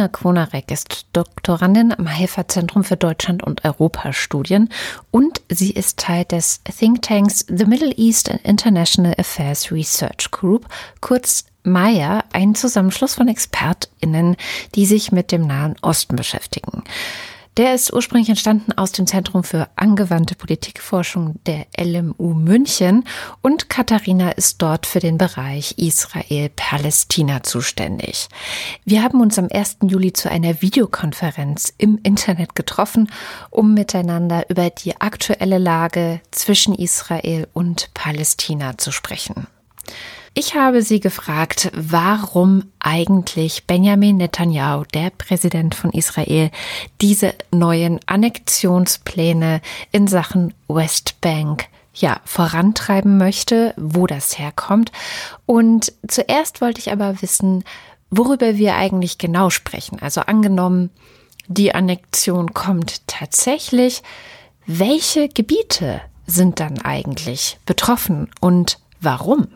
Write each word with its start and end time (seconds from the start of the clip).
Katharina 0.00 0.08
Kwonarek 0.08 0.70
ist 0.70 1.06
Doktorandin 1.12 1.92
am 1.92 2.06
Helferzentrum 2.06 2.84
für 2.84 2.96
Deutschland 2.96 3.42
und 3.42 3.66
Europastudien 3.66 4.70
und 5.10 5.42
sie 5.50 5.72
ist 5.72 5.98
Teil 5.98 6.24
des 6.24 6.62
Thinktanks 6.64 7.44
The 7.48 7.66
Middle 7.66 7.92
East 7.98 8.30
and 8.30 8.40
International 8.42 9.14
Affairs 9.18 9.70
Research 9.70 10.30
Group, 10.30 10.66
kurz 11.02 11.44
MAIA, 11.64 12.24
ein 12.32 12.54
Zusammenschluss 12.54 13.14
von 13.16 13.28
ExpertInnen, 13.28 14.36
die 14.74 14.86
sich 14.86 15.12
mit 15.12 15.32
dem 15.32 15.46
Nahen 15.46 15.76
Osten 15.82 16.16
beschäftigen. 16.16 16.82
Der 17.60 17.74
ist 17.74 17.92
ursprünglich 17.92 18.30
entstanden 18.30 18.72
aus 18.72 18.90
dem 18.90 19.06
Zentrum 19.06 19.44
für 19.44 19.68
angewandte 19.76 20.34
Politikforschung 20.34 21.38
der 21.44 21.66
LMU 21.78 22.32
München 22.32 23.04
und 23.42 23.68
Katharina 23.68 24.30
ist 24.30 24.62
dort 24.62 24.86
für 24.86 24.98
den 24.98 25.18
Bereich 25.18 25.74
Israel-Palästina 25.76 27.42
zuständig. 27.42 28.28
Wir 28.86 29.02
haben 29.02 29.20
uns 29.20 29.38
am 29.38 29.48
1. 29.52 29.76
Juli 29.82 30.14
zu 30.14 30.30
einer 30.30 30.62
Videokonferenz 30.62 31.74
im 31.76 31.98
Internet 32.02 32.54
getroffen, 32.54 33.10
um 33.50 33.74
miteinander 33.74 34.48
über 34.48 34.70
die 34.70 34.98
aktuelle 34.98 35.58
Lage 35.58 36.22
zwischen 36.30 36.74
Israel 36.74 37.46
und 37.52 37.92
Palästina 37.92 38.78
zu 38.78 38.90
sprechen. 38.90 39.48
Ich 40.32 40.54
habe 40.54 40.82
sie 40.82 41.00
gefragt, 41.00 41.72
warum 41.74 42.70
eigentlich 42.78 43.66
Benjamin 43.66 44.18
Netanyahu, 44.18 44.84
der 44.94 45.10
Präsident 45.10 45.74
von 45.74 45.90
Israel, 45.90 46.50
diese 47.00 47.34
neuen 47.50 47.98
Annexionspläne 48.06 49.60
in 49.90 50.06
Sachen 50.06 50.54
Westbank 50.68 51.66
ja, 51.94 52.20
vorantreiben 52.24 53.18
möchte, 53.18 53.74
wo 53.76 54.06
das 54.06 54.38
herkommt. 54.38 54.92
Und 55.46 55.92
zuerst 56.06 56.60
wollte 56.60 56.78
ich 56.78 56.92
aber 56.92 57.20
wissen, 57.22 57.64
worüber 58.10 58.56
wir 58.56 58.76
eigentlich 58.76 59.18
genau 59.18 59.50
sprechen. 59.50 59.98
Also 60.00 60.20
angenommen, 60.22 60.90
die 61.48 61.74
Annexion 61.74 62.54
kommt 62.54 63.06
tatsächlich. 63.08 64.02
Welche 64.64 65.28
Gebiete 65.28 66.00
sind 66.26 66.60
dann 66.60 66.80
eigentlich 66.82 67.58
betroffen 67.66 68.30
und 68.40 68.78
warum? 69.00 69.48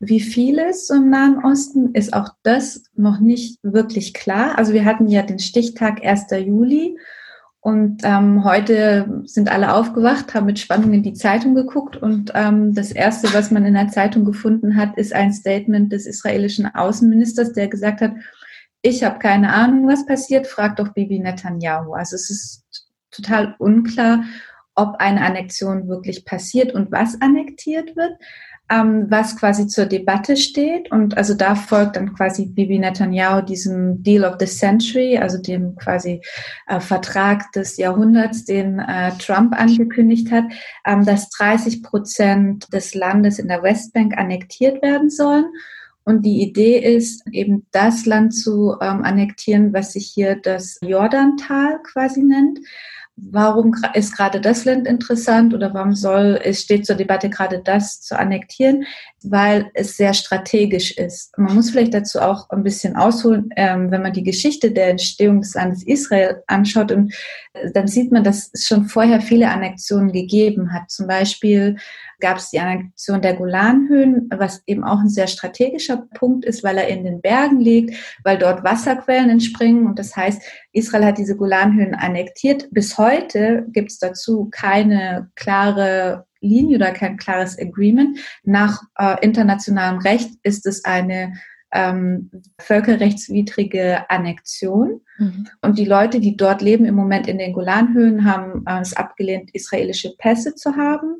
Wie 0.00 0.20
vieles 0.20 0.90
im 0.90 1.08
Nahen 1.08 1.44
Osten 1.44 1.94
ist 1.94 2.12
auch 2.12 2.30
das 2.42 2.84
noch 2.94 3.18
nicht 3.18 3.58
wirklich 3.62 4.12
klar. 4.12 4.58
Also 4.58 4.72
wir 4.72 4.84
hatten 4.84 5.08
ja 5.08 5.22
den 5.22 5.38
Stichtag 5.38 6.04
1. 6.04 6.26
Juli 6.44 6.98
und 7.60 8.02
ähm, 8.04 8.44
heute 8.44 9.22
sind 9.24 9.50
alle 9.50 9.74
aufgewacht, 9.74 10.34
haben 10.34 10.46
mit 10.46 10.58
Spannung 10.58 10.92
in 10.92 11.02
die 11.02 11.14
Zeitung 11.14 11.54
geguckt 11.54 11.96
und 11.96 12.30
ähm, 12.34 12.74
das 12.74 12.92
Erste, 12.92 13.32
was 13.34 13.50
man 13.50 13.64
in 13.64 13.74
der 13.74 13.88
Zeitung 13.88 14.24
gefunden 14.24 14.76
hat, 14.76 14.96
ist 14.96 15.12
ein 15.12 15.32
Statement 15.32 15.92
des 15.92 16.06
israelischen 16.06 16.72
Außenministers, 16.72 17.54
der 17.54 17.68
gesagt 17.68 18.02
hat, 18.02 18.12
ich 18.82 19.02
habe 19.02 19.18
keine 19.18 19.52
Ahnung, 19.52 19.88
was 19.88 20.06
passiert, 20.06 20.46
fragt 20.46 20.78
doch 20.78 20.90
Bibi 20.90 21.18
Netanyahu. 21.18 21.94
Also 21.94 22.14
es 22.14 22.30
ist 22.30 22.64
total 23.10 23.56
unklar, 23.58 24.22
ob 24.76 24.96
eine 25.00 25.22
Annexion 25.22 25.88
wirklich 25.88 26.24
passiert 26.24 26.72
und 26.72 26.92
was 26.92 27.20
annektiert 27.20 27.96
wird 27.96 28.12
ähm, 28.68 29.06
was 29.08 29.36
quasi 29.36 29.66
zur 29.66 29.86
Debatte 29.86 30.36
steht. 30.36 30.90
Und 30.90 31.16
also 31.16 31.34
da 31.34 31.54
folgt 31.54 31.96
dann 31.96 32.14
quasi 32.14 32.46
Bibi 32.46 32.78
Netanyahu 32.78 33.42
diesem 33.42 34.02
Deal 34.02 34.24
of 34.24 34.36
the 34.40 34.46
Century, 34.46 35.18
also 35.18 35.38
dem 35.38 35.76
quasi 35.76 36.20
äh, 36.66 36.80
Vertrag 36.80 37.52
des 37.52 37.76
Jahrhunderts, 37.76 38.44
den 38.44 38.78
äh, 38.78 39.12
Trump 39.18 39.58
angekündigt 39.58 40.30
hat, 40.32 40.44
ähm, 40.84 41.04
dass 41.04 41.30
30 41.30 41.82
Prozent 41.82 42.72
des 42.72 42.94
Landes 42.94 43.38
in 43.38 43.48
der 43.48 43.62
Westbank 43.62 44.16
annektiert 44.18 44.82
werden 44.82 45.10
sollen. 45.10 45.46
Und 46.04 46.24
die 46.24 46.40
Idee 46.40 46.78
ist 46.78 47.24
eben 47.32 47.66
das 47.72 48.06
Land 48.06 48.32
zu 48.32 48.76
ähm, 48.80 49.02
annektieren, 49.02 49.72
was 49.72 49.92
sich 49.92 50.06
hier 50.06 50.36
das 50.36 50.78
Jordantal 50.80 51.80
quasi 51.82 52.22
nennt. 52.22 52.60
Warum 53.18 53.74
ist 53.94 54.14
gerade 54.14 54.42
das 54.42 54.66
Land 54.66 54.86
interessant 54.86 55.54
oder 55.54 55.72
warum 55.72 55.94
soll, 55.94 56.38
es 56.44 56.60
steht 56.60 56.84
zur 56.84 56.96
Debatte 56.96 57.30
gerade 57.30 57.62
das 57.64 58.02
zu 58.02 58.18
annektieren? 58.18 58.84
Weil 59.22 59.70
es 59.72 59.96
sehr 59.96 60.12
strategisch 60.12 60.92
ist. 60.98 61.36
Man 61.38 61.54
muss 61.54 61.70
vielleicht 61.70 61.94
dazu 61.94 62.20
auch 62.20 62.50
ein 62.50 62.62
bisschen 62.62 62.94
ausholen, 62.94 63.48
ähm, 63.56 63.90
wenn 63.90 64.02
man 64.02 64.12
die 64.12 64.22
Geschichte 64.22 64.70
der 64.70 64.90
Entstehung 64.90 65.40
des 65.40 65.54
Landes 65.54 65.82
Israel 65.86 66.42
anschaut 66.46 66.92
und 66.92 67.14
äh, 67.54 67.70
dann 67.72 67.88
sieht 67.88 68.12
man, 68.12 68.22
dass 68.22 68.50
es 68.52 68.66
schon 68.66 68.84
vorher 68.84 69.22
viele 69.22 69.48
Annexionen 69.48 70.12
gegeben 70.12 70.74
hat. 70.74 70.90
Zum 70.90 71.06
Beispiel 71.06 71.76
gab 72.20 72.38
es 72.38 72.50
die 72.50 72.60
Annexion 72.60 73.20
der 73.20 73.34
Golanhöhen, 73.34 74.28
was 74.34 74.62
eben 74.66 74.84
auch 74.84 75.00
ein 75.00 75.08
sehr 75.08 75.26
strategischer 75.26 76.06
Punkt 76.14 76.44
ist, 76.44 76.64
weil 76.64 76.78
er 76.78 76.88
in 76.88 77.04
den 77.04 77.20
Bergen 77.20 77.60
liegt, 77.60 77.96
weil 78.24 78.38
dort 78.38 78.64
Wasserquellen 78.64 79.30
entspringen. 79.30 79.86
Und 79.86 79.98
das 79.98 80.16
heißt, 80.16 80.42
Israel 80.72 81.06
hat 81.06 81.18
diese 81.18 81.36
Golanhöhen 81.36 81.94
annektiert. 81.94 82.68
Bis 82.70 82.98
heute 82.98 83.66
gibt 83.68 83.90
es 83.90 83.98
dazu 83.98 84.48
keine 84.50 85.30
klare 85.34 86.26
Linie 86.40 86.76
oder 86.76 86.92
kein 86.92 87.16
klares 87.16 87.58
Agreement. 87.58 88.18
Nach 88.44 88.82
äh, 88.98 89.16
internationalem 89.22 89.98
Recht 89.98 90.30
ist 90.42 90.66
es 90.66 90.84
eine 90.84 91.32
ähm, 91.72 92.30
völkerrechtswidrige 92.58 94.08
Annexion. 94.08 95.00
Mhm. 95.18 95.46
Und 95.62 95.78
die 95.78 95.84
Leute, 95.84 96.20
die 96.20 96.36
dort 96.36 96.62
leben 96.62 96.84
im 96.84 96.94
Moment 96.94 97.26
in 97.26 97.38
den 97.38 97.52
Golanhöhen, 97.52 98.24
haben 98.24 98.64
äh, 98.66 98.80
es 98.80 98.96
abgelehnt, 98.96 99.50
israelische 99.52 100.14
Pässe 100.16 100.54
zu 100.54 100.76
haben. 100.76 101.16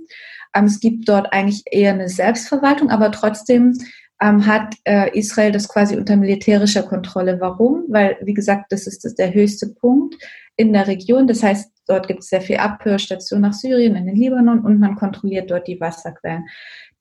Ähm, 0.57 0.65
es 0.65 0.81
gibt 0.81 1.09
dort 1.09 1.33
eigentlich 1.33 1.63
eher 1.71 1.93
eine 1.93 2.09
Selbstverwaltung, 2.09 2.91
aber 2.91 3.13
trotzdem 3.13 3.75
ähm, 4.21 4.47
hat 4.47 4.75
äh, 4.85 5.17
Israel 5.17 5.53
das 5.53 5.69
quasi 5.69 5.97
unter 5.97 6.17
militärischer 6.17 6.83
Kontrolle. 6.83 7.39
Warum? 7.41 7.85
Weil, 7.89 8.17
wie 8.23 8.35
gesagt, 8.35 8.73
das 8.73 8.87
ist 8.87 9.05
das, 9.05 9.15
der 9.15 9.35
höchste 9.35 9.69
Punkt 9.69 10.17
in 10.57 10.73
der 10.73 10.87
Region. 10.87 11.27
Das 11.27 11.43
heißt, 11.43 11.71
dort 11.87 12.09
gibt 12.09 12.21
es 12.21 12.31
sehr 12.31 12.41
viel 12.41 12.57
Abhörstation 12.57 13.43
nach 13.43 13.53
Syrien, 13.53 13.95
in 13.95 14.07
den 14.07 14.17
Libanon 14.17 14.61
und 14.61 14.81
man 14.81 14.97
kontrolliert 14.97 15.51
dort 15.51 15.69
die 15.69 15.81
Wasserquellen. 15.81 16.47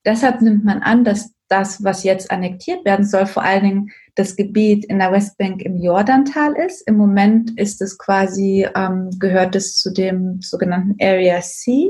Deshalb 0.06 0.42
nimmt 0.42 0.64
man 0.64 0.82
an, 0.82 1.04
dass 1.04 1.36
das, 1.48 1.84
was 1.84 2.04
jetzt 2.04 2.32
annektiert 2.32 2.86
werden 2.86 3.06
soll, 3.06 3.26
vor 3.26 3.44
allen 3.44 3.64
Dingen 3.64 3.92
das 4.16 4.36
Gebiet 4.36 4.86
in 4.86 5.00
der 5.00 5.12
Westbank 5.12 5.62
im 5.62 5.78
Jordantal 5.78 6.54
ist. 6.66 6.88
Im 6.88 6.96
Moment 6.96 7.60
ist 7.60 7.82
es 7.82 7.98
quasi, 7.98 8.68
ähm, 8.76 9.10
gehört 9.20 9.56
es 9.56 9.78
zu 9.78 9.92
dem 9.92 10.42
sogenannten 10.42 10.96
Area 11.02 11.42
C 11.42 11.90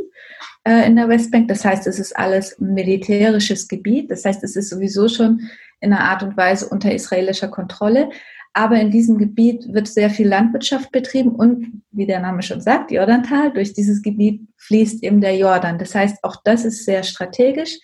äh, 0.68 0.86
in 0.88 0.96
der 0.96 1.08
Westbank. 1.08 1.48
Das 1.48 1.64
heißt, 1.64 1.88
es 1.88 2.00
ist 2.00 2.18
alles 2.18 2.59
militärisches 2.59 3.68
Gebiet. 3.68 4.09
Das 4.12 4.26
heißt, 4.26 4.44
es 4.44 4.56
ist 4.56 4.70
sowieso 4.70 5.08
schon 5.08 5.42
in 5.80 5.94
einer 5.94 6.03
Art 6.03 6.24
und 6.24 6.36
Weise 6.36 6.68
unter 6.68 6.92
israelischer 6.92 7.47
Kontrolle. 7.47 8.09
Aber 8.53 8.80
in 8.80 8.90
diesem 8.90 9.18
Gebiet 9.18 9.72
wird 9.74 9.88
sehr 9.88 10.09
viel 10.09 10.30
Landwirtschaft 10.30 10.92
betrieben 10.92 11.36
und, 11.36 11.84
wie 11.92 12.06
der 12.08 12.22
Name 12.22 12.42
schon 12.42 12.62
sagt, 12.62 12.90
Jordantal, 12.90 13.52
durch 13.52 13.74
dieses 13.74 14.02
Gebiet 14.02 14.47
fließt 14.58 15.03
eben 15.03 15.20
der 15.20 15.36
Jordan. 15.36 15.78
Das 15.78 15.94
heißt, 15.94 16.24
auch 16.24 16.38
das 16.44 16.64
ist 16.64 16.86
sehr 16.86 17.03
strategisch 17.03 17.78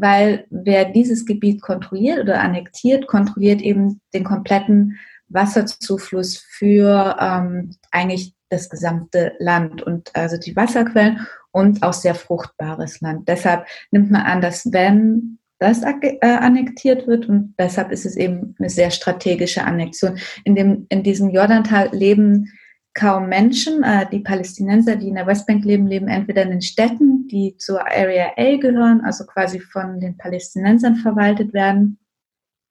weil 0.00 0.46
wer 0.50 0.86
dieses 0.86 1.26
Gebiet 1.26 1.62
kontrolliert 1.62 2.20
oder 2.20 2.40
annektiert, 2.40 3.06
kontrolliert 3.06 3.60
eben 3.60 4.00
den 4.14 4.24
kompletten 4.24 4.98
Wasserzufluss 5.28 6.38
für 6.38 7.16
ähm, 7.20 7.70
eigentlich 7.90 8.34
das 8.48 8.68
gesamte 8.70 9.32
Land 9.38 9.82
und 9.82 10.14
also 10.14 10.36
die 10.36 10.54
Wasserquellen 10.54 11.26
und 11.50 11.82
auch 11.82 11.92
sehr 11.92 12.14
fruchtbares 12.14 13.00
Land. 13.00 13.28
Deshalb 13.28 13.66
nimmt 13.90 14.10
man 14.10 14.22
an, 14.22 14.40
dass 14.40 14.72
wenn 14.72 15.38
das 15.58 15.82
äh, 15.82 16.18
annektiert 16.20 17.06
wird 17.06 17.28
und 17.28 17.54
deshalb 17.58 17.90
ist 17.90 18.04
es 18.04 18.16
eben 18.16 18.54
eine 18.58 18.68
sehr 18.68 18.90
strategische 18.90 19.64
Annexion. 19.64 20.18
In, 20.44 20.54
dem, 20.54 20.86
in 20.90 21.02
diesem 21.02 21.30
Jordantal 21.30 21.88
leben 21.92 22.52
kaum 22.96 23.28
Menschen. 23.28 23.84
Äh, 23.84 24.06
die 24.10 24.20
Palästinenser, 24.20 24.96
die 24.96 25.08
in 25.08 25.14
der 25.14 25.26
Westbank 25.26 25.64
leben, 25.64 25.86
leben 25.86 26.08
entweder 26.08 26.42
in 26.42 26.50
den 26.50 26.62
Städten, 26.62 27.28
die 27.28 27.56
zur 27.58 27.80
Area 27.86 28.32
A 28.36 28.56
gehören, 28.56 29.02
also 29.04 29.24
quasi 29.24 29.60
von 29.60 30.00
den 30.00 30.16
Palästinensern 30.16 30.96
verwaltet 30.96 31.52
werden, 31.52 31.98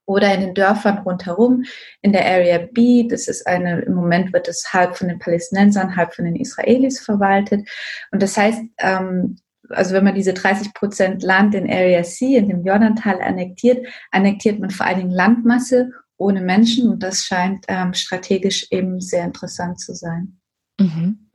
oder 0.08 0.34
in 0.34 0.42
den 0.42 0.54
Dörfern 0.54 1.00
rundherum, 1.00 1.64
in 2.02 2.12
der 2.12 2.26
Area 2.26 2.60
B. 2.60 3.08
Das 3.08 3.28
ist 3.28 3.48
eine, 3.48 3.82
im 3.82 3.96
Moment 3.96 4.34
wird 4.34 4.48
es 4.48 4.72
halb 4.72 4.96
von 4.96 5.08
den 5.08 5.20
Palästinensern, 5.20 5.96
halb 5.96 6.14
von 6.14 6.26
den 6.26 6.36
Israelis 6.36 7.00
verwaltet. 7.00 7.68
Und 8.12 8.22
das 8.22 8.38
heißt, 8.38 8.62
ähm, 8.80 9.38
also 9.70 9.96
wenn 9.96 10.04
man 10.04 10.14
diese 10.14 10.34
30 10.34 10.76
Prozent 10.76 11.24
Land 11.24 11.56
in 11.56 11.68
Area 11.68 12.04
C, 12.04 12.36
in 12.36 12.50
dem 12.50 12.64
Jordantal 12.64 13.20
annektiert, 13.22 13.88
annektiert 14.12 14.60
man 14.60 14.70
vor 14.70 14.86
allen 14.86 15.00
Dingen 15.00 15.12
Landmasse 15.12 15.92
ohne 16.18 16.42
Menschen 16.42 16.90
und 16.90 17.04
das 17.04 17.26
scheint 17.26 17.66
ähm, 17.68 17.94
strategisch 17.94 18.68
eben 18.72 19.02
sehr 19.02 19.26
interessant 19.26 19.80
zu 19.80 19.94
sein. 19.94 20.40
Mhm. 20.80 21.30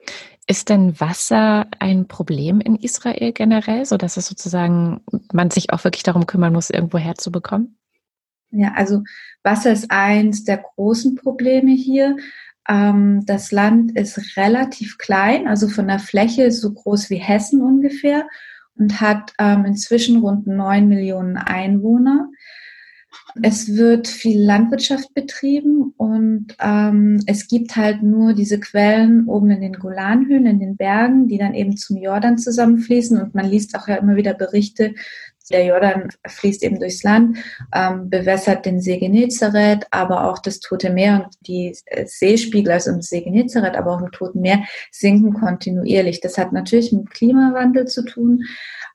Ist 0.46 0.68
denn 0.68 0.98
Wasser 0.98 1.68
ein 1.78 2.08
Problem 2.08 2.60
in 2.60 2.76
Israel 2.76 3.32
generell, 3.32 3.84
so 3.84 3.96
dass 3.96 4.16
es 4.16 4.26
sozusagen 4.26 5.02
man 5.32 5.50
sich 5.50 5.72
auch 5.72 5.84
wirklich 5.84 6.02
darum 6.02 6.26
kümmern 6.26 6.52
muss, 6.52 6.70
irgendwo 6.70 6.98
herzubekommen? 6.98 7.78
Ja, 8.50 8.72
also 8.74 9.02
Wasser 9.44 9.70
ist 9.72 9.90
eins 9.90 10.44
der 10.44 10.58
großen 10.58 11.14
Probleme 11.14 11.72
hier. 11.72 12.16
Ähm, 12.68 13.24
das 13.26 13.52
Land 13.52 13.96
ist 13.96 14.36
relativ 14.36 14.98
klein, 14.98 15.46
also 15.46 15.68
von 15.68 15.86
der 15.86 16.00
Fläche 16.00 16.50
so 16.50 16.72
groß 16.72 17.10
wie 17.10 17.16
Hessen 17.16 17.62
ungefähr 17.62 18.26
und 18.76 19.00
hat 19.00 19.32
ähm, 19.38 19.64
inzwischen 19.64 20.20
rund 20.20 20.46
neun 20.46 20.88
Millionen 20.88 21.36
Einwohner. 21.36 22.28
Es 23.42 23.76
wird 23.76 24.08
viel 24.08 24.40
Landwirtschaft 24.42 25.14
betrieben 25.14 25.94
und 25.96 26.48
ähm, 26.60 27.22
es 27.26 27.46
gibt 27.46 27.76
halt 27.76 28.02
nur 28.02 28.34
diese 28.34 28.58
Quellen 28.58 29.26
oben 29.26 29.50
in 29.50 29.60
den 29.60 29.74
Golanhöhen, 29.74 30.46
in 30.46 30.58
den 30.58 30.76
Bergen, 30.76 31.28
die 31.28 31.38
dann 31.38 31.54
eben 31.54 31.76
zum 31.76 31.96
Jordan 31.96 32.38
zusammenfließen. 32.38 33.20
Und 33.20 33.34
man 33.34 33.46
liest 33.46 33.76
auch 33.76 33.86
ja 33.88 33.96
immer 33.96 34.16
wieder 34.16 34.34
Berichte, 34.34 34.94
der 35.50 35.64
Jordan 35.66 36.08
fließt 36.26 36.62
eben 36.62 36.78
durchs 36.78 37.02
Land, 37.02 37.38
ähm, 37.74 38.08
bewässert 38.08 38.66
den 38.66 38.80
See 38.80 38.98
Genezareth, 38.98 39.86
aber 39.90 40.30
auch 40.30 40.38
das 40.38 40.60
Tote 40.60 40.90
Meer 40.90 41.24
und 41.24 41.34
die 41.46 41.76
äh, 41.86 42.06
Seespiegel, 42.06 42.72
also 42.72 42.90
im 42.90 43.02
See 43.02 43.22
Genezareth, 43.22 43.76
aber 43.76 43.96
auch 43.96 44.00
im 44.00 44.12
Toten 44.12 44.40
Meer, 44.40 44.62
sinken 44.92 45.32
kontinuierlich. 45.34 46.20
Das 46.20 46.38
hat 46.38 46.52
natürlich 46.52 46.92
mit 46.92 47.10
Klimawandel 47.10 47.86
zu 47.86 48.04
tun. 48.04 48.44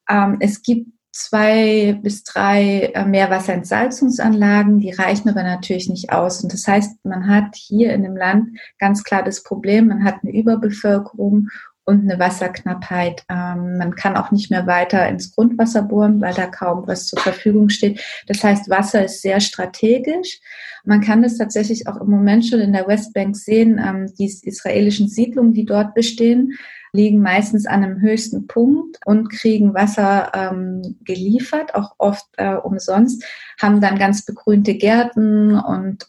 Ähm, 0.09 0.37
es 0.39 0.61
gibt 0.61 0.87
zwei 1.15 1.97
bis 2.03 2.23
drei 2.23 2.91
äh, 2.93 3.05
Meerwasserentsalzungsanlagen, 3.05 4.79
die 4.79 4.91
reichen 4.91 5.29
aber 5.29 5.43
natürlich 5.43 5.87
nicht 5.87 6.11
aus. 6.11 6.43
Und 6.43 6.51
das 6.51 6.67
heißt, 6.67 7.05
man 7.05 7.29
hat 7.29 7.55
hier 7.55 7.93
in 7.93 8.03
dem 8.03 8.17
Land 8.17 8.49
ganz 8.79 9.03
klar 9.05 9.23
das 9.23 9.41
Problem, 9.41 9.87
man 9.87 10.03
hat 10.03 10.15
eine 10.21 10.33
Überbevölkerung 10.33 11.47
und 11.85 12.01
eine 12.01 12.19
Wasserknappheit. 12.19 13.23
Ähm, 13.29 13.77
man 13.77 13.95
kann 13.95 14.17
auch 14.17 14.31
nicht 14.31 14.51
mehr 14.51 14.67
weiter 14.67 15.07
ins 15.07 15.33
Grundwasser 15.33 15.83
bohren, 15.83 16.19
weil 16.19 16.33
da 16.33 16.47
kaum 16.47 16.85
was 16.85 17.07
zur 17.07 17.19
Verfügung 17.19 17.69
steht. 17.69 18.03
Das 18.27 18.43
heißt, 18.43 18.69
Wasser 18.69 19.05
ist 19.05 19.21
sehr 19.21 19.39
strategisch. 19.39 20.41
Man 20.83 20.99
kann 20.99 21.23
das 21.23 21.37
tatsächlich 21.37 21.87
auch 21.87 22.01
im 22.01 22.09
Moment 22.09 22.45
schon 22.45 22.59
in 22.59 22.73
der 22.73 22.87
Westbank 22.87 23.37
sehen. 23.37 23.79
Ähm, 23.81 24.13
die 24.19 24.25
israelischen 24.25 25.07
Siedlungen, 25.07 25.53
die 25.53 25.65
dort 25.65 25.93
bestehen, 25.93 26.55
liegen 26.95 27.21
meistens 27.21 27.65
an 27.65 27.83
einem 27.83 28.01
höchsten 28.01 28.47
Punkt 28.47 28.97
und 29.05 29.29
kriegen 29.29 29.73
Wasser 29.73 30.31
ähm, 30.33 30.97
geliefert, 31.03 31.75
auch 31.75 31.95
oft 31.97 32.25
äh, 32.37 32.55
umsonst, 32.55 33.23
haben 33.61 33.81
dann 33.81 33.99
ganz 33.99 34.25
begrünte 34.25 34.75
Gärten 34.75 35.59
und 35.59 36.07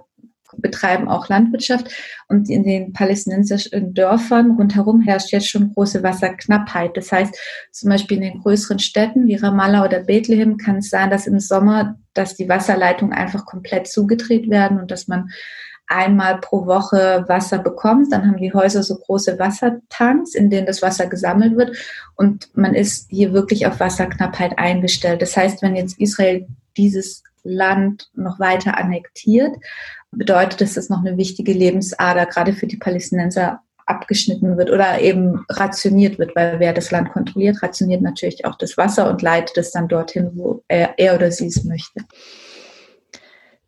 betreiben 0.58 1.08
auch 1.08 1.28
Landwirtschaft. 1.28 1.90
Und 2.28 2.48
in 2.48 2.64
den 2.64 2.92
palästinensischen 2.92 3.94
Dörfern 3.94 4.52
rundherum 4.52 5.00
herrscht 5.02 5.32
jetzt 5.32 5.48
schon 5.48 5.72
große 5.72 6.02
Wasserknappheit. 6.02 6.96
Das 6.96 7.12
heißt, 7.12 7.38
zum 7.72 7.90
Beispiel 7.90 8.18
in 8.18 8.22
den 8.22 8.40
größeren 8.40 8.78
Städten 8.78 9.26
wie 9.26 9.36
Ramallah 9.36 9.84
oder 9.84 10.00
Bethlehem 10.00 10.56
kann 10.56 10.76
es 10.76 10.90
sein, 10.90 11.10
dass 11.10 11.26
im 11.26 11.38
Sommer, 11.38 11.96
dass 12.14 12.36
die 12.36 12.48
Wasserleitungen 12.48 13.12
einfach 13.12 13.44
komplett 13.44 13.86
zugedreht 13.86 14.50
werden 14.50 14.80
und 14.80 14.90
dass 14.90 15.08
man 15.08 15.30
einmal 15.86 16.38
pro 16.38 16.66
Woche 16.66 17.24
Wasser 17.28 17.58
bekommt. 17.58 18.12
Dann 18.12 18.26
haben 18.26 18.38
die 18.38 18.52
Häuser 18.52 18.82
so 18.82 18.96
große 18.96 19.38
Wassertanks, 19.38 20.34
in 20.34 20.50
denen 20.50 20.66
das 20.66 20.82
Wasser 20.82 21.06
gesammelt 21.06 21.56
wird. 21.56 21.76
Und 22.16 22.48
man 22.56 22.74
ist 22.74 23.08
hier 23.10 23.32
wirklich 23.32 23.66
auf 23.66 23.80
Wasserknappheit 23.80 24.58
eingestellt. 24.58 25.22
Das 25.22 25.36
heißt, 25.36 25.62
wenn 25.62 25.76
jetzt 25.76 25.98
Israel 26.00 26.46
dieses 26.76 27.22
Land 27.42 28.10
noch 28.14 28.40
weiter 28.40 28.76
annektiert, 28.76 29.56
bedeutet 30.10 30.60
das, 30.60 30.74
dass 30.74 30.88
noch 30.88 31.04
eine 31.04 31.16
wichtige 31.16 31.52
Lebensader 31.52 32.26
gerade 32.26 32.52
für 32.52 32.66
die 32.66 32.76
Palästinenser 32.76 33.60
abgeschnitten 33.86 34.56
wird 34.56 34.70
oder 34.70 35.00
eben 35.00 35.44
rationiert 35.48 36.18
wird, 36.18 36.34
weil 36.34 36.58
wer 36.58 36.72
das 36.72 36.90
Land 36.90 37.12
kontrolliert, 37.12 37.62
rationiert 37.62 38.02
natürlich 38.02 38.44
auch 38.44 38.56
das 38.56 38.76
Wasser 38.76 39.08
und 39.08 39.22
leitet 39.22 39.56
es 39.58 39.70
dann 39.70 39.86
dorthin, 39.86 40.32
wo 40.34 40.64
er, 40.66 40.98
er 40.98 41.14
oder 41.14 41.30
sie 41.30 41.46
es 41.46 41.64
möchte. 41.64 42.00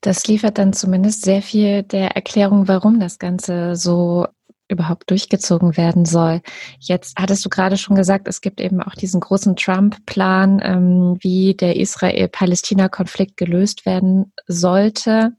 Das 0.01 0.27
liefert 0.27 0.59
dann 0.59 0.73
zumindest 0.73 1.23
sehr 1.23 1.43
viel 1.43 1.83
der 1.83 2.13
Erklärung, 2.13 2.69
warum 2.69 3.01
das 3.01 3.19
Ganze 3.19 3.75
so 3.75 4.27
überhaupt 4.69 5.11
durchgezogen 5.11 5.77
werden 5.77 6.05
soll. 6.05 6.43
Jetzt 6.79 7.19
hattest 7.19 7.45
du 7.45 7.49
gerade 7.49 7.77
schon 7.77 7.97
gesagt, 7.97 8.29
es 8.29 8.41
gibt 8.41 8.61
eben 8.61 8.83
auch 8.83 8.95
diesen 8.95 9.21
großen 9.21 9.57
Trump-Plan, 9.57 10.61
ähm, 10.63 11.17
wie 11.21 11.55
der 11.55 11.77
Israel-Palästina-Konflikt 11.77 13.37
gelöst 13.37 13.87
werden 13.87 14.33
sollte. 14.47 15.33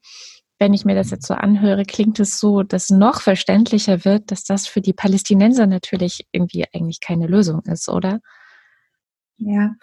Wenn 0.58 0.74
ich 0.74 0.84
mir 0.84 0.96
das 0.96 1.12
jetzt 1.12 1.28
so 1.28 1.36
anhöre, 1.36 1.86
klingt 1.86 2.20
es 2.20 2.40
so, 2.40 2.64
dass 2.64 2.90
noch 2.90 3.22
verständlicher 3.22 4.04
wird, 4.04 4.32
dass 4.32 4.44
das 4.44 4.68
für 4.68 4.82
die 4.82 4.94
Palästinenser 4.94 5.68
natürlich 5.68 6.26
irgendwie 6.32 6.66
eigentlich 6.74 7.00
keine 7.00 7.28
Lösung 7.28 7.62
ist, 7.62 7.88
oder? 7.88 8.20
Ja, 9.38 9.76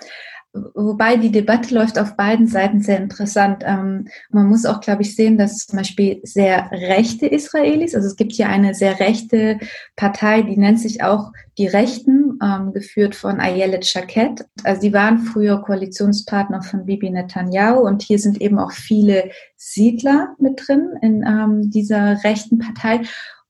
wobei 0.75 1.17
die 1.17 1.31
Debatte 1.31 1.75
läuft 1.75 1.99
auf 1.99 2.17
beiden 2.17 2.47
Seiten 2.47 2.81
sehr 2.81 2.99
interessant. 2.99 3.63
Ähm, 3.67 4.09
man 4.31 4.47
muss 4.47 4.65
auch, 4.67 4.81
glaube 4.81 5.03
ich, 5.03 5.15
sehen, 5.15 5.39
dass 5.39 5.67
zum 5.67 5.79
Beispiel 5.79 6.21
sehr 6.23 6.71
rechte 6.71 7.27
Israelis, 7.27 7.95
also 7.95 8.07
es 8.09 8.17
gibt 8.17 8.33
hier 8.33 8.49
eine 8.49 8.75
sehr 8.75 9.01
rechte 9.01 9.59
Partei, 9.97 10.43
die 10.43 10.57
nennt 10.57 10.81
sich 10.81 11.03
auch 11.03 11.33
die 11.59 11.67
Rechten, 11.67 12.39
ähm, 12.43 12.73
geführt 12.73 13.15
von 13.15 13.41
Ayelet 13.41 13.87
Shaked. 13.87 14.45
Also 14.65 14.81
die 14.81 14.93
waren 14.93 15.19
früher 15.19 15.63
Koalitionspartner 15.63 16.63
von 16.63 16.87
Bibi 16.87 17.11
Netanyahu 17.11 17.81
und 17.81 18.03
hier 18.03 18.19
sind 18.19 18.41
eben 18.41 18.59
auch 18.59 18.73
viele 18.73 19.31
Siedler 19.57 20.35
mit 20.39 20.63
drin 20.67 20.91
in 21.03 21.23
ähm, 21.27 21.71
dieser 21.71 22.23
rechten 22.25 22.59
Partei. 22.59 23.03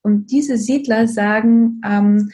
Und 0.03 0.31
diese 0.31 0.57
Siedler 0.57 1.09
sagen, 1.09 1.81
ähm, 1.85 2.31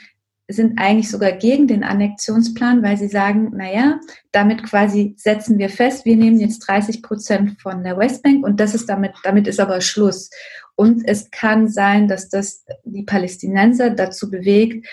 sind 0.52 0.78
eigentlich 0.78 1.10
sogar 1.10 1.32
gegen 1.32 1.66
den 1.66 1.84
Annexionsplan, 1.84 2.82
weil 2.82 2.96
sie 2.96 3.08
sagen, 3.08 3.52
naja, 3.54 4.00
damit 4.32 4.62
quasi 4.62 5.14
setzen 5.16 5.58
wir 5.58 5.68
fest, 5.68 6.04
wir 6.04 6.16
nehmen 6.16 6.40
jetzt 6.40 6.60
30 6.60 7.02
Prozent 7.02 7.60
von 7.60 7.82
der 7.82 7.96
Westbank 7.96 8.44
und 8.44 8.60
das 8.60 8.74
ist 8.74 8.88
damit, 8.88 9.12
damit 9.22 9.46
ist 9.46 9.60
aber 9.60 9.80
Schluss. 9.80 10.30
Und 10.74 11.06
es 11.06 11.30
kann 11.30 11.68
sein, 11.68 12.08
dass 12.08 12.28
das 12.28 12.64
die 12.84 13.04
Palästinenser 13.04 13.90
dazu 13.90 14.30
bewegt, 14.30 14.86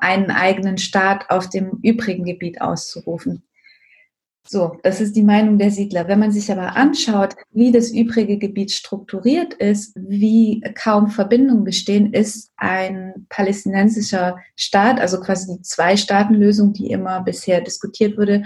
einen 0.00 0.30
eigenen 0.30 0.78
Staat 0.78 1.30
auf 1.30 1.48
dem 1.48 1.78
übrigen 1.82 2.24
Gebiet 2.24 2.60
auszurufen. 2.60 3.42
So, 4.48 4.78
das 4.82 5.00
ist 5.00 5.16
die 5.16 5.22
Meinung 5.22 5.58
der 5.58 5.70
Siedler. 5.70 6.06
Wenn 6.06 6.20
man 6.20 6.30
sich 6.30 6.50
aber 6.52 6.76
anschaut, 6.76 7.34
wie 7.52 7.72
das 7.72 7.90
übrige 7.90 8.38
Gebiet 8.38 8.70
strukturiert 8.70 9.54
ist, 9.54 9.92
wie 9.96 10.62
kaum 10.74 11.08
Verbindungen 11.08 11.64
bestehen, 11.64 12.12
ist 12.12 12.52
ein 12.56 13.26
palästinensischer 13.28 14.38
Staat, 14.54 15.00
also 15.00 15.20
quasi 15.20 15.56
die 15.56 15.62
Zwei-Staaten-Lösung, 15.62 16.72
die 16.72 16.90
immer 16.90 17.22
bisher 17.22 17.60
diskutiert 17.60 18.16
wurde, 18.16 18.44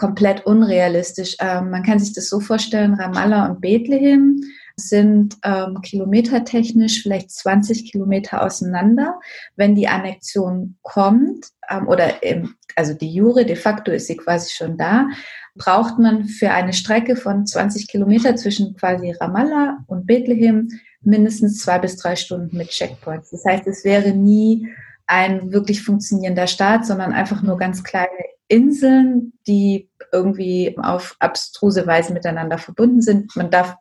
komplett 0.00 0.46
unrealistisch. 0.46 1.36
Ähm, 1.40 1.70
man 1.70 1.82
kann 1.82 1.98
sich 1.98 2.14
das 2.14 2.30
so 2.30 2.40
vorstellen, 2.40 2.94
Ramallah 2.94 3.46
und 3.46 3.60
Bethlehem 3.60 4.40
sind 4.76 5.36
ähm, 5.44 5.82
kilometertechnisch 5.82 7.02
vielleicht 7.02 7.30
20 7.30 7.92
Kilometer 7.92 8.42
auseinander. 8.42 9.20
Wenn 9.56 9.74
die 9.74 9.88
Annexion 9.88 10.78
kommt, 10.80 11.48
ähm, 11.68 11.86
oder 11.86 12.22
im, 12.22 12.54
also 12.76 12.94
die 12.94 13.12
Jure, 13.12 13.44
de 13.44 13.56
facto 13.56 13.92
ist 13.92 14.06
sie 14.06 14.16
quasi 14.16 14.54
schon 14.54 14.78
da, 14.78 15.06
braucht 15.54 15.98
man 15.98 16.24
für 16.24 16.50
eine 16.50 16.72
Strecke 16.72 17.14
von 17.14 17.46
20 17.46 17.86
Kilometer 17.86 18.36
zwischen 18.36 18.74
quasi 18.76 19.10
Ramallah 19.10 19.84
und 19.86 20.06
Bethlehem 20.06 20.68
mindestens 21.02 21.60
zwei 21.60 21.78
bis 21.78 21.96
drei 21.98 22.16
Stunden 22.16 22.56
mit 22.56 22.70
Checkpoints. 22.70 23.30
Das 23.30 23.44
heißt, 23.44 23.66
es 23.66 23.84
wäre 23.84 24.12
nie 24.12 24.66
ein 25.06 25.52
wirklich 25.52 25.82
funktionierender 25.82 26.46
Staat, 26.46 26.86
sondern 26.86 27.12
einfach 27.12 27.42
nur 27.42 27.58
ganz 27.58 27.84
kleine 27.84 28.08
Inseln, 28.50 29.32
die 29.46 29.88
irgendwie 30.12 30.76
auf 30.78 31.16
abstruse 31.20 31.86
Weise 31.86 32.12
miteinander 32.12 32.58
verbunden 32.58 33.00
sind. 33.00 33.34
Man 33.36 33.50
darf 33.50 33.76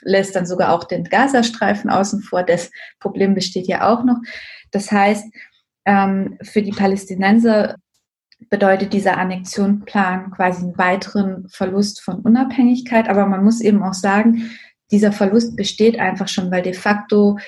lässt 0.00 0.34
dann 0.34 0.46
sogar 0.46 0.72
auch 0.72 0.84
den 0.84 1.04
Gazastreifen 1.04 1.90
außen 1.90 2.22
vor. 2.22 2.42
Das 2.42 2.70
Problem 3.00 3.34
besteht 3.34 3.66
ja 3.66 3.92
auch 3.92 4.02
noch. 4.02 4.16
Das 4.70 4.90
heißt, 4.90 5.26
ähm, 5.84 6.38
für 6.42 6.62
die 6.62 6.72
Palästinenser 6.72 7.76
bedeutet 8.50 8.92
dieser 8.92 9.18
Annexionsplan 9.18 10.30
quasi 10.30 10.64
einen 10.64 10.78
weiteren 10.78 11.48
Verlust 11.48 12.00
von 12.00 12.20
Unabhängigkeit. 12.20 13.08
Aber 13.08 13.26
man 13.26 13.44
muss 13.44 13.60
eben 13.60 13.82
auch 13.82 13.94
sagen, 13.94 14.50
dieser 14.90 15.12
Verlust 15.12 15.56
besteht 15.56 15.98
einfach 15.98 16.28
schon, 16.28 16.50
weil 16.50 16.62
de 16.62 16.74
facto 16.74 17.38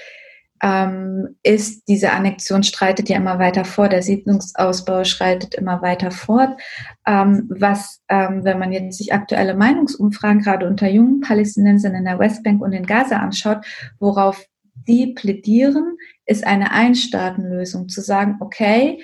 ähm, 0.62 1.36
ist, 1.42 1.88
diese 1.88 2.12
Annexion 2.12 2.62
streitet 2.62 3.08
ja 3.08 3.16
immer 3.16 3.38
weiter 3.38 3.64
vor, 3.64 3.88
der 3.88 4.02
Siedlungsausbau 4.02 5.04
schreitet 5.04 5.54
immer 5.54 5.82
weiter 5.82 6.10
fort. 6.10 6.60
Ähm, 7.06 7.48
was, 7.48 8.02
ähm, 8.08 8.44
wenn 8.44 8.58
man 8.58 8.72
jetzt 8.72 8.98
sich 8.98 9.12
aktuelle 9.12 9.54
Meinungsumfragen 9.54 10.42
gerade 10.42 10.66
unter 10.66 10.88
jungen 10.88 11.20
Palästinensern 11.20 11.94
in 11.94 12.04
der 12.04 12.18
Westbank 12.18 12.62
und 12.62 12.72
in 12.72 12.86
Gaza 12.86 13.18
anschaut, 13.18 13.64
worauf 13.98 14.44
die 14.86 15.14
plädieren, 15.14 15.96
ist 16.26 16.46
eine 16.46 16.72
Einstaatenlösung, 16.72 17.88
zu 17.88 18.00
sagen, 18.00 18.36
okay, 18.40 19.00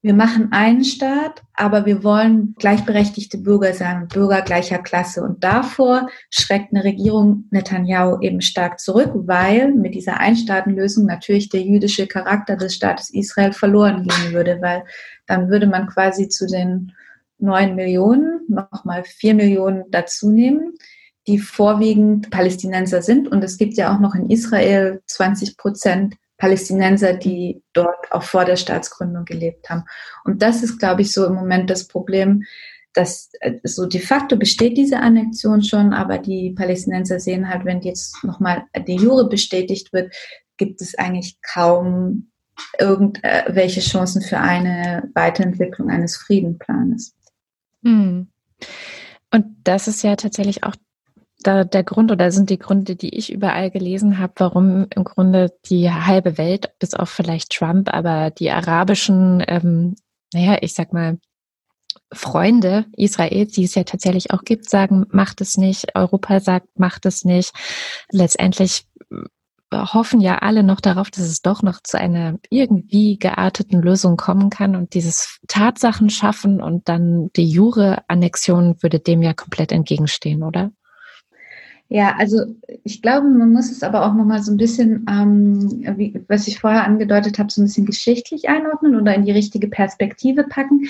wir 0.00 0.14
machen 0.14 0.52
einen 0.52 0.84
Staat, 0.84 1.42
aber 1.54 1.84
wir 1.84 2.04
wollen 2.04 2.54
gleichberechtigte 2.58 3.38
Bürger 3.38 3.74
sein, 3.74 4.06
Bürger 4.06 4.42
gleicher 4.42 4.78
Klasse. 4.78 5.24
Und 5.24 5.42
davor 5.42 6.08
schreckt 6.30 6.72
eine 6.72 6.84
Regierung 6.84 7.46
Netanyahu 7.50 8.20
eben 8.20 8.40
stark 8.40 8.78
zurück, 8.78 9.10
weil 9.14 9.72
mit 9.72 9.96
dieser 9.96 10.20
Einstaatenlösung 10.20 11.04
natürlich 11.04 11.48
der 11.48 11.62
jüdische 11.62 12.06
Charakter 12.06 12.56
des 12.56 12.76
Staates 12.76 13.10
Israel 13.10 13.52
verloren 13.52 14.04
gehen 14.04 14.32
würde, 14.32 14.58
weil 14.62 14.84
dann 15.26 15.48
würde 15.48 15.66
man 15.66 15.88
quasi 15.88 16.28
zu 16.28 16.46
den 16.46 16.92
neun 17.38 17.74
Millionen 17.74 18.40
nochmal 18.48 19.02
vier 19.02 19.34
Millionen 19.34 19.84
dazu 19.90 20.30
nehmen, 20.30 20.74
die 21.26 21.40
vorwiegend 21.40 22.30
Palästinenser 22.30 23.02
sind. 23.02 23.26
Und 23.26 23.42
es 23.42 23.58
gibt 23.58 23.74
ja 23.74 23.92
auch 23.92 23.98
noch 23.98 24.14
in 24.14 24.30
Israel 24.30 25.02
20 25.06 25.56
Prozent 25.56 26.14
Palästinenser, 26.38 27.14
die 27.14 27.62
dort 27.72 28.10
auch 28.10 28.22
vor 28.22 28.44
der 28.44 28.56
Staatsgründung 28.56 29.24
gelebt 29.24 29.68
haben. 29.68 29.84
Und 30.24 30.40
das 30.40 30.62
ist, 30.62 30.78
glaube 30.78 31.02
ich, 31.02 31.12
so 31.12 31.26
im 31.26 31.34
Moment 31.34 31.68
das 31.68 31.86
Problem, 31.88 32.44
dass 32.94 33.30
äh, 33.40 33.54
so 33.64 33.86
de 33.86 34.00
facto 34.00 34.36
besteht 34.36 34.76
diese 34.76 35.00
Annexion 35.00 35.62
schon, 35.62 35.92
aber 35.92 36.18
die 36.18 36.52
Palästinenser 36.52 37.20
sehen 37.20 37.48
halt, 37.48 37.64
wenn 37.64 37.82
jetzt 37.82 38.24
nochmal 38.24 38.64
de 38.76 38.96
jure 38.96 39.28
bestätigt 39.28 39.92
wird, 39.92 40.14
gibt 40.56 40.80
es 40.80 40.96
eigentlich 40.96 41.38
kaum 41.42 42.30
irgendwelche 42.78 43.80
Chancen 43.80 44.22
für 44.22 44.38
eine 44.38 45.08
Weiterentwicklung 45.14 45.90
eines 45.90 46.16
Friedenplanes. 46.16 47.14
Hm. 47.84 48.28
Und 49.30 49.46
das 49.62 49.86
ist 49.86 50.02
ja 50.02 50.16
tatsächlich 50.16 50.64
auch 50.64 50.74
da 51.40 51.64
der 51.64 51.84
Grund 51.84 52.10
oder 52.10 52.32
sind 52.32 52.50
die 52.50 52.58
Gründe, 52.58 52.96
die 52.96 53.14
ich 53.16 53.32
überall 53.32 53.70
gelesen 53.70 54.18
habe, 54.18 54.32
warum 54.36 54.86
im 54.94 55.04
Grunde 55.04 55.52
die 55.66 55.90
halbe 55.90 56.36
Welt, 56.38 56.72
bis 56.78 56.94
auf 56.94 57.10
vielleicht 57.10 57.52
Trump, 57.52 57.92
aber 57.92 58.30
die 58.30 58.50
arabischen, 58.50 59.42
ähm, 59.46 59.96
naja, 60.32 60.58
ich 60.60 60.74
sag 60.74 60.92
mal, 60.92 61.18
Freunde 62.12 62.86
Israels, 62.96 63.52
die 63.52 63.64
es 63.64 63.74
ja 63.74 63.84
tatsächlich 63.84 64.30
auch 64.30 64.42
gibt, 64.42 64.68
sagen, 64.68 65.06
macht 65.10 65.40
es 65.40 65.58
nicht. 65.58 65.94
Europa 65.94 66.40
sagt, 66.40 66.78
macht 66.78 67.04
es 67.06 67.24
nicht. 67.24 67.52
Letztendlich 68.10 68.86
hoffen 69.70 70.20
ja 70.20 70.38
alle 70.38 70.62
noch 70.62 70.80
darauf, 70.80 71.10
dass 71.10 71.24
es 71.24 71.42
doch 71.42 71.62
noch 71.62 71.80
zu 71.82 71.98
einer 71.98 72.38
irgendwie 72.48 73.18
gearteten 73.18 73.82
Lösung 73.82 74.16
kommen 74.16 74.48
kann 74.48 74.74
und 74.76 74.94
dieses 74.94 75.38
Tatsachen 75.46 76.08
schaffen 76.08 76.62
und 76.62 76.88
dann 76.88 77.30
die 77.36 77.48
Jure-Annexion 77.50 78.82
würde 78.82 79.00
dem 79.00 79.22
ja 79.22 79.34
komplett 79.34 79.72
entgegenstehen, 79.72 80.42
oder? 80.42 80.70
Ja, 81.90 82.16
also 82.18 82.44
ich 82.84 83.00
glaube, 83.00 83.28
man 83.28 83.50
muss 83.50 83.70
es 83.70 83.82
aber 83.82 84.04
auch 84.04 84.12
nochmal 84.12 84.42
so 84.42 84.52
ein 84.52 84.58
bisschen, 84.58 85.06
ähm, 85.10 85.96
wie, 85.96 86.22
was 86.28 86.46
ich 86.46 86.60
vorher 86.60 86.84
angedeutet 86.84 87.38
habe, 87.38 87.50
so 87.50 87.62
ein 87.62 87.64
bisschen 87.64 87.86
geschichtlich 87.86 88.46
einordnen 88.50 88.94
oder 88.94 89.14
in 89.14 89.24
die 89.24 89.32
richtige 89.32 89.68
Perspektive 89.68 90.44
packen, 90.44 90.86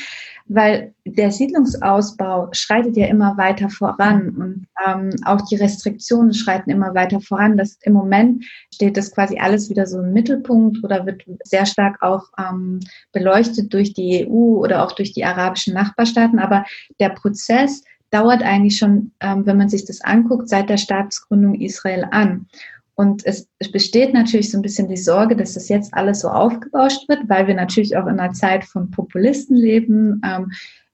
weil 0.47 0.93
der 1.05 1.31
Siedlungsausbau 1.31 2.49
schreitet 2.51 2.97
ja 2.97 3.07
immer 3.07 3.37
weiter 3.37 3.71
voran 3.71 4.31
und 4.31 4.67
ähm, 4.85 5.11
auch 5.25 5.41
die 5.43 5.55
Restriktionen 5.55 6.35
schreiten 6.35 6.71
immer 6.71 6.93
weiter 6.97 7.21
voran. 7.21 7.57
Das, 7.57 7.79
Im 7.83 7.93
Moment 7.93 8.45
steht 8.75 8.97
das 8.97 9.13
quasi 9.13 9.39
alles 9.39 9.71
wieder 9.71 9.87
so 9.87 10.01
im 10.01 10.13
Mittelpunkt 10.13 10.83
oder 10.83 11.07
wird 11.07 11.23
sehr 11.45 11.67
stark 11.67 12.03
auch 12.03 12.25
ähm, 12.39 12.81
beleuchtet 13.13 13.73
durch 13.73 13.93
die 13.93 14.27
EU 14.29 14.59
oder 14.65 14.85
auch 14.85 14.93
durch 14.93 15.13
die 15.13 15.25
arabischen 15.25 15.75
Nachbarstaaten. 15.75 16.41
Aber 16.41 16.65
der 16.99 17.11
Prozess, 17.11 17.85
dauert 18.11 18.43
eigentlich 18.43 18.77
schon, 18.77 19.13
ähm, 19.21 19.47
wenn 19.47 19.57
man 19.57 19.69
sich 19.69 19.85
das 19.85 20.01
anguckt, 20.01 20.49
seit 20.49 20.69
der 20.69 20.77
Staatsgründung 20.77 21.55
Israel 21.61 22.07
an. 22.11 22.47
Und 22.95 23.25
es, 23.27 23.49
es, 23.61 23.71
besteht 23.71 24.13
natürlich 24.13 24.51
so 24.51 24.59
ein 24.59 24.63
bisschen 24.63 24.89
die 24.89 24.97
Sorge, 24.97 25.37
dass 25.37 25.55
das 25.55 25.69
jetzt 25.69 25.95
alles 25.95 26.21
so 26.21 26.29
aufgebauscht 26.29 27.09
wird, 27.09 27.29
weil 27.29 27.47
wir 27.47 27.55
natürlich 27.55 27.97
auch 27.97 28.09
in 28.09 28.19
einer 28.19 28.33
Zeit 28.33 28.65
von 28.65 28.91
Populisten 28.91 29.57
leben, 29.57 30.21
ähm, 30.25 30.51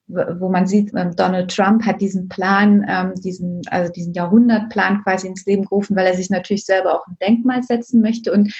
wo 0.06 0.50
man 0.50 0.66
sieht, 0.66 0.92
ähm, 0.94 1.16
Donald 1.16 1.50
Trump 1.50 1.87
hat 1.87 2.02
diesen 2.02 2.28
Plan, 2.28 2.85
ähm, 2.87 3.14
diesen, 3.23 3.62
also 3.71 3.90
diesen 3.90 4.12
Jahrhundertplan 4.12 5.02
quasi 5.02 5.28
ins 5.28 5.47
Leben 5.47 5.64
gerufen, 5.64 5.97
weil 5.97 6.06
er 6.06 6.14
sich 6.14 6.28
natürlich 6.28 6.66
selber 6.66 6.94
auch 6.94 7.06
ein 7.06 7.16
Denkmal 7.23 7.62
setzen 7.62 8.02
möchte. 8.02 8.30
Und 8.33 8.52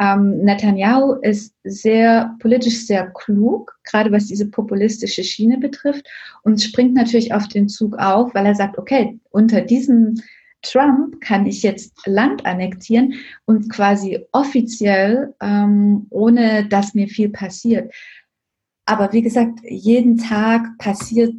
ähm, 0.00 0.38
Netanyahu 0.38 1.20
ist 1.20 1.54
sehr 1.62 2.34
politisch 2.40 2.86
sehr 2.86 3.08
klug, 3.10 3.78
gerade 3.84 4.10
was 4.10 4.26
diese 4.26 4.48
populistische 4.48 5.22
Schiene 5.22 5.58
betrifft 5.58 6.06
und 6.42 6.62
springt 6.62 6.94
natürlich 6.94 7.34
auf 7.34 7.48
den 7.48 7.68
Zug 7.68 7.98
auf, 7.98 8.34
weil 8.34 8.46
er 8.46 8.54
sagt, 8.54 8.78
okay, 8.78 9.20
unter 9.30 9.60
diesem 9.60 10.14
Trump 10.62 11.20
kann 11.20 11.46
ich 11.46 11.62
jetzt 11.62 12.06
Land 12.06 12.46
annektieren 12.46 13.14
und 13.44 13.70
quasi 13.70 14.24
offiziell, 14.32 15.34
ähm, 15.40 16.06
ohne 16.08 16.66
dass 16.66 16.94
mir 16.94 17.08
viel 17.08 17.28
passiert. 17.28 17.92
Aber 18.86 19.12
wie 19.12 19.22
gesagt, 19.22 19.60
jeden 19.68 20.16
Tag 20.16 20.78
passiert 20.78 21.34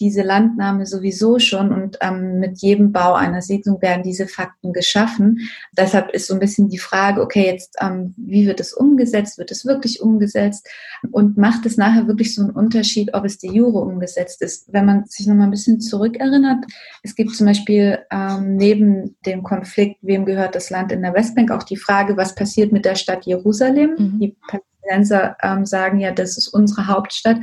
diese 0.00 0.22
Landnahme 0.22 0.86
sowieso 0.86 1.38
schon 1.38 1.72
und 1.72 1.98
ähm, 2.00 2.38
mit 2.38 2.58
jedem 2.58 2.92
Bau 2.92 3.14
einer 3.14 3.42
Siedlung 3.42 3.80
werden 3.82 4.02
diese 4.02 4.26
Fakten 4.26 4.72
geschaffen. 4.72 5.40
Deshalb 5.76 6.10
ist 6.10 6.26
so 6.26 6.34
ein 6.34 6.40
bisschen 6.40 6.68
die 6.68 6.78
Frage, 6.78 7.20
okay, 7.20 7.46
jetzt 7.46 7.76
ähm, 7.80 8.14
wie 8.16 8.46
wird 8.46 8.60
es 8.60 8.72
umgesetzt? 8.72 9.38
Wird 9.38 9.50
es 9.50 9.64
wirklich 9.66 10.00
umgesetzt? 10.00 10.68
Und 11.10 11.36
macht 11.36 11.66
es 11.66 11.76
nachher 11.76 12.06
wirklich 12.06 12.34
so 12.34 12.42
einen 12.42 12.50
Unterschied, 12.50 13.14
ob 13.14 13.24
es 13.24 13.38
die 13.38 13.48
Jure 13.48 13.80
umgesetzt 13.80 14.42
ist? 14.42 14.72
Wenn 14.72 14.86
man 14.86 15.04
sich 15.06 15.26
nochmal 15.26 15.48
ein 15.48 15.52
bisschen 15.52 15.80
zurückerinnert, 15.80 16.64
es 17.02 17.14
gibt 17.14 17.34
zum 17.34 17.46
Beispiel 17.46 17.98
ähm, 18.10 18.56
neben 18.56 19.16
dem 19.26 19.42
Konflikt, 19.42 19.98
wem 20.02 20.24
gehört 20.24 20.54
das 20.54 20.70
Land 20.70 20.92
in 20.92 21.02
der 21.02 21.14
Westbank, 21.14 21.50
auch 21.50 21.62
die 21.62 21.76
Frage, 21.76 22.16
was 22.16 22.34
passiert 22.34 22.72
mit 22.72 22.84
der 22.84 22.94
Stadt 22.94 23.26
Jerusalem? 23.26 23.94
Mhm. 23.98 24.20
Die 24.20 24.36
Palästinenser 24.48 25.36
ähm, 25.42 25.66
sagen 25.66 26.00
ja, 26.00 26.12
das 26.12 26.38
ist 26.38 26.48
unsere 26.48 26.86
Hauptstadt. 26.86 27.38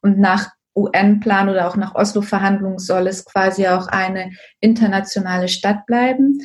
Und 0.00 0.18
nach 0.18 0.50
UN-Plan 0.74 1.48
oder 1.48 1.68
auch 1.68 1.76
nach 1.76 1.94
Oslo-Verhandlungen 1.94 2.78
soll 2.78 3.06
es 3.06 3.24
quasi 3.24 3.66
auch 3.66 3.88
eine 3.88 4.32
internationale 4.60 5.48
Stadt 5.48 5.86
bleiben. 5.86 6.38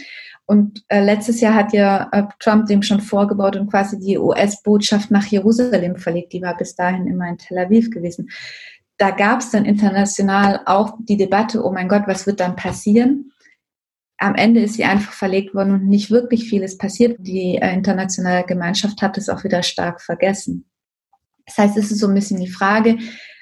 Und 0.46 0.84
äh, 0.88 1.04
letztes 1.04 1.42
Jahr 1.42 1.56
hat 1.56 1.74
ja 1.74 2.08
äh, 2.14 2.24
Trump 2.40 2.68
dem 2.68 2.82
schon 2.82 3.02
vorgebaut 3.02 3.58
und 3.58 3.70
quasi 3.70 4.00
die 4.00 4.18
US-Botschaft 4.18 5.12
nach 5.12 5.26
Jerusalem 5.26 5.98
verlegt. 5.98 6.32
Die 6.32 6.42
war 6.42 6.56
bis 6.56 6.76
dahin 6.76 7.06
immer 7.06 7.28
in 7.28 7.38
Tel 7.38 7.58
Aviv 7.58 7.90
gewesen. 7.90 8.30
Da 8.98 9.12
gab 9.12 9.42
es 9.42 9.52
dann 9.52 9.66
international 9.66 10.62
auch 10.66 10.98
die 11.00 11.18
Debatte, 11.18 11.64
oh 11.64 11.72
mein 11.72 11.90
Gott, 11.90 12.04
was 12.08 12.26
wird 12.26 12.40
dann 12.40 12.56
passieren? 12.56 13.34
Am 14.18 14.36
Ende 14.36 14.62
ist 14.62 14.76
sie 14.76 14.86
einfach 14.86 15.12
verlegt 15.12 15.54
worden 15.54 15.74
und 15.74 15.88
nicht 15.88 16.12
wirklich 16.12 16.50
vieles 16.50 16.78
passiert. 16.78 17.18
Die 17.20 17.58
äh, 17.58 17.74
internationale 17.74 18.46
Gemeinschaft 18.46 19.02
hat 19.02 19.18
es 19.18 19.28
auch 19.28 19.44
wieder 19.44 19.64
stark 19.64 20.02
vergessen. 20.02 20.66
Das 21.46 21.58
heißt, 21.58 21.78
es 21.78 21.92
ist 21.92 22.00
so 22.00 22.08
ein 22.08 22.16
bisschen 22.16 22.40
die 22.40 22.50
Frage, 22.50 22.98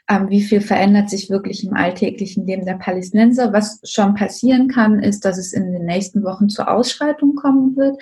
ähm, 0.08 0.30
wie 0.30 0.42
viel 0.42 0.62
verändert 0.62 1.10
sich 1.10 1.30
wirklich 1.30 1.66
im 1.66 1.74
alltäglichen 1.74 2.46
Leben 2.46 2.66
der 2.66 2.76
Palästinenser. 2.76 3.54
Was 3.54 3.80
schon 3.84 4.14
passieren 4.14 4.68
kann, 4.68 5.00
ist, 5.00 5.26
dass 5.26 5.38
es 5.38 5.52
in 5.52 5.72
den 5.72 5.86
nächsten 5.86 6.24
Wochen 6.24 6.48
zur 6.48 6.70
Ausschreitung 6.70 7.36
kommen 7.36 7.76
wird. 7.76 8.00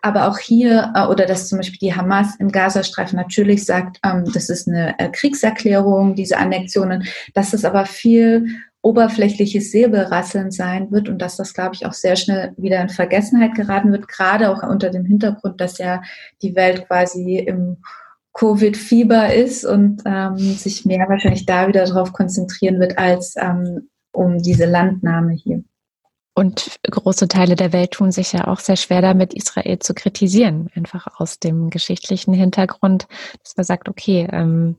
Aber 0.00 0.28
auch 0.28 0.38
hier, 0.38 0.92
äh, 0.94 1.06
oder 1.06 1.26
dass 1.26 1.48
zum 1.48 1.58
Beispiel 1.58 1.78
die 1.78 1.94
Hamas 1.94 2.36
im 2.36 2.50
Gazastreifen 2.50 3.16
natürlich 3.16 3.66
sagt, 3.66 3.98
ähm, 4.04 4.24
das 4.32 4.48
ist 4.48 4.66
eine 4.66 4.98
äh, 4.98 5.10
Kriegserklärung, 5.10 6.14
diese 6.14 6.38
Annexionen, 6.38 7.04
dass 7.34 7.50
das 7.50 7.64
aber 7.64 7.84
viel 7.84 8.46
oberflächliches 8.80 9.70
Säbelrasseln 9.70 10.50
sein 10.50 10.90
wird 10.90 11.08
und 11.08 11.22
dass 11.22 11.36
das, 11.36 11.54
glaube 11.54 11.74
ich, 11.74 11.86
auch 11.86 11.92
sehr 11.92 12.16
schnell 12.16 12.52
wieder 12.56 12.80
in 12.80 12.88
Vergessenheit 12.88 13.54
geraten 13.54 13.92
wird, 13.92 14.08
gerade 14.08 14.50
auch 14.50 14.62
unter 14.62 14.90
dem 14.90 15.04
Hintergrund, 15.04 15.60
dass 15.60 15.78
ja 15.78 16.02
die 16.40 16.56
Welt 16.56 16.88
quasi 16.88 17.36
im 17.38 17.76
Covid-Fieber 18.34 19.34
ist 19.34 19.64
und 19.64 20.02
ähm, 20.06 20.38
sich 20.38 20.84
mehr 20.84 21.06
wahrscheinlich 21.08 21.46
da 21.46 21.68
wieder 21.68 21.84
darauf 21.84 22.12
konzentrieren 22.12 22.80
wird, 22.80 22.98
als 22.98 23.34
ähm, 23.36 23.90
um 24.12 24.38
diese 24.38 24.64
Landnahme 24.64 25.32
hier. 25.32 25.62
Und 26.34 26.78
große 26.82 27.28
Teile 27.28 27.56
der 27.56 27.74
Welt 27.74 27.90
tun 27.92 28.10
sich 28.10 28.32
ja 28.32 28.48
auch 28.48 28.58
sehr 28.58 28.76
schwer 28.76 29.02
damit, 29.02 29.34
Israel 29.34 29.78
zu 29.80 29.92
kritisieren, 29.92 30.70
einfach 30.74 31.06
aus 31.18 31.38
dem 31.38 31.68
geschichtlichen 31.68 32.32
Hintergrund, 32.32 33.06
dass 33.42 33.56
man 33.56 33.64
sagt, 33.64 33.88
okay, 33.90 34.26
ähm, 34.32 34.76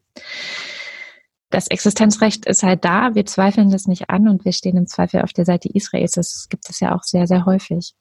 das 1.51 1.67
Existenzrecht 1.67 2.47
ist 2.47 2.63
halt 2.63 2.83
da, 2.83 3.13
wir 3.13 3.27
zweifeln 3.27 3.69
das 3.69 3.85
nicht 3.85 4.09
an 4.09 4.27
und 4.27 4.43
wir 4.45 4.53
stehen 4.53 4.77
im 4.77 4.87
Zweifel 4.87 5.21
auf 5.21 5.33
der 5.33 5.45
Seite 5.45 5.69
Israels. 5.71 6.13
Das 6.13 6.47
gibt 6.49 6.67
es 6.67 6.79
ja 6.79 6.95
auch 6.95 7.03
sehr, 7.03 7.27
sehr 7.27 7.45
häufig. 7.45 7.93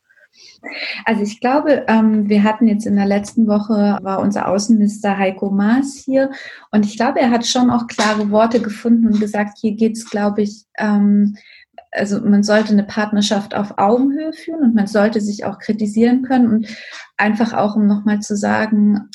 Also 1.04 1.22
ich 1.22 1.40
glaube, 1.40 1.84
ähm, 1.88 2.28
wir 2.28 2.44
hatten 2.44 2.66
jetzt 2.66 2.86
in 2.86 2.96
der 2.96 3.06
letzten 3.06 3.46
Woche, 3.46 3.98
war 4.02 4.20
unser 4.20 4.48
Außenminister 4.48 5.18
Heiko 5.18 5.50
Maas 5.50 6.02
hier 6.04 6.30
und 6.70 6.86
ich 6.86 6.96
glaube, 6.96 7.20
er 7.20 7.30
hat 7.30 7.46
schon 7.46 7.70
auch 7.70 7.86
klare 7.86 8.30
Worte 8.30 8.60
gefunden 8.60 9.06
und 9.06 9.20
gesagt, 9.20 9.58
hier 9.60 9.72
geht 9.72 9.96
es, 9.96 10.08
glaube 10.08 10.42
ich, 10.42 10.64
ähm, 10.78 11.36
also 11.90 12.20
man 12.20 12.42
sollte 12.42 12.72
eine 12.72 12.84
Partnerschaft 12.84 13.54
auf 13.54 13.76
Augenhöhe 13.76 14.32
führen 14.32 14.62
und 14.62 14.74
man 14.74 14.86
sollte 14.86 15.20
sich 15.20 15.44
auch 15.44 15.58
kritisieren 15.58 16.22
können 16.22 16.48
und 16.48 16.66
einfach 17.18 17.52
auch, 17.52 17.76
um 17.76 17.86
nochmal 17.86 18.20
zu 18.20 18.36
sagen, 18.36 19.10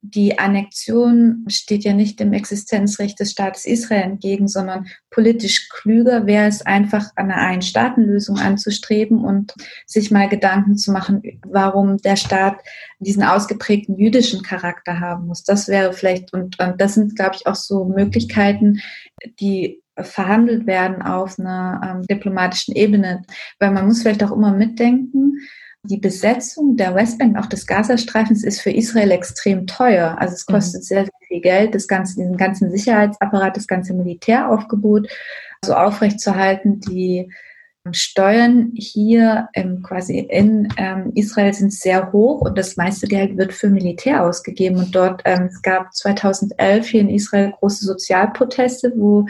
die 0.00 0.38
Annexion 0.38 1.44
steht 1.48 1.82
ja 1.82 1.92
nicht 1.92 2.20
dem 2.20 2.32
Existenzrecht 2.32 3.18
des 3.18 3.32
Staates 3.32 3.64
Israel 3.64 4.02
entgegen, 4.02 4.46
sondern 4.46 4.86
politisch 5.10 5.68
klüger 5.68 6.24
wäre 6.26 6.46
es 6.46 6.64
einfach, 6.64 7.10
eine 7.16 7.34
Ein-Staaten-Lösung 7.34 8.38
anzustreben 8.38 9.24
und 9.24 9.54
sich 9.86 10.10
mal 10.10 10.28
Gedanken 10.28 10.76
zu 10.76 10.92
machen, 10.92 11.22
warum 11.44 11.96
der 11.96 12.16
Staat 12.16 12.58
diesen 13.00 13.24
ausgeprägten 13.24 13.98
jüdischen 13.98 14.42
Charakter 14.42 15.00
haben 15.00 15.26
muss. 15.26 15.42
Das 15.42 15.66
wäre 15.66 15.92
vielleicht, 15.92 16.32
und, 16.32 16.58
und 16.60 16.80
das 16.80 16.94
sind, 16.94 17.16
glaube 17.16 17.34
ich, 17.34 17.46
auch 17.48 17.56
so 17.56 17.84
Möglichkeiten, 17.84 18.80
die 19.40 19.82
verhandelt 20.00 20.68
werden 20.68 21.02
auf 21.02 21.40
einer 21.40 21.80
ähm, 21.84 22.02
diplomatischen 22.06 22.76
Ebene. 22.76 23.22
Weil 23.58 23.72
man 23.72 23.86
muss 23.86 24.02
vielleicht 24.02 24.22
auch 24.22 24.30
immer 24.30 24.52
mitdenken, 24.52 25.38
die 25.82 25.98
Besetzung 25.98 26.76
der 26.76 26.94
Westbank, 26.94 27.38
auch 27.38 27.46
des 27.46 27.66
Gazastreifens, 27.66 28.44
ist 28.44 28.60
für 28.60 28.70
Israel 28.70 29.10
extrem 29.10 29.66
teuer. 29.66 30.16
Also 30.18 30.34
es 30.34 30.46
mhm. 30.48 30.54
kostet 30.54 30.82
mhm. 30.82 30.84
sehr, 30.84 31.04
sehr 31.04 31.28
viel 31.28 31.40
Geld, 31.40 31.74
das 31.74 31.86
ganze, 31.86 32.16
diesen 32.16 32.36
ganzen 32.36 32.70
Sicherheitsapparat, 32.70 33.56
das 33.56 33.66
ganze 33.66 33.94
Militäraufgebot 33.94 35.08
so 35.64 35.74
aufrechtzuerhalten. 35.74 36.80
Die 36.80 37.30
Steuern 37.92 38.72
hier 38.74 39.48
ähm, 39.54 39.82
quasi 39.82 40.18
in 40.18 40.68
ähm, 40.76 41.12
Israel 41.14 41.54
sind 41.54 41.72
sehr 41.72 42.12
hoch 42.12 42.42
und 42.42 42.58
das 42.58 42.76
meiste 42.76 43.06
Geld 43.06 43.36
wird 43.38 43.52
für 43.52 43.70
Militär 43.70 44.24
ausgegeben. 44.24 44.78
Und 44.78 44.94
dort, 44.94 45.22
ähm, 45.24 45.44
es 45.44 45.62
gab 45.62 45.94
2011 45.94 46.86
hier 46.86 47.00
in 47.00 47.08
Israel 47.08 47.52
große 47.58 47.86
Sozialproteste, 47.86 48.92
wo 48.96 49.26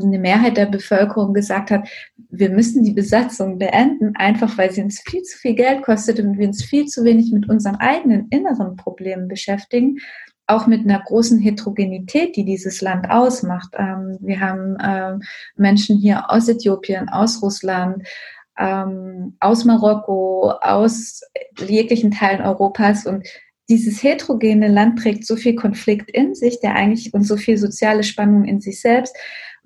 eine 0.00 0.18
Mehrheit 0.18 0.56
der 0.56 0.66
Bevölkerung 0.66 1.34
gesagt 1.34 1.70
hat, 1.70 1.88
wir 2.30 2.50
müssen 2.50 2.84
die 2.84 2.92
Besatzung 2.92 3.58
beenden, 3.58 4.14
einfach 4.16 4.56
weil 4.56 4.70
sie 4.70 4.82
uns 4.82 5.00
viel 5.00 5.22
zu 5.22 5.36
viel 5.38 5.54
Geld 5.54 5.82
kostet 5.82 6.20
und 6.20 6.38
wir 6.38 6.46
uns 6.46 6.64
viel 6.64 6.86
zu 6.86 7.04
wenig 7.04 7.32
mit 7.32 7.48
unseren 7.48 7.76
eigenen 7.76 8.28
inneren 8.30 8.76
Problemen 8.76 9.28
beschäftigen 9.28 9.98
auch 10.48 10.66
mit 10.66 10.80
einer 10.80 11.00
großen 11.00 11.38
Heterogenität, 11.38 12.34
die 12.34 12.44
dieses 12.44 12.80
Land 12.80 13.10
ausmacht. 13.10 13.74
Ähm, 13.76 14.16
wir 14.20 14.40
haben 14.40 14.78
ähm, 14.82 15.22
Menschen 15.56 15.98
hier 15.98 16.30
aus 16.30 16.48
Äthiopien, 16.48 17.10
aus 17.10 17.42
Russland, 17.42 18.02
ähm, 18.58 19.36
aus 19.40 19.64
Marokko, 19.66 20.52
aus 20.62 21.20
jeglichen 21.58 22.10
Teilen 22.10 22.40
Europas 22.40 23.06
und 23.06 23.28
dieses 23.68 24.02
heterogene 24.02 24.68
Land 24.68 25.00
trägt 25.00 25.26
so 25.26 25.36
viel 25.36 25.54
Konflikt 25.54 26.10
in 26.10 26.34
sich, 26.34 26.58
der 26.60 26.74
eigentlich 26.74 27.12
und 27.12 27.24
so 27.24 27.36
viel 27.36 27.58
soziale 27.58 28.02
Spannung 28.02 28.44
in 28.44 28.62
sich 28.62 28.80
selbst, 28.80 29.14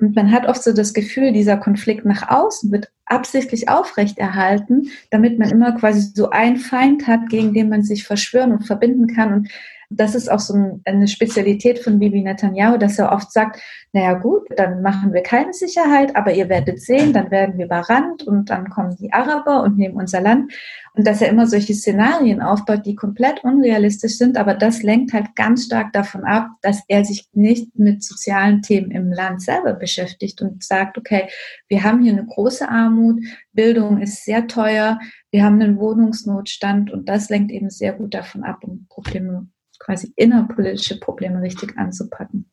und 0.02 0.16
man 0.16 0.32
hat 0.32 0.49
oft 0.49 0.62
so 0.62 0.73
das 0.73 0.94
Gefühl, 0.94 1.32
dieser 1.32 1.56
Konflikt 1.56 2.04
nach 2.04 2.28
außen 2.28 2.73
wird 2.73 2.90
absichtlich 3.06 3.68
aufrechterhalten, 3.68 4.90
damit 5.11 5.38
man 5.38 5.49
immer 5.49 5.73
quasi 5.73 6.11
so 6.12 6.30
einen 6.30 6.56
Feind 6.56 7.06
hat, 7.06 7.28
gegen 7.28 7.54
den 7.54 7.68
man 7.68 7.85
sich 7.85 8.04
verschwören 8.04 8.50
und 8.50 8.66
verbinden 8.66 9.06
kann. 9.06 9.32
Und 9.32 9.49
das 9.96 10.14
ist 10.14 10.30
auch 10.30 10.38
so 10.38 10.80
eine 10.84 11.08
Spezialität 11.08 11.78
von 11.78 11.99
Bibi 11.99 12.22
Netanyahu, 12.22 12.78
dass 12.78 12.99
er 12.99 13.12
oft 13.12 13.32
sagt, 13.32 13.61
naja 13.92 14.14
gut, 14.14 14.49
dann 14.56 14.82
machen 14.82 15.12
wir 15.12 15.22
keine 15.22 15.52
Sicherheit, 15.52 16.16
aber 16.16 16.32
ihr 16.32 16.49
werdet 16.49 16.80
sehen, 16.80 17.12
dann 17.12 17.30
werden 17.30 17.58
wir 17.58 17.66
überrannt 17.66 18.22
und 18.26 18.50
dann 18.50 18.70
kommen 18.70 18.96
die 18.96 19.12
Araber 19.12 19.62
und 19.62 19.76
nehmen 19.76 19.96
unser 19.96 20.20
Land. 20.20 20.52
Und 20.94 21.06
dass 21.06 21.22
er 21.22 21.28
immer 21.28 21.46
solche 21.46 21.75
Szenarien 21.75 22.42
aufbaut, 22.42 22.84
die 22.84 22.94
komplett 22.94 23.42
unrealistisch 23.44 24.18
sind, 24.18 24.37
aber 24.37 24.54
das 24.54 24.82
lenkt 24.82 25.12
halt 25.12 25.34
ganz 25.34 25.64
stark 25.64 25.92
davon 25.92 26.25
ab, 26.25 26.49
dass 26.61 26.82
er 26.88 27.04
sich 27.04 27.28
nicht 27.32 27.78
mit 27.78 28.02
sozialen 28.02 28.61
Themen 28.62 28.90
im 28.90 29.11
Land 29.11 29.42
selber 29.42 29.72
beschäftigt 29.72 30.42
und 30.42 30.62
sagt, 30.62 30.99
okay, 30.99 31.28
wir 31.68 31.82
haben 31.82 32.02
hier 32.02 32.12
eine 32.12 32.26
große 32.26 32.68
Armut, 32.68 33.22
Bildung 33.52 34.00
ist 34.00 34.25
sehr 34.25 34.46
teuer, 34.46 34.99
wir 35.30 35.44
haben 35.44 35.61
einen 35.61 35.78
Wohnungsnotstand 35.78 36.90
und 36.90 37.08
das 37.08 37.30
lenkt 37.30 37.50
eben 37.50 37.70
sehr 37.70 37.94
gut 37.94 38.12
davon 38.12 38.44
ab, 38.44 38.58
um 38.62 38.87
Probleme 38.88 39.49
quasi 39.82 40.12
innerpolitische 40.16 40.98
Probleme 41.00 41.42
richtig 41.42 41.76
anzupacken. 41.76 42.50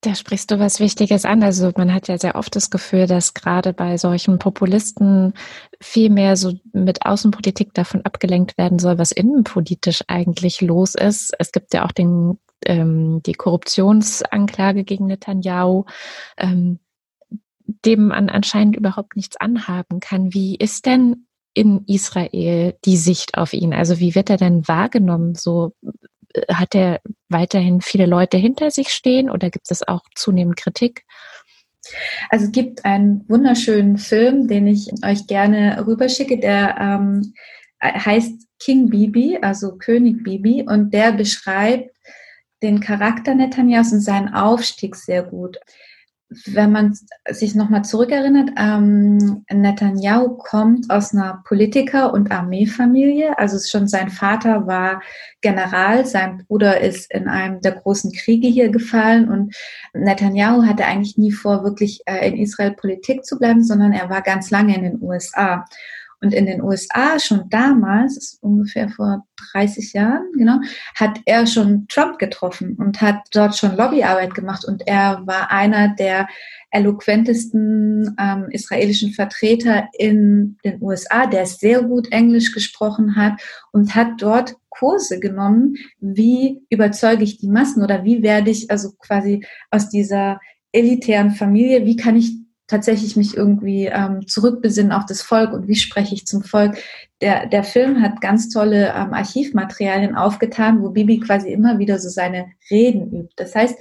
Da 0.00 0.14
sprichst 0.14 0.50
du 0.50 0.58
was 0.58 0.80
Wichtiges 0.80 1.24
an. 1.24 1.42
Also 1.42 1.72
man 1.76 1.94
hat 1.94 2.08
ja 2.08 2.18
sehr 2.18 2.34
oft 2.34 2.54
das 2.56 2.68
Gefühl, 2.68 3.06
dass 3.06 3.32
gerade 3.32 3.72
bei 3.72 3.96
solchen 3.96 4.38
Populisten 4.38 5.32
viel 5.80 6.10
mehr 6.10 6.36
so 6.36 6.52
mit 6.74 7.06
Außenpolitik 7.06 7.72
davon 7.72 8.02
abgelenkt 8.02 8.58
werden 8.58 8.78
soll, 8.78 8.98
was 8.98 9.12
innenpolitisch 9.12 10.02
eigentlich 10.06 10.60
los 10.60 10.94
ist. 10.94 11.32
Es 11.38 11.52
gibt 11.52 11.72
ja 11.72 11.86
auch 11.86 11.92
den, 11.92 12.38
ähm, 12.66 13.22
die 13.22 13.32
Korruptionsanklage 13.32 14.84
gegen 14.84 15.06
Netanyahu, 15.06 15.84
ähm, 16.36 16.80
dem 17.86 18.08
man 18.08 18.28
anscheinend 18.28 18.76
überhaupt 18.76 19.16
nichts 19.16 19.38
anhaben 19.38 20.00
kann. 20.00 20.34
Wie 20.34 20.56
ist 20.56 20.84
denn 20.84 21.26
in 21.54 21.84
Israel 21.86 22.76
die 22.84 22.98
Sicht 22.98 23.38
auf 23.38 23.54
ihn? 23.54 23.72
Also 23.72 24.00
wie 24.00 24.14
wird 24.14 24.28
er 24.28 24.36
denn 24.36 24.68
wahrgenommen? 24.68 25.34
So 25.34 25.72
hat 26.50 26.74
er 26.74 27.00
weiterhin 27.28 27.80
viele 27.80 28.06
Leute 28.06 28.36
hinter 28.36 28.70
sich 28.70 28.88
stehen 28.88 29.30
oder 29.30 29.50
gibt 29.50 29.70
es 29.70 29.86
auch 29.86 30.02
zunehmend 30.14 30.56
Kritik? 30.56 31.04
Also 32.30 32.46
es 32.46 32.52
gibt 32.52 32.84
einen 32.84 33.28
wunderschönen 33.28 33.98
Film, 33.98 34.48
den 34.48 34.66
ich 34.66 34.90
euch 35.04 35.26
gerne 35.26 35.84
rüberschicke, 35.86 36.38
der 36.38 36.76
ähm, 36.80 37.34
heißt 37.82 38.46
King 38.58 38.88
Bibi, 38.88 39.38
also 39.42 39.76
König 39.76 40.24
Bibi, 40.24 40.64
und 40.66 40.94
der 40.94 41.12
beschreibt 41.12 41.90
den 42.62 42.80
Charakter 42.80 43.34
Netanyahus 43.34 43.92
und 43.92 44.00
seinen 44.00 44.32
Aufstieg 44.32 44.96
sehr 44.96 45.22
gut 45.22 45.58
wenn 46.46 46.72
man 46.72 46.98
sich 47.30 47.54
nochmal 47.54 47.84
zurückerinnert, 47.84 48.50
ähm, 48.56 49.44
Netanyahu 49.52 50.36
kommt 50.36 50.90
aus 50.90 51.12
einer 51.12 51.42
Politiker- 51.44 52.12
und 52.12 52.30
Armeefamilie. 52.30 53.38
Also 53.38 53.58
schon 53.58 53.88
sein 53.88 54.10
Vater 54.10 54.66
war 54.66 55.02
General, 55.40 56.06
sein 56.06 56.44
Bruder 56.46 56.80
ist 56.80 57.12
in 57.12 57.28
einem 57.28 57.60
der 57.60 57.72
großen 57.72 58.12
Kriege 58.12 58.48
hier 58.48 58.70
gefallen 58.70 59.28
und 59.28 59.54
Netanyahu 59.92 60.64
hatte 60.64 60.84
eigentlich 60.84 61.18
nie 61.18 61.32
vor, 61.32 61.64
wirklich 61.64 62.02
äh, 62.06 62.28
in 62.28 62.36
Israel 62.36 62.72
Politik 62.72 63.24
zu 63.24 63.38
bleiben, 63.38 63.62
sondern 63.62 63.92
er 63.92 64.08
war 64.10 64.22
ganz 64.22 64.50
lange 64.50 64.76
in 64.76 64.82
den 64.82 65.02
USA. 65.02 65.64
Und 66.24 66.32
in 66.32 66.46
den 66.46 66.62
USA 66.62 67.18
schon 67.18 67.50
damals, 67.50 68.38
ungefähr 68.40 68.88
vor 68.88 69.26
30 69.52 69.92
Jahren, 69.92 70.32
genau, 70.32 70.58
hat 70.94 71.20
er 71.26 71.46
schon 71.46 71.86
Trump 71.88 72.18
getroffen 72.18 72.76
und 72.76 73.02
hat 73.02 73.16
dort 73.32 73.54
schon 73.58 73.76
Lobbyarbeit 73.76 74.34
gemacht. 74.34 74.64
Und 74.64 74.86
er 74.86 75.20
war 75.26 75.50
einer 75.50 75.94
der 75.94 76.26
eloquentesten 76.70 78.16
ähm, 78.18 78.46
israelischen 78.50 79.12
Vertreter 79.12 79.88
in 79.98 80.56
den 80.64 80.80
USA, 80.80 81.26
der 81.26 81.44
sehr 81.44 81.82
gut 81.82 82.10
Englisch 82.10 82.52
gesprochen 82.52 83.16
hat 83.16 83.34
und 83.70 83.94
hat 83.94 84.12
dort 84.16 84.56
Kurse 84.70 85.20
genommen, 85.20 85.76
wie 86.00 86.62
überzeuge 86.70 87.22
ich 87.22 87.36
die 87.36 87.48
Massen 87.48 87.82
oder 87.82 88.02
wie 88.02 88.22
werde 88.22 88.50
ich 88.50 88.70
also 88.70 88.92
quasi 88.98 89.44
aus 89.70 89.90
dieser 89.90 90.40
elitären 90.72 91.32
Familie, 91.32 91.84
wie 91.84 91.96
kann 91.96 92.16
ich 92.16 92.32
tatsächlich 92.74 93.16
mich 93.16 93.36
irgendwie 93.36 93.86
ähm, 93.86 94.26
zurückbesinnen 94.26 94.90
auf 94.90 95.06
das 95.06 95.22
Volk 95.22 95.52
und 95.52 95.68
wie 95.68 95.76
spreche 95.76 96.14
ich 96.14 96.26
zum 96.26 96.42
Volk. 96.42 96.76
Der, 97.20 97.46
der 97.46 97.62
Film 97.62 98.02
hat 98.02 98.20
ganz 98.20 98.48
tolle 98.48 98.88
ähm, 98.88 99.14
Archivmaterialien 99.14 100.16
aufgetan, 100.16 100.82
wo 100.82 100.90
Bibi 100.90 101.20
quasi 101.20 101.50
immer 101.50 101.78
wieder 101.78 102.00
so 102.00 102.08
seine 102.08 102.46
Reden 102.70 103.12
übt. 103.12 103.34
Das 103.36 103.54
heißt, 103.54 103.78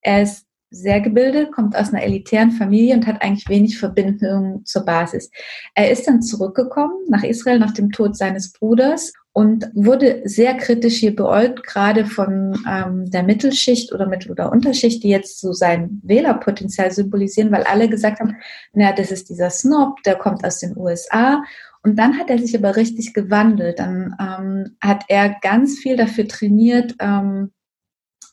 er 0.00 0.22
ist 0.22 0.46
sehr 0.70 1.00
gebildet, 1.00 1.52
kommt 1.52 1.76
aus 1.76 1.92
einer 1.92 2.02
elitären 2.02 2.52
Familie 2.52 2.94
und 2.94 3.06
hat 3.06 3.20
eigentlich 3.22 3.48
wenig 3.48 3.78
Verbindung 3.78 4.64
zur 4.64 4.84
Basis. 4.84 5.30
Er 5.74 5.90
ist 5.90 6.06
dann 6.06 6.22
zurückgekommen 6.22 6.94
nach 7.08 7.24
Israel 7.24 7.58
nach 7.58 7.72
dem 7.72 7.90
Tod 7.90 8.16
seines 8.16 8.52
Bruders 8.52 9.12
und 9.32 9.70
wurde 9.74 10.22
sehr 10.24 10.56
kritisch 10.56 10.96
hier 10.96 11.14
beäugt, 11.14 11.64
gerade 11.64 12.04
von 12.04 12.58
ähm, 12.68 13.10
der 13.10 13.22
Mittelschicht 13.22 13.92
oder 13.92 14.06
Mittel- 14.06 14.32
oder 14.32 14.50
Unterschicht, 14.50 15.04
die 15.04 15.08
jetzt 15.08 15.40
so 15.40 15.52
sein 15.52 16.00
Wählerpotenzial 16.02 16.90
symbolisieren, 16.90 17.52
weil 17.52 17.62
alle 17.62 17.88
gesagt 17.88 18.18
haben, 18.18 18.36
naja, 18.72 18.92
das 18.92 19.12
ist 19.12 19.30
dieser 19.30 19.50
Snob, 19.50 20.02
der 20.02 20.16
kommt 20.16 20.44
aus 20.44 20.58
den 20.58 20.76
USA. 20.76 21.44
Und 21.82 21.96
dann 21.98 22.18
hat 22.18 22.28
er 22.28 22.38
sich 22.38 22.56
aber 22.56 22.76
richtig 22.76 23.14
gewandelt. 23.14 23.78
Dann 23.78 24.16
ähm, 24.20 24.76
hat 24.80 25.04
er 25.08 25.36
ganz 25.40 25.78
viel 25.78 25.96
dafür 25.96 26.26
trainiert, 26.26 26.96
ähm, 26.98 27.52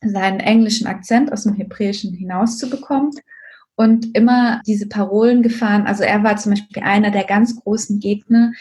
seinen 0.02 0.40
englischen 0.40 0.88
Akzent 0.88 1.32
aus 1.32 1.44
dem 1.44 1.54
Hebräischen 1.54 2.14
hinauszubekommen 2.14 3.12
und 3.76 4.16
immer 4.18 4.62
diese 4.66 4.88
Parolen 4.88 5.44
gefahren. 5.44 5.86
Also 5.86 6.04
er 6.04 6.24
war 6.24 6.38
zum 6.38 6.52
Beispiel 6.54 6.84
einer 6.84 7.12
der 7.12 7.24
ganz 7.24 7.56
großen 7.56 8.00
Gegner 8.00 8.52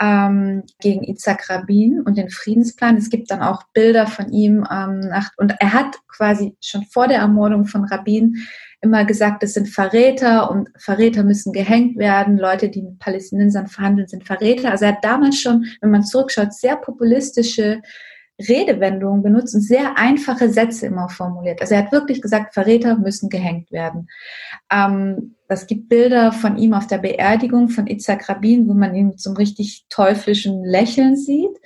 ähm, 0.00 0.64
gegen 0.80 1.04
Itzhak 1.04 1.50
Rabin 1.50 2.00
und 2.00 2.16
den 2.16 2.30
Friedensplan. 2.30 2.96
Es 2.96 3.10
gibt 3.10 3.30
dann 3.30 3.42
auch 3.42 3.64
Bilder 3.74 4.06
von 4.06 4.32
ihm 4.32 4.66
ähm, 4.70 5.00
nach, 5.00 5.30
und 5.36 5.54
er 5.60 5.72
hat 5.72 5.96
quasi 6.08 6.56
schon 6.60 6.84
vor 6.84 7.06
der 7.06 7.18
Ermordung 7.18 7.66
von 7.66 7.84
Rabin 7.84 8.36
immer 8.80 9.04
gesagt, 9.04 9.42
es 9.42 9.54
sind 9.54 9.68
Verräter 9.68 10.50
und 10.50 10.70
Verräter 10.78 11.22
müssen 11.22 11.52
gehängt 11.52 11.98
werden. 11.98 12.38
Leute, 12.38 12.70
die 12.70 12.82
mit 12.82 12.98
Palästinensern 12.98 13.66
verhandeln, 13.66 14.08
sind 14.08 14.26
Verräter. 14.26 14.70
Also 14.70 14.86
er 14.86 14.92
hat 14.92 15.04
damals 15.04 15.38
schon, 15.38 15.66
wenn 15.82 15.90
man 15.90 16.02
zurückschaut, 16.02 16.54
sehr 16.54 16.76
populistische 16.76 17.82
Redewendungen 18.48 19.22
benutzt 19.22 19.54
und 19.54 19.60
sehr 19.60 19.98
einfache 19.98 20.48
Sätze 20.48 20.86
immer 20.86 21.08
formuliert. 21.08 21.60
Also 21.60 21.74
er 21.74 21.84
hat 21.84 21.92
wirklich 21.92 22.22
gesagt, 22.22 22.54
Verräter 22.54 22.96
müssen 22.96 23.28
gehängt 23.28 23.70
werden. 23.70 24.08
Ähm, 24.70 25.36
es 25.48 25.66
gibt 25.66 25.88
Bilder 25.88 26.32
von 26.32 26.56
ihm 26.56 26.74
auf 26.74 26.86
der 26.86 26.98
Beerdigung 26.98 27.68
von 27.68 27.86
Itzhak 27.86 28.28
Rabin, 28.28 28.68
wo 28.68 28.74
man 28.74 28.94
ihn 28.94 29.14
einem 29.24 29.36
richtig 29.36 29.86
teuflischen 29.88 30.64
Lächeln 30.64 31.16
sieht. 31.16 31.56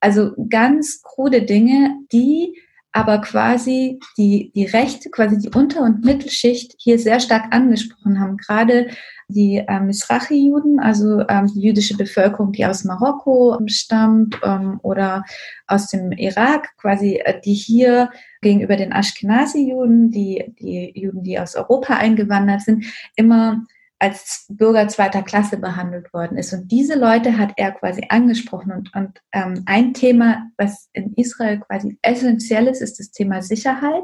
Also 0.00 0.32
ganz 0.50 1.02
krude 1.02 1.42
Dinge, 1.42 1.96
die 2.12 2.58
aber 2.92 3.22
quasi 3.22 3.98
die, 4.18 4.52
die 4.54 4.66
Rechte, 4.66 5.10
quasi 5.10 5.38
die 5.38 5.48
Unter- 5.48 5.80
und 5.80 6.04
Mittelschicht 6.04 6.74
hier 6.78 6.98
sehr 6.98 7.20
stark 7.20 7.54
angesprochen 7.54 8.20
haben. 8.20 8.36
Gerade 8.36 8.90
die 9.28 9.62
ähm, 9.66 9.86
Misrachi-Juden, 9.86 10.80
also 10.80 11.26
ähm, 11.28 11.46
die 11.46 11.60
jüdische 11.60 11.96
Bevölkerung, 11.96 12.52
die 12.52 12.66
aus 12.66 12.84
Marokko 12.84 13.58
stammt 13.66 14.38
ähm, 14.42 14.80
oder 14.82 15.24
aus 15.66 15.88
dem 15.88 16.12
Irak, 16.12 16.70
quasi, 16.76 17.16
äh, 17.16 17.40
die 17.40 17.54
hier 17.54 18.10
gegenüber 18.40 18.76
den 18.76 18.92
Ashkenazi-Juden, 18.92 20.10
die, 20.10 20.54
die 20.60 20.92
Juden, 20.94 21.22
die 21.22 21.38
aus 21.38 21.54
Europa 21.54 21.94
eingewandert 21.94 22.62
sind, 22.62 22.86
immer 23.16 23.62
als 24.02 24.46
Bürger 24.48 24.88
zweiter 24.88 25.22
Klasse 25.22 25.58
behandelt 25.58 26.12
worden 26.12 26.36
ist. 26.36 26.52
Und 26.52 26.72
diese 26.72 26.98
Leute 26.98 27.38
hat 27.38 27.52
er 27.56 27.70
quasi 27.70 28.04
angesprochen. 28.08 28.72
Und, 28.72 28.94
und 28.96 29.22
ähm, 29.30 29.62
ein 29.66 29.94
Thema, 29.94 30.50
was 30.56 30.88
in 30.92 31.14
Israel 31.14 31.60
quasi 31.60 31.98
essentiell 32.02 32.66
ist, 32.66 32.82
ist 32.82 32.98
das 32.98 33.12
Thema 33.12 33.42
Sicherheit. 33.42 34.02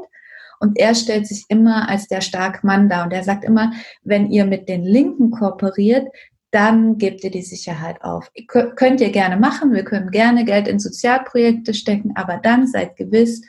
Und 0.59 0.77
er 0.77 0.93
stellt 0.93 1.27
sich 1.27 1.45
immer 1.47 1.89
als 1.89 2.07
der 2.07 2.21
starke 2.21 2.65
Mann 2.65 2.89
dar. 2.89 3.05
Und 3.05 3.13
er 3.13 3.23
sagt 3.23 3.43
immer, 3.43 3.71
wenn 4.03 4.29
ihr 4.29 4.45
mit 4.45 4.67
den 4.67 4.83
Linken 4.83 5.31
kooperiert, 5.31 6.07
dann 6.51 6.97
gebt 6.97 7.23
ihr 7.23 7.31
die 7.31 7.43
Sicherheit 7.43 8.01
auf. 8.01 8.31
Könnt 8.47 9.01
ihr 9.01 9.11
gerne 9.11 9.37
machen. 9.37 9.73
Wir 9.73 9.83
können 9.83 10.09
gerne 10.09 10.45
Geld 10.45 10.67
in 10.67 10.79
Sozialprojekte 10.79 11.73
stecken, 11.73 12.13
aber 12.15 12.37
dann 12.37 12.65
seid 12.67 12.95
gewiss, 12.95 13.41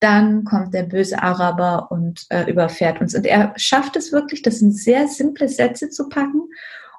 dann 0.00 0.44
kommt 0.44 0.74
der 0.74 0.84
böse 0.84 1.22
Araber 1.22 1.90
und 1.90 2.24
äh, 2.30 2.50
überfährt 2.50 3.00
uns. 3.00 3.14
Und 3.14 3.26
er 3.26 3.52
schafft 3.56 3.96
es 3.96 4.12
wirklich, 4.12 4.42
das 4.42 4.62
in 4.62 4.72
sehr 4.72 5.08
simple 5.08 5.48
Sätze 5.48 5.90
zu 5.90 6.08
packen 6.08 6.42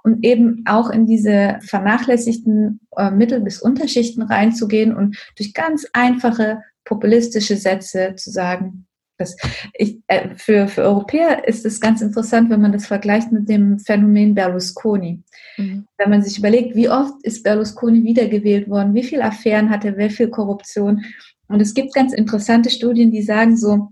und 0.04 0.24
eben 0.26 0.64
auch 0.66 0.90
in 0.90 1.06
diese 1.06 1.60
vernachlässigten 1.62 2.82
äh, 2.98 3.12
Mittel- 3.12 3.42
bis 3.42 3.62
Unterschichten 3.62 4.22
reinzugehen 4.22 4.96
und 4.96 5.18
durch 5.38 5.54
ganz 5.54 5.88
einfache 5.94 6.62
populistische 6.84 7.56
Sätze 7.56 8.16
zu 8.16 8.32
sagen, 8.32 8.86
dass 9.20 9.36
ich, 9.74 10.00
äh, 10.08 10.30
für, 10.36 10.68
für 10.68 10.84
Europäer 10.84 11.48
ist 11.48 11.66
es 11.66 11.80
ganz 11.80 12.02
interessant, 12.02 12.50
wenn 12.50 12.62
man 12.62 12.72
das 12.72 12.88
vergleicht 12.88 13.32
mit 13.32 13.50
dem 13.50 13.78
Phänomen 13.80 14.34
Berlusconi. 14.34 15.22
Mhm. 15.58 15.86
Wenn 15.98 16.10
man 16.10 16.24
sich 16.24 16.40
überlegt, 16.40 16.76
wie 16.76 16.90
oft 16.90 17.14
ist 17.24 17.44
Berlusconi 17.44 18.04
wiedergewählt 18.04 18.70
worden, 18.70 18.94
wie 18.94 19.04
viele 19.04 19.26
Affären 19.26 19.70
hatte, 19.70 19.98
wie 19.98 20.10
viel 20.10 20.30
Korruption, 20.30 21.04
und 21.50 21.62
es 21.62 21.74
gibt 21.74 21.94
ganz 21.94 22.14
interessante 22.14 22.70
Studien, 22.70 23.12
die 23.12 23.24
sagen 23.24 23.58
so, 23.58 23.90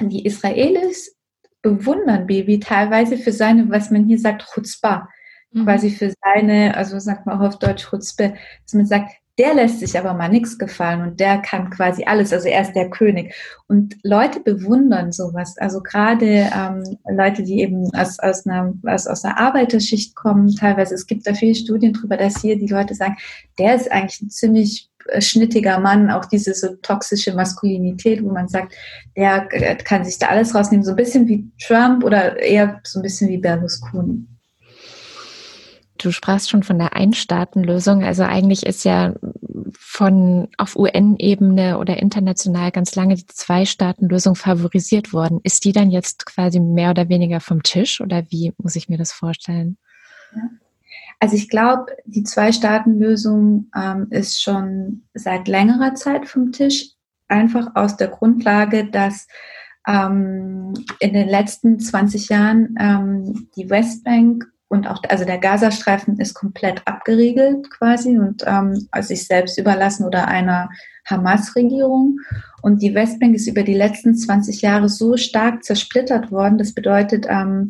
die 0.00 0.24
Israelis 0.24 1.14
bewundern 1.62 2.26
Baby 2.26 2.58
teilweise 2.58 3.18
für 3.18 3.32
seine, 3.32 3.68
was 3.70 3.90
man 3.90 4.06
hier 4.06 4.18
sagt, 4.18 4.46
Chutzpah. 4.52 5.08
Mhm. 5.52 5.64
Quasi 5.64 5.90
für 5.90 6.12
seine, 6.22 6.76
also 6.76 6.98
sagt 6.98 7.26
man 7.26 7.38
auch 7.38 7.46
auf 7.46 7.58
Deutsch 7.58 7.88
Chutzpe, 7.88 8.34
dass 8.62 8.74
man 8.74 8.86
sagt, 8.86 9.10
der 9.38 9.54
lässt 9.54 9.80
sich 9.80 9.98
aber 9.98 10.14
mal 10.14 10.28
nichts 10.28 10.58
gefallen 10.58 11.02
und 11.02 11.20
der 11.20 11.38
kann 11.38 11.68
quasi 11.70 12.04
alles, 12.04 12.32
also 12.32 12.48
er 12.48 12.62
ist 12.62 12.74
der 12.74 12.88
König. 12.88 13.34
Und 13.66 13.96
Leute 14.02 14.40
bewundern 14.40 15.12
sowas, 15.12 15.56
also 15.58 15.82
gerade 15.82 16.48
ähm, 16.54 16.98
Leute, 17.10 17.42
die 17.42 17.60
eben 17.60 17.92
aus, 17.94 18.18
aus, 18.18 18.46
einer, 18.46 18.72
aus, 18.86 19.06
aus 19.06 19.24
einer 19.24 19.38
Arbeiterschicht 19.38 20.14
kommen, 20.14 20.54
teilweise, 20.54 20.94
es 20.94 21.06
gibt 21.06 21.26
da 21.26 21.34
viele 21.34 21.54
Studien 21.54 21.92
drüber, 21.92 22.16
dass 22.16 22.40
hier 22.40 22.58
die 22.58 22.68
Leute 22.68 22.94
sagen, 22.94 23.16
der 23.58 23.74
ist 23.74 23.92
eigentlich 23.92 24.22
ein 24.22 24.30
ziemlich 24.30 24.88
äh, 25.08 25.20
schnittiger 25.20 25.80
Mann, 25.80 26.10
auch 26.10 26.24
diese 26.24 26.54
so 26.54 26.74
toxische 26.76 27.34
Maskulinität, 27.34 28.24
wo 28.24 28.30
man 28.30 28.48
sagt, 28.48 28.74
der 29.16 29.48
äh, 29.50 29.76
kann 29.76 30.04
sich 30.04 30.18
da 30.18 30.28
alles 30.28 30.54
rausnehmen, 30.54 30.84
so 30.84 30.92
ein 30.92 30.96
bisschen 30.96 31.28
wie 31.28 31.50
Trump 31.62 32.04
oder 32.04 32.38
eher 32.38 32.80
so 32.84 33.00
ein 33.00 33.02
bisschen 33.02 33.28
wie 33.28 33.38
Berlusconi. 33.38 34.26
Du 35.98 36.10
sprachst 36.10 36.50
schon 36.50 36.62
von 36.62 36.78
der 36.78 36.94
Einstaatenlösung. 36.94 38.04
Also 38.04 38.22
eigentlich 38.22 38.66
ist 38.66 38.84
ja 38.84 39.14
von 39.78 40.48
auf 40.58 40.76
UN-Ebene 40.76 41.78
oder 41.78 41.98
international 41.98 42.70
ganz 42.70 42.94
lange 42.94 43.14
die 43.14 43.26
Zwei-Staaten-Lösung 43.26 44.34
favorisiert 44.34 45.12
worden. 45.12 45.40
Ist 45.42 45.64
die 45.64 45.72
dann 45.72 45.90
jetzt 45.90 46.26
quasi 46.26 46.60
mehr 46.60 46.90
oder 46.90 47.08
weniger 47.08 47.40
vom 47.40 47.62
Tisch 47.62 48.00
oder 48.00 48.24
wie 48.30 48.52
muss 48.58 48.76
ich 48.76 48.88
mir 48.88 48.98
das 48.98 49.12
vorstellen? 49.12 49.78
Also 51.18 51.36
ich 51.36 51.48
glaube, 51.48 51.86
die 52.04 52.24
Zwei-Staaten-Lösung 52.24 53.70
ähm, 53.74 54.08
ist 54.10 54.42
schon 54.42 55.04
seit 55.14 55.48
längerer 55.48 55.94
Zeit 55.94 56.28
vom 56.28 56.52
Tisch, 56.52 56.90
einfach 57.28 57.74
aus 57.74 57.96
der 57.96 58.08
Grundlage, 58.08 58.90
dass 58.90 59.26
ähm, 59.86 60.74
in 60.98 61.12
den 61.12 61.28
letzten 61.28 61.78
20 61.78 62.28
Jahren 62.28 62.74
ähm, 62.78 63.48
die 63.56 63.70
Westbank 63.70 64.46
und 64.68 64.88
auch 64.88 65.00
also 65.08 65.24
der 65.24 65.38
Gazastreifen 65.38 66.18
ist 66.18 66.34
komplett 66.34 66.82
abgeriegelt 66.86 67.70
quasi 67.70 68.18
und 68.18 68.42
ähm, 68.46 68.88
also 68.90 69.08
sich 69.08 69.26
selbst 69.26 69.58
überlassen 69.58 70.04
oder 70.04 70.26
einer 70.26 70.70
Hamas-Regierung. 71.04 72.18
Und 72.62 72.82
die 72.82 72.94
Westbank 72.94 73.36
ist 73.36 73.46
über 73.46 73.62
die 73.62 73.74
letzten 73.74 74.16
20 74.16 74.62
Jahre 74.62 74.88
so 74.88 75.16
stark 75.16 75.62
zersplittert 75.62 76.32
worden. 76.32 76.58
Das 76.58 76.74
bedeutet, 76.74 77.26
ähm, 77.28 77.68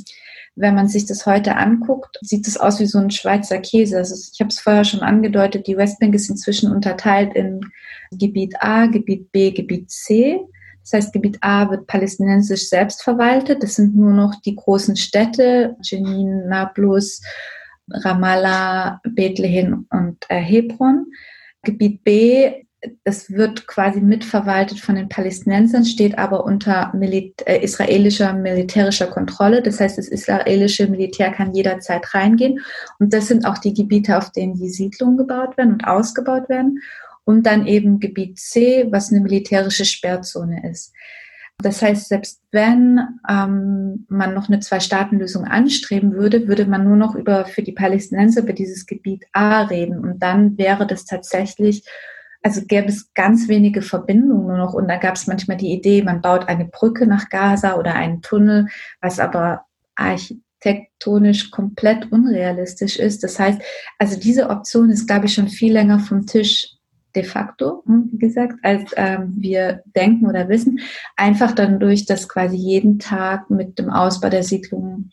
wenn 0.54 0.74
man 0.74 0.88
sich 0.88 1.04
das 1.04 1.26
heute 1.26 1.56
anguckt, 1.56 2.16
sieht 2.22 2.48
es 2.48 2.56
aus 2.56 2.80
wie 2.80 2.86
so 2.86 2.98
ein 2.98 3.10
Schweizer 3.10 3.58
Käse. 3.58 3.98
Also 3.98 4.14
ich 4.32 4.40
habe 4.40 4.48
es 4.48 4.58
vorher 4.58 4.84
schon 4.84 5.00
angedeutet, 5.00 5.66
die 5.66 5.76
Westbank 5.76 6.14
ist 6.14 6.30
inzwischen 6.30 6.72
unterteilt 6.72 7.34
in 7.34 7.60
Gebiet 8.10 8.54
A, 8.60 8.86
Gebiet 8.86 9.30
B, 9.32 9.50
Gebiet 9.50 9.90
C. 9.90 10.40
Das 10.86 10.92
heißt, 10.92 11.12
Gebiet 11.12 11.38
A 11.40 11.68
wird 11.68 11.88
palästinensisch 11.88 12.68
selbst 12.68 13.02
verwaltet. 13.02 13.62
Das 13.62 13.74
sind 13.74 13.96
nur 13.96 14.12
noch 14.12 14.36
die 14.40 14.54
großen 14.54 14.94
Städte, 14.96 15.76
Jenin, 15.82 16.46
Nablus, 16.46 17.20
Ramallah, 17.90 19.00
Bethlehem 19.02 19.86
und 19.90 20.24
äh, 20.28 20.40
Hebron. 20.40 21.06
Gebiet 21.62 22.04
B 22.04 22.66
es 23.04 23.30
wird 23.30 23.66
quasi 23.66 24.00
mitverwaltet 24.00 24.80
von 24.80 24.94
den 24.94 25.08
Palästinensern, 25.08 25.84
steht 25.84 26.18
aber 26.18 26.44
unter 26.44 26.92
Milit 26.94 27.42
äh, 27.46 27.58
israelischer 27.58 28.32
militärischer 28.32 29.06
Kontrolle. 29.06 29.62
Das 29.62 29.80
heißt, 29.80 29.98
das 29.98 30.08
israelische 30.08 30.86
Militär 30.86 31.32
kann 31.32 31.54
jederzeit 31.54 32.14
reingehen. 32.14 32.60
Und 32.98 33.12
das 33.12 33.28
sind 33.28 33.46
auch 33.46 33.58
die 33.58 33.74
Gebiete, 33.74 34.16
auf 34.16 34.30
denen 34.30 34.54
die 34.54 34.68
Siedlungen 34.68 35.16
gebaut 35.16 35.56
werden 35.56 35.72
und 35.72 35.86
ausgebaut 35.86 36.48
werden. 36.48 36.80
Und 37.26 37.42
dann 37.42 37.66
eben 37.66 38.00
Gebiet 38.00 38.38
C, 38.38 38.86
was 38.90 39.12
eine 39.12 39.20
militärische 39.20 39.84
Sperrzone 39.84 40.66
ist. 40.70 40.94
Das 41.58 41.82
heißt, 41.82 42.08
selbst 42.08 42.40
wenn 42.52 43.00
ähm, 43.28 44.06
man 44.08 44.32
noch 44.32 44.48
eine 44.48 44.60
Zwei-Staaten-Lösung 44.60 45.44
anstreben 45.44 46.12
würde, 46.14 46.48
würde 46.48 46.66
man 46.66 46.84
nur 46.84 46.96
noch 46.96 47.14
über 47.14 47.44
für 47.44 47.62
die 47.62 47.72
Palästinenser 47.72 48.42
über 48.42 48.52
dieses 48.54 48.86
Gebiet 48.86 49.24
A 49.32 49.62
reden. 49.62 49.98
Und 49.98 50.22
dann 50.22 50.56
wäre 50.56 50.86
das 50.86 51.04
tatsächlich 51.04 51.84
also 52.46 52.62
gäbe 52.64 52.86
es 52.86 53.12
ganz 53.12 53.48
wenige 53.48 53.82
Verbindungen 53.82 54.46
nur 54.46 54.56
noch 54.56 54.72
und 54.72 54.86
da 54.86 54.98
gab 54.98 55.16
es 55.16 55.26
manchmal 55.26 55.56
die 55.56 55.72
Idee, 55.72 56.04
man 56.04 56.20
baut 56.20 56.48
eine 56.48 56.64
Brücke 56.64 57.04
nach 57.04 57.28
Gaza 57.28 57.74
oder 57.74 57.96
einen 57.96 58.22
Tunnel, 58.22 58.68
was 59.00 59.18
aber 59.18 59.64
architektonisch 59.96 61.50
komplett 61.50 62.12
unrealistisch 62.12 63.00
ist. 63.00 63.24
Das 63.24 63.40
heißt, 63.40 63.60
also 63.98 64.20
diese 64.20 64.48
Option 64.48 64.90
ist, 64.90 65.08
glaube 65.08 65.26
ich, 65.26 65.34
schon 65.34 65.48
viel 65.48 65.72
länger 65.72 65.98
vom 65.98 66.24
Tisch 66.24 66.75
de 67.16 67.24
facto, 67.24 67.82
hm, 67.86 68.10
wie 68.12 68.18
gesagt, 68.18 68.54
als 68.62 68.92
ähm, 68.96 69.34
wir 69.36 69.82
denken 69.96 70.26
oder 70.26 70.48
wissen. 70.48 70.80
Einfach 71.16 71.52
dann 71.52 71.80
durch, 71.80 72.06
dass 72.06 72.28
quasi 72.28 72.56
jeden 72.56 72.98
Tag 72.98 73.50
mit 73.50 73.78
dem 73.78 73.90
Ausbau 73.90 74.28
der 74.28 74.42
Siedlungen 74.42 75.10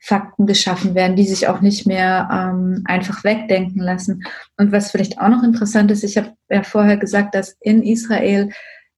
Fakten 0.00 0.46
geschaffen 0.46 0.94
werden, 0.94 1.16
die 1.16 1.24
sich 1.24 1.48
auch 1.48 1.62
nicht 1.62 1.86
mehr 1.86 2.28
ähm, 2.30 2.82
einfach 2.84 3.24
wegdenken 3.24 3.80
lassen. 3.80 4.22
Und 4.58 4.70
was 4.70 4.90
vielleicht 4.90 5.18
auch 5.18 5.28
noch 5.28 5.42
interessant 5.42 5.90
ist, 5.90 6.04
ich 6.04 6.18
habe 6.18 6.34
ja 6.50 6.62
vorher 6.62 6.98
gesagt, 6.98 7.34
dass 7.34 7.56
in 7.60 7.82
Israel 7.82 8.50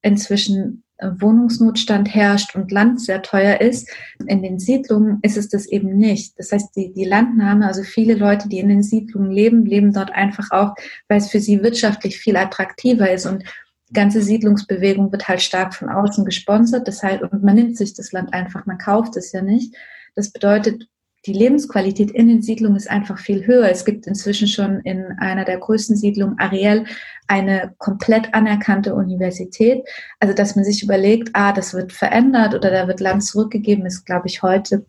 inzwischen 0.02 0.82
Wohnungsnotstand 1.02 2.14
herrscht 2.14 2.54
und 2.54 2.72
Land 2.72 3.00
sehr 3.00 3.22
teuer 3.22 3.60
ist. 3.60 3.88
In 4.26 4.42
den 4.42 4.58
Siedlungen 4.58 5.18
ist 5.22 5.36
es 5.36 5.48
das 5.48 5.66
eben 5.66 5.96
nicht. 5.96 6.38
Das 6.38 6.52
heißt, 6.52 6.74
die, 6.74 6.92
die 6.92 7.04
Landnahme, 7.04 7.66
also 7.66 7.82
viele 7.82 8.14
Leute, 8.14 8.48
die 8.48 8.58
in 8.58 8.68
den 8.68 8.82
Siedlungen 8.82 9.30
leben, 9.30 9.66
leben 9.66 9.92
dort 9.92 10.12
einfach 10.12 10.50
auch, 10.50 10.74
weil 11.08 11.18
es 11.18 11.30
für 11.30 11.40
sie 11.40 11.62
wirtschaftlich 11.62 12.18
viel 12.18 12.36
attraktiver 12.36 13.10
ist 13.10 13.26
und 13.26 13.44
die 13.88 13.94
ganze 13.94 14.20
Siedlungsbewegung 14.20 15.12
wird 15.12 15.28
halt 15.28 15.42
stark 15.42 15.74
von 15.74 15.88
außen 15.88 16.24
gesponsert. 16.24 16.88
Das 16.88 17.02
heißt, 17.02 17.22
und 17.22 17.44
man 17.44 17.54
nimmt 17.54 17.76
sich 17.76 17.94
das 17.94 18.12
Land 18.12 18.32
einfach, 18.32 18.66
man 18.66 18.78
kauft 18.78 19.16
es 19.16 19.32
ja 19.32 19.42
nicht. 19.42 19.76
Das 20.14 20.32
bedeutet, 20.32 20.88
die 21.26 21.32
Lebensqualität 21.32 22.12
in 22.12 22.28
den 22.28 22.42
Siedlungen 22.42 22.76
ist 22.76 22.88
einfach 22.88 23.18
viel 23.18 23.46
höher. 23.46 23.68
Es 23.68 23.84
gibt 23.84 24.06
inzwischen 24.06 24.46
schon 24.46 24.80
in 24.80 25.06
einer 25.18 25.44
der 25.44 25.58
größten 25.58 25.96
Siedlungen, 25.96 26.38
Ariel, 26.38 26.84
eine 27.26 27.74
komplett 27.78 28.32
anerkannte 28.32 28.94
Universität. 28.94 29.82
Also, 30.20 30.34
dass 30.34 30.54
man 30.54 30.64
sich 30.64 30.82
überlegt, 30.82 31.30
ah, 31.32 31.52
das 31.52 31.74
wird 31.74 31.92
verändert 31.92 32.54
oder 32.54 32.70
da 32.70 32.86
wird 32.86 33.00
Land 33.00 33.24
zurückgegeben, 33.24 33.86
ist, 33.86 34.04
glaube 34.04 34.28
ich, 34.28 34.42
heute 34.42 34.86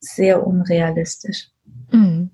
sehr 0.00 0.46
unrealistisch. 0.46 1.48
Mhm. 1.90 2.30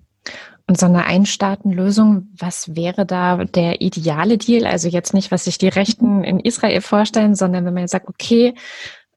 Und 0.67 0.79
so 0.79 0.87
eine 0.87 1.05
Einstaatenlösung, 1.05 2.29
was 2.38 2.75
wäre 2.75 3.05
da 3.05 3.45
der 3.45 3.83
ideale 3.83 4.38
Deal? 4.38 4.67
Also 4.67 4.88
jetzt 4.88 5.12
nicht, 5.12 5.31
was 5.31 5.45
sich 5.45 5.59
die 5.59 5.69
Rechten 5.69 6.25
in 6.25 6.40
Israel 6.40 6.81
vorstellen, 6.81 7.35
sondern 7.35 7.67
wenn 7.67 7.75
man 7.75 7.87
sagt, 7.87 8.09
okay, 8.09 8.55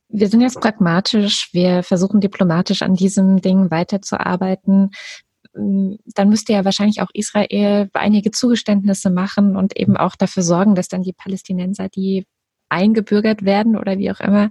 wir 0.10 0.30
sind 0.30 0.42
jetzt 0.42 0.60
pragmatisch, 0.60 1.50
wir 1.54 1.84
versuchen 1.84 2.22
diplomatisch 2.22 2.82
an 2.82 2.96
diesem 2.96 3.42
Ding 3.42 3.72
weiterzuarbeiten. 3.72 4.92
Mm, 5.54 5.96
dann 6.06 6.30
müsste 6.30 6.54
ja 6.54 6.66
wahrscheinlich 6.66 7.02
auch 7.02 7.10
Israel 7.14 7.90
einige 7.94 8.32
Zugeständnisse 8.32 9.10
machen 9.10 9.56
und 9.56 9.78
eben 9.78 9.98
auch 9.98 10.16
dafür 10.16 10.44
sorgen, 10.44 10.76
dass 10.76 10.88
dann 10.88 11.04
die 11.04 11.14
Palästinenser, 11.14 11.90
die 11.90 12.26
eingebürgert 12.70 13.46
werden 13.46 13.78
oder 13.78 13.98
wie 13.98 14.12
auch 14.12 14.20
immer, 14.20 14.50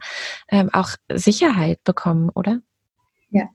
ähm, 0.49 0.71
auch 0.73 0.91
Sicherheit 1.13 1.83
bekommen, 1.85 2.31
oder? 2.31 2.61
Ja, 3.31 3.49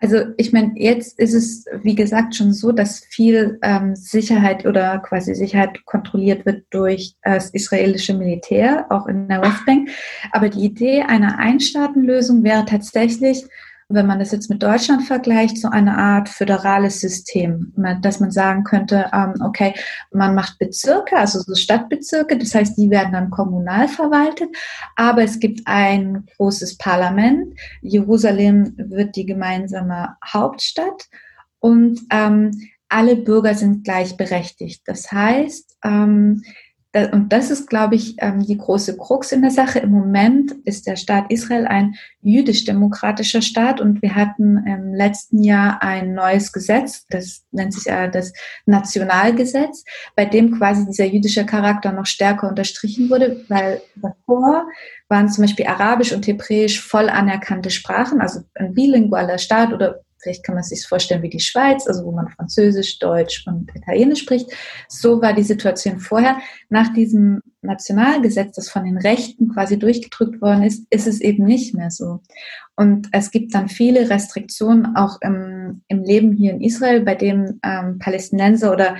also 0.00 0.18
ich 0.38 0.52
meine, 0.52 0.72
jetzt 0.76 1.18
ist 1.18 1.34
es, 1.34 1.66
wie 1.82 1.94
gesagt, 1.94 2.34
schon 2.34 2.54
so, 2.54 2.72
dass 2.72 3.00
viel 3.00 3.58
ähm, 3.62 3.94
Sicherheit 3.94 4.64
oder 4.64 4.98
quasi 4.98 5.34
Sicherheit 5.34 5.84
kontrolliert 5.84 6.46
wird 6.46 6.64
durch 6.70 7.14
äh, 7.20 7.34
das 7.34 7.50
israelische 7.50 8.14
Militär, 8.14 8.86
auch 8.88 9.06
in 9.06 9.28
der 9.28 9.42
Westbank. 9.42 9.90
Aber 10.32 10.48
die 10.48 10.64
Idee 10.64 11.02
einer 11.02 11.38
Einstaatenlösung 11.38 12.42
wäre 12.42 12.64
tatsächlich, 12.64 13.44
wenn 13.90 14.06
man 14.06 14.20
das 14.20 14.30
jetzt 14.30 14.48
mit 14.48 14.62
Deutschland 14.62 15.02
vergleicht, 15.02 15.58
so 15.58 15.68
eine 15.68 15.98
Art 15.98 16.28
föderales 16.28 17.00
System, 17.00 17.72
dass 18.00 18.20
man 18.20 18.30
sagen 18.30 18.62
könnte, 18.62 19.10
ähm, 19.12 19.34
okay, 19.44 19.74
man 20.12 20.34
macht 20.34 20.58
Bezirke, 20.58 21.16
also 21.16 21.40
so 21.40 21.54
Stadtbezirke, 21.56 22.38
das 22.38 22.54
heißt, 22.54 22.78
die 22.78 22.88
werden 22.88 23.12
dann 23.12 23.30
kommunal 23.30 23.88
verwaltet, 23.88 24.48
aber 24.94 25.24
es 25.24 25.40
gibt 25.40 25.62
ein 25.66 26.26
großes 26.36 26.78
Parlament. 26.78 27.54
Jerusalem 27.82 28.74
wird 28.76 29.16
die 29.16 29.26
gemeinsame 29.26 30.16
Hauptstadt 30.24 31.08
und 31.58 32.00
ähm, 32.10 32.52
alle 32.88 33.16
Bürger 33.16 33.54
sind 33.54 33.84
gleichberechtigt. 33.84 34.82
Das 34.86 35.10
heißt, 35.10 35.76
ähm, 35.84 36.42
und 37.12 37.32
das 37.32 37.52
ist, 37.52 37.70
glaube 37.70 37.94
ich, 37.94 38.16
ähm, 38.18 38.44
die 38.44 38.58
große 38.58 38.96
Krux 38.96 39.30
in 39.30 39.42
der 39.42 39.52
Sache. 39.52 39.78
Im 39.78 39.90
Moment 39.90 40.52
ist 40.64 40.88
der 40.88 40.96
Staat 40.96 41.30
Israel 41.30 41.66
ein 41.66 41.94
jüdisch-demokratischer 42.22 43.42
Staat 43.42 43.80
und 43.80 44.02
wir 44.02 44.16
hatten 44.16 44.58
im 44.66 44.92
letzten 44.92 45.42
Jahr 45.42 45.82
ein 45.82 46.14
neues 46.14 46.52
Gesetz, 46.52 47.06
das 47.08 47.44
nennt 47.52 47.74
sich 47.74 47.84
das 47.84 48.32
Nationalgesetz, 48.66 49.84
bei 50.16 50.24
dem 50.24 50.58
quasi 50.58 50.84
dieser 50.84 51.04
jüdische 51.04 51.46
Charakter 51.46 51.92
noch 51.92 52.06
stärker 52.06 52.48
unterstrichen 52.48 53.08
wurde, 53.08 53.44
weil 53.48 53.80
davor 53.94 54.66
waren 55.08 55.28
zum 55.28 55.44
Beispiel 55.44 55.66
Arabisch 55.66 56.12
und 56.12 56.26
Hebräisch 56.26 56.80
voll 56.80 57.08
anerkannte 57.08 57.70
Sprachen, 57.70 58.20
also 58.20 58.40
ein 58.54 58.74
bilingualer 58.74 59.38
Staat 59.38 59.72
oder 59.72 60.00
vielleicht 60.20 60.44
kann 60.44 60.54
man 60.54 60.64
sich 60.64 60.86
vorstellen 60.86 61.22
wie 61.22 61.30
die 61.30 61.40
Schweiz, 61.40 61.86
also 61.86 62.04
wo 62.04 62.12
man 62.12 62.28
Französisch, 62.28 62.98
Deutsch 62.98 63.46
und 63.46 63.70
Italienisch 63.74 64.20
spricht. 64.20 64.50
So 64.88 65.20
war 65.22 65.32
die 65.32 65.42
Situation 65.42 65.98
vorher. 65.98 66.38
Nach 66.68 66.92
diesem 66.92 67.40
Nationalgesetz, 67.62 68.56
das 68.56 68.70
von 68.70 68.84
den 68.84 68.98
Rechten 68.98 69.48
quasi 69.52 69.78
durchgedrückt 69.78 70.40
worden 70.40 70.62
ist, 70.62 70.86
ist 70.90 71.06
es 71.06 71.20
eben 71.20 71.44
nicht 71.44 71.74
mehr 71.74 71.90
so. 71.90 72.20
Und 72.76 73.08
es 73.12 73.30
gibt 73.30 73.54
dann 73.54 73.68
viele 73.68 74.08
Restriktionen 74.10 74.96
auch 74.96 75.18
im, 75.20 75.82
im 75.88 76.02
Leben 76.02 76.32
hier 76.32 76.52
in 76.52 76.60
Israel, 76.60 77.02
bei 77.02 77.14
dem 77.14 77.60
ähm, 77.62 77.98
Palästinenser 77.98 78.72
oder 78.72 78.96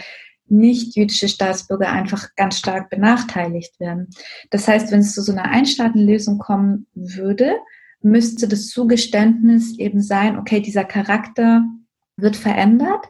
nicht 0.51 0.97
jüdische 0.97 1.29
Staatsbürger 1.29 1.91
einfach 1.91 2.35
ganz 2.35 2.59
stark 2.59 2.91
benachteiligt 2.91 3.79
werden. 3.79 4.09
Das 4.51 4.67
heißt, 4.67 4.91
wenn 4.91 5.01
es 5.01 5.15
zu 5.15 5.23
so 5.23 5.33
einer 5.33 5.45
Einstaatenlösung 5.45 6.39
kommen 6.39 6.87
würde, 6.95 7.57
müsste 8.03 8.49
das 8.49 8.69
Zugeständnis 8.69 9.79
eben 9.79 10.01
sein, 10.01 10.39
okay, 10.39 10.61
dieser 10.61 10.85
Charakter 10.85 11.65
wird 12.17 12.37
verändert. 12.37 13.07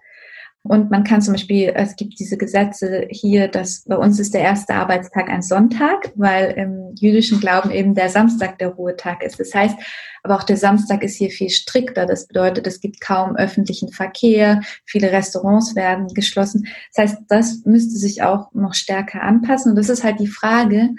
Und 0.62 0.90
man 0.90 1.05
kann 1.05 1.22
zum 1.22 1.33
Beispiel, 1.33 1.72
es 1.74 1.96
gibt 1.96 2.18
diese 2.18 2.37
Gesetze 2.37 3.07
hier, 3.09 3.48
dass 3.48 3.85
bei 3.85 3.96
uns 3.96 4.20
ist 4.20 4.35
der 4.35 4.42
erste 4.42 4.74
Arbeitstag 4.74 5.31
ein 5.31 5.40
Sonntag, 5.40 6.12
weil 6.16 6.50
im 6.50 6.94
jüdischen 6.96 7.40
Glauben 7.40 7.70
eben 7.70 7.94
der 7.94 8.11
Samstag 8.11 8.59
der 8.59 8.68
Ruhetag 8.68 9.22
ist. 9.22 9.40
Das 9.40 9.55
heißt, 9.55 9.76
aber 10.22 10.37
auch 10.37 10.42
der 10.42 10.59
Samstag 10.59 11.03
ist 11.03 11.16
hier 11.16 11.31
viel 11.31 11.48
strikter. 11.48 12.05
Das 12.05 12.26
bedeutet, 12.26 12.66
es 12.66 12.81
gibt 12.81 13.00
kaum 13.00 13.37
öffentlichen 13.37 13.90
Verkehr, 13.90 14.61
viele 14.85 15.12
Restaurants 15.12 15.74
werden 15.76 16.09
geschlossen. 16.09 16.68
Das 16.94 17.05
heißt, 17.05 17.22
das 17.29 17.62
müsste 17.64 17.96
sich 17.96 18.22
auch 18.22 18.53
noch 18.53 18.74
stärker 18.74 19.22
anpassen. 19.22 19.70
Und 19.70 19.76
das 19.76 19.88
ist 19.88 20.05
halt 20.05 20.20
die 20.20 20.26
Frage, 20.26 20.90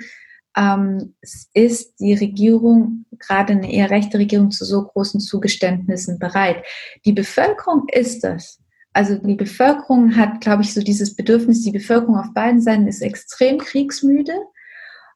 ähm, 0.57 1.15
ist 1.53 1.99
die 1.99 2.13
Regierung, 2.13 3.05
gerade 3.19 3.53
eine 3.53 3.71
eher 3.71 3.89
rechte 3.89 4.17
Regierung, 4.17 4.51
zu 4.51 4.65
so 4.65 4.83
großen 4.83 5.19
Zugeständnissen 5.19 6.19
bereit. 6.19 6.63
Die 7.05 7.13
Bevölkerung 7.13 7.87
ist 7.91 8.23
das. 8.23 8.59
Also 8.93 9.15
die 9.15 9.35
Bevölkerung 9.35 10.17
hat, 10.17 10.41
glaube 10.41 10.63
ich, 10.63 10.73
so 10.73 10.81
dieses 10.81 11.15
Bedürfnis, 11.15 11.63
die 11.63 11.71
Bevölkerung 11.71 12.17
auf 12.17 12.33
beiden 12.33 12.61
Seiten 12.61 12.87
ist 12.87 13.01
extrem 13.01 13.57
kriegsmüde 13.57 14.33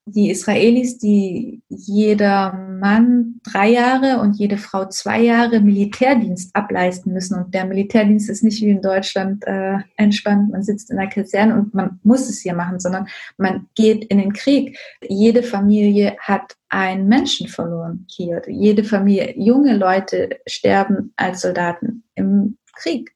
die 0.07 0.29
Israelis, 0.29 0.99
die 0.99 1.63
jeder 1.67 2.53
Mann 2.53 3.39
drei 3.43 3.69
Jahre 3.69 4.19
und 4.19 4.37
jede 4.37 4.57
Frau 4.57 4.85
zwei 4.85 5.19
Jahre 5.19 5.61
Militärdienst 5.61 6.55
ableisten 6.55 7.11
müssen. 7.11 7.43
Und 7.43 7.55
der 7.55 7.65
Militärdienst 7.65 8.29
ist 8.29 8.43
nicht 8.43 8.61
wie 8.61 8.69
in 8.69 8.83
Deutschland 8.83 9.45
äh, 9.47 9.79
entspannt, 9.97 10.51
man 10.51 10.61
sitzt 10.61 10.91
in 10.91 10.97
der 10.97 11.07
Kaserne 11.07 11.55
und 11.55 11.73
man 11.73 11.99
muss 12.03 12.29
es 12.29 12.41
hier 12.41 12.53
machen, 12.53 12.79
sondern 12.79 13.07
man 13.37 13.67
geht 13.73 14.05
in 14.05 14.19
den 14.19 14.33
Krieg. 14.33 14.77
Jede 15.07 15.41
Familie 15.41 16.15
hat 16.19 16.55
einen 16.69 17.07
Menschen 17.07 17.47
verloren 17.47 18.05
hier. 18.09 18.43
Jede 18.47 18.83
Familie, 18.83 19.33
junge 19.37 19.75
Leute 19.75 20.37
sterben 20.45 21.13
als 21.15 21.41
Soldaten 21.41 22.03
im 22.13 22.57
Krieg. 22.75 23.11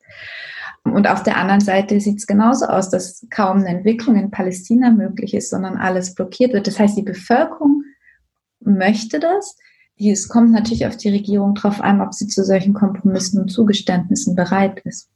Und 0.93 1.08
auf 1.08 1.23
der 1.23 1.38
anderen 1.38 1.62
Seite 1.62 1.99
sieht 1.99 2.17
es 2.17 2.28
genauso 2.28 2.65
aus, 2.65 2.89
dass 2.89 3.25
kaum 3.30 3.60
eine 3.60 3.69
Entwicklung 3.69 4.15
in 4.15 4.32
Palästina 4.32 4.91
möglich 4.91 5.34
ist, 5.34 5.49
sondern 5.49 5.78
alles 5.78 6.15
blockiert 6.15 6.54
wird. 6.54 6.67
Das 6.67 6.80
heißt, 6.80 6.97
die 6.97 7.04
Bevölkerung 7.04 7.84
möchte 8.60 9.19
das. 9.19 9.58
Es 9.97 10.30
kommt 10.30 10.52
natürlich 10.52 10.88
auf 10.88 10.95
die 10.95 11.10
Regierung 11.10 11.56
drauf 11.56 11.82
an, 11.82 12.02
ob 12.02 12.13
sie 12.13 12.28
zu 12.28 12.45
solchen 12.45 12.73
Kompromissen 12.73 13.41
und 13.41 13.49
Zugeständnissen 13.49 14.36
bereit 14.36 14.80
ist. 14.86 15.10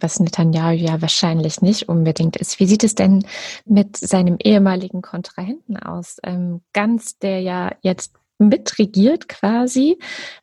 Was 0.00 0.18
Netanyahu 0.18 0.72
ja 0.72 1.00
wahrscheinlich 1.00 1.62
nicht 1.62 1.88
unbedingt 1.88 2.36
ist. 2.36 2.58
Wie 2.58 2.66
sieht 2.66 2.84
es 2.84 2.94
denn 2.94 3.24
mit 3.64 3.96
seinem 3.96 4.36
ehemaligen 4.42 5.02
Kontrahenten 5.02 5.76
aus? 5.76 6.18
Ähm, 6.24 6.62
Ganz, 6.72 7.18
der 7.18 7.40
ja 7.40 7.72
jetzt 7.82 8.12
mitregiert 8.38 9.28
quasi, 9.28 9.98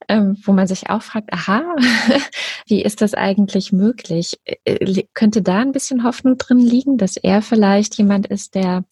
ähm, 0.08 0.38
wo 0.44 0.54
man 0.54 0.68
sich 0.68 0.90
auch 0.90 1.02
fragt, 1.02 1.34
aha, 1.34 1.76
wie 2.68 2.82
ist 2.82 3.02
das 3.02 3.14
eigentlich 3.14 3.72
möglich? 3.72 4.40
Äh, 4.46 4.56
äh, 4.66 5.08
könnte 5.14 5.42
da 5.42 5.60
ein 5.60 5.72
bisschen 5.72 6.04
Hoffnung 6.04 6.38
drin 6.38 6.60
liegen, 6.60 6.98
dass 6.98 7.18
er 7.18 7.42
vielleicht 7.42 7.98
jemand 7.98 8.28
ist, 8.28 8.56
der 8.56 8.86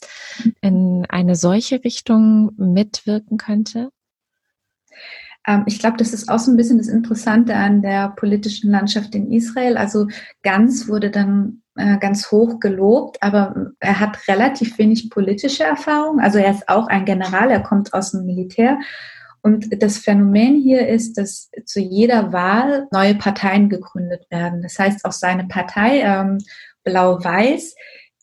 in 0.61 1.05
eine 1.09 1.35
solche 1.35 1.83
Richtung 1.83 2.51
mitwirken 2.57 3.37
könnte? 3.37 3.89
Ähm, 5.47 5.63
ich 5.65 5.79
glaube, 5.79 5.97
das 5.97 6.13
ist 6.13 6.29
auch 6.29 6.39
so 6.39 6.51
ein 6.51 6.57
bisschen 6.57 6.77
das 6.77 6.87
Interessante 6.87 7.55
an 7.55 7.81
der 7.81 8.09
politischen 8.09 8.71
Landschaft 8.71 9.15
in 9.15 9.31
Israel. 9.31 9.77
Also 9.77 10.07
Ganz 10.43 10.87
wurde 10.87 11.11
dann 11.11 11.61
äh, 11.75 11.97
ganz 11.97 12.31
hoch 12.31 12.59
gelobt, 12.59 13.21
aber 13.21 13.71
er 13.79 13.99
hat 13.99 14.27
relativ 14.27 14.77
wenig 14.77 15.09
politische 15.09 15.63
Erfahrung. 15.63 16.19
Also 16.19 16.37
er 16.37 16.51
ist 16.51 16.67
auch 16.67 16.87
ein 16.87 17.05
General, 17.05 17.49
er 17.49 17.61
kommt 17.61 17.93
aus 17.93 18.11
dem 18.11 18.25
Militär. 18.25 18.79
Und 19.41 19.81
das 19.81 19.99
Phänomen 19.99 20.57
hier 20.61 20.87
ist, 20.87 21.17
dass 21.17 21.49
zu 21.65 21.79
jeder 21.79 22.33
Wahl 22.33 22.87
neue 22.91 23.15
Parteien 23.15 23.69
gegründet 23.69 24.25
werden. 24.29 24.61
Das 24.61 24.77
heißt, 24.77 25.05
auch 25.05 25.13
seine 25.13 25.45
Partei 25.47 26.01
ähm, 26.01 26.39
Blau-Weiß 26.83 27.75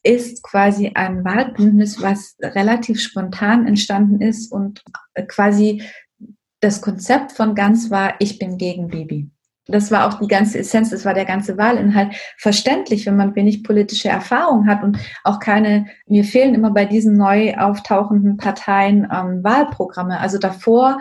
ist 0.02 0.42
quasi 0.42 0.92
ein 0.94 1.24
Wahlbündnis, 1.24 2.00
was 2.00 2.36
relativ 2.40 3.00
spontan 3.00 3.66
entstanden 3.66 4.20
ist 4.20 4.52
und 4.52 4.84
quasi 5.28 5.82
das 6.60 6.80
Konzept 6.80 7.32
von 7.32 7.54
Ganz 7.54 7.90
war, 7.90 8.14
ich 8.18 8.38
bin 8.38 8.58
gegen 8.58 8.88
Bibi. 8.88 9.30
Das 9.68 9.90
war 9.90 10.06
auch 10.06 10.20
die 10.20 10.28
ganze 10.28 10.60
Essenz, 10.60 10.90
das 10.90 11.04
war 11.04 11.12
der 11.12 11.24
ganze 11.24 11.58
Wahlinhalt. 11.58 12.14
Verständlich, 12.38 13.04
wenn 13.04 13.16
man 13.16 13.34
wenig 13.34 13.64
politische 13.64 14.08
Erfahrung 14.08 14.66
hat 14.68 14.84
und 14.84 14.98
auch 15.24 15.40
keine, 15.40 15.86
mir 16.06 16.24
fehlen 16.24 16.54
immer 16.54 16.70
bei 16.70 16.84
diesen 16.84 17.16
neu 17.16 17.56
auftauchenden 17.56 18.36
Parteien 18.36 19.08
ähm, 19.12 19.42
Wahlprogramme. 19.42 20.20
Also 20.20 20.38
davor 20.38 20.98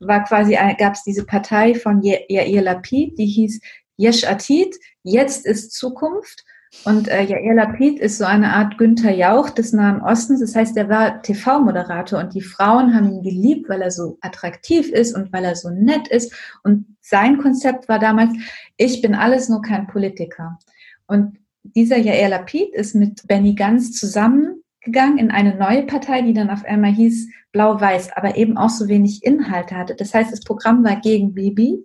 war 0.00 0.24
quasi, 0.24 0.58
gab 0.78 0.94
es 0.94 1.04
diese 1.04 1.24
Partei 1.24 1.74
von 1.74 2.02
Yair 2.02 2.62
Lapid, 2.62 3.18
die 3.18 3.26
hieß 3.26 3.60
Yesh 3.96 4.24
Atid, 4.24 4.76
jetzt 5.02 5.46
ist 5.46 5.72
Zukunft. 5.72 6.44
Und 6.84 7.08
äh, 7.08 7.22
Yair 7.22 7.54
Lapid 7.54 7.98
ist 7.98 8.18
so 8.18 8.24
eine 8.24 8.52
Art 8.52 8.78
Günther 8.78 9.14
Jauch 9.14 9.50
des 9.50 9.72
Nahen 9.72 10.02
Ostens. 10.02 10.40
Das 10.40 10.54
heißt, 10.54 10.76
er 10.76 10.88
war 10.88 11.22
TV-Moderator 11.22 12.20
und 12.20 12.34
die 12.34 12.42
Frauen 12.42 12.94
haben 12.94 13.10
ihn 13.10 13.22
geliebt, 13.22 13.68
weil 13.68 13.82
er 13.82 13.90
so 13.90 14.18
attraktiv 14.20 14.90
ist 14.90 15.14
und 15.14 15.32
weil 15.32 15.44
er 15.44 15.56
so 15.56 15.70
nett 15.70 16.08
ist. 16.08 16.32
Und 16.62 16.96
sein 17.00 17.38
Konzept 17.38 17.88
war 17.88 17.98
damals, 17.98 18.32
ich 18.76 19.00
bin 19.00 19.14
alles 19.14 19.48
nur 19.48 19.62
kein 19.62 19.86
Politiker. 19.86 20.58
Und 21.06 21.38
dieser 21.62 21.96
Yair 21.96 22.28
Lapid 22.28 22.74
ist 22.74 22.94
mit 22.94 23.26
Benny 23.26 23.54
Gantz 23.54 23.92
zusammengegangen 23.92 25.18
in 25.18 25.30
eine 25.30 25.56
neue 25.56 25.84
Partei, 25.84 26.22
die 26.22 26.34
dann 26.34 26.50
auf 26.50 26.64
einmal 26.64 26.92
hieß 26.92 27.28
Blau-Weiß, 27.52 28.12
aber 28.14 28.36
eben 28.36 28.58
auch 28.58 28.70
so 28.70 28.88
wenig 28.88 29.24
Inhalte 29.24 29.74
hatte. 29.74 29.94
Das 29.94 30.12
heißt, 30.12 30.30
das 30.30 30.40
Programm 30.40 30.84
war 30.84 30.96
gegen 31.00 31.34
Bibi 31.34 31.84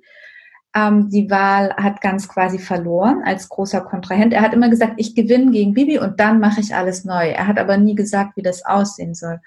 ähm, 0.76 1.10
die 1.10 1.30
Wahl 1.30 1.74
hat 1.76 2.02
ganz 2.02 2.28
quasi 2.28 2.58
verloren 2.58 3.22
als 3.24 3.50
großer 3.50 3.82
Kontrahent. 3.82 4.34
Er 4.34 4.42
hat 4.42 4.54
immer 4.54 4.70
gesagt, 4.70 4.94
ich 4.98 5.16
gewinne 5.16 5.52
gegen 5.52 5.74
Bibi 5.74 6.00
und 6.00 6.20
dann 6.20 6.40
mache 6.40 6.62
ich 6.62 6.76
alles 6.76 7.06
neu. 7.06 7.30
Er 7.30 7.48
hat 7.48 7.60
aber 7.60 7.78
nie 7.78 7.96
gesagt, 7.96 8.36
wie 8.36 8.42
das 8.42 8.66
aussehen 8.66 9.14
soll. 9.14 9.40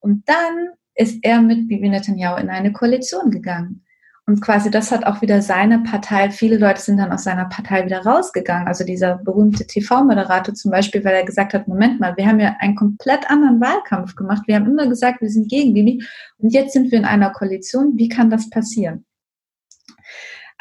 Und 0.00 0.28
dann 0.28 0.70
ist 0.94 1.18
er 1.22 1.40
mit 1.42 1.68
Bibi 1.68 1.88
Netanyahu 1.88 2.40
in 2.40 2.50
eine 2.50 2.72
Koalition 2.72 3.30
gegangen. 3.30 3.84
Und 4.26 4.40
quasi 4.40 4.70
das 4.70 4.90
hat 4.90 5.04
auch 5.04 5.20
wieder 5.20 5.42
seine 5.42 5.80
Partei, 5.80 6.30
viele 6.30 6.56
Leute 6.56 6.80
sind 6.80 6.96
dann 6.96 7.12
aus 7.12 7.24
seiner 7.24 7.44
Partei 7.44 7.84
wieder 7.84 8.06
rausgegangen. 8.06 8.66
Also 8.66 8.82
dieser 8.82 9.18
berühmte 9.18 9.66
TV-Moderator 9.66 10.54
zum 10.54 10.70
Beispiel, 10.70 11.04
weil 11.04 11.14
er 11.14 11.26
gesagt 11.26 11.52
hat, 11.52 11.68
Moment 11.68 12.00
mal, 12.00 12.16
wir 12.16 12.26
haben 12.26 12.40
ja 12.40 12.56
einen 12.60 12.74
komplett 12.74 13.28
anderen 13.30 13.60
Wahlkampf 13.60 14.16
gemacht. 14.16 14.44
Wir 14.46 14.54
haben 14.54 14.66
immer 14.66 14.86
gesagt, 14.86 15.20
wir 15.20 15.28
sind 15.28 15.50
gegen 15.50 15.74
Bibi 15.74 16.02
und 16.38 16.54
jetzt 16.54 16.72
sind 16.72 16.90
wir 16.90 16.98
in 16.98 17.04
einer 17.04 17.30
Koalition. 17.30 17.98
Wie 17.98 18.08
kann 18.08 18.30
das 18.30 18.48
passieren? 18.48 19.04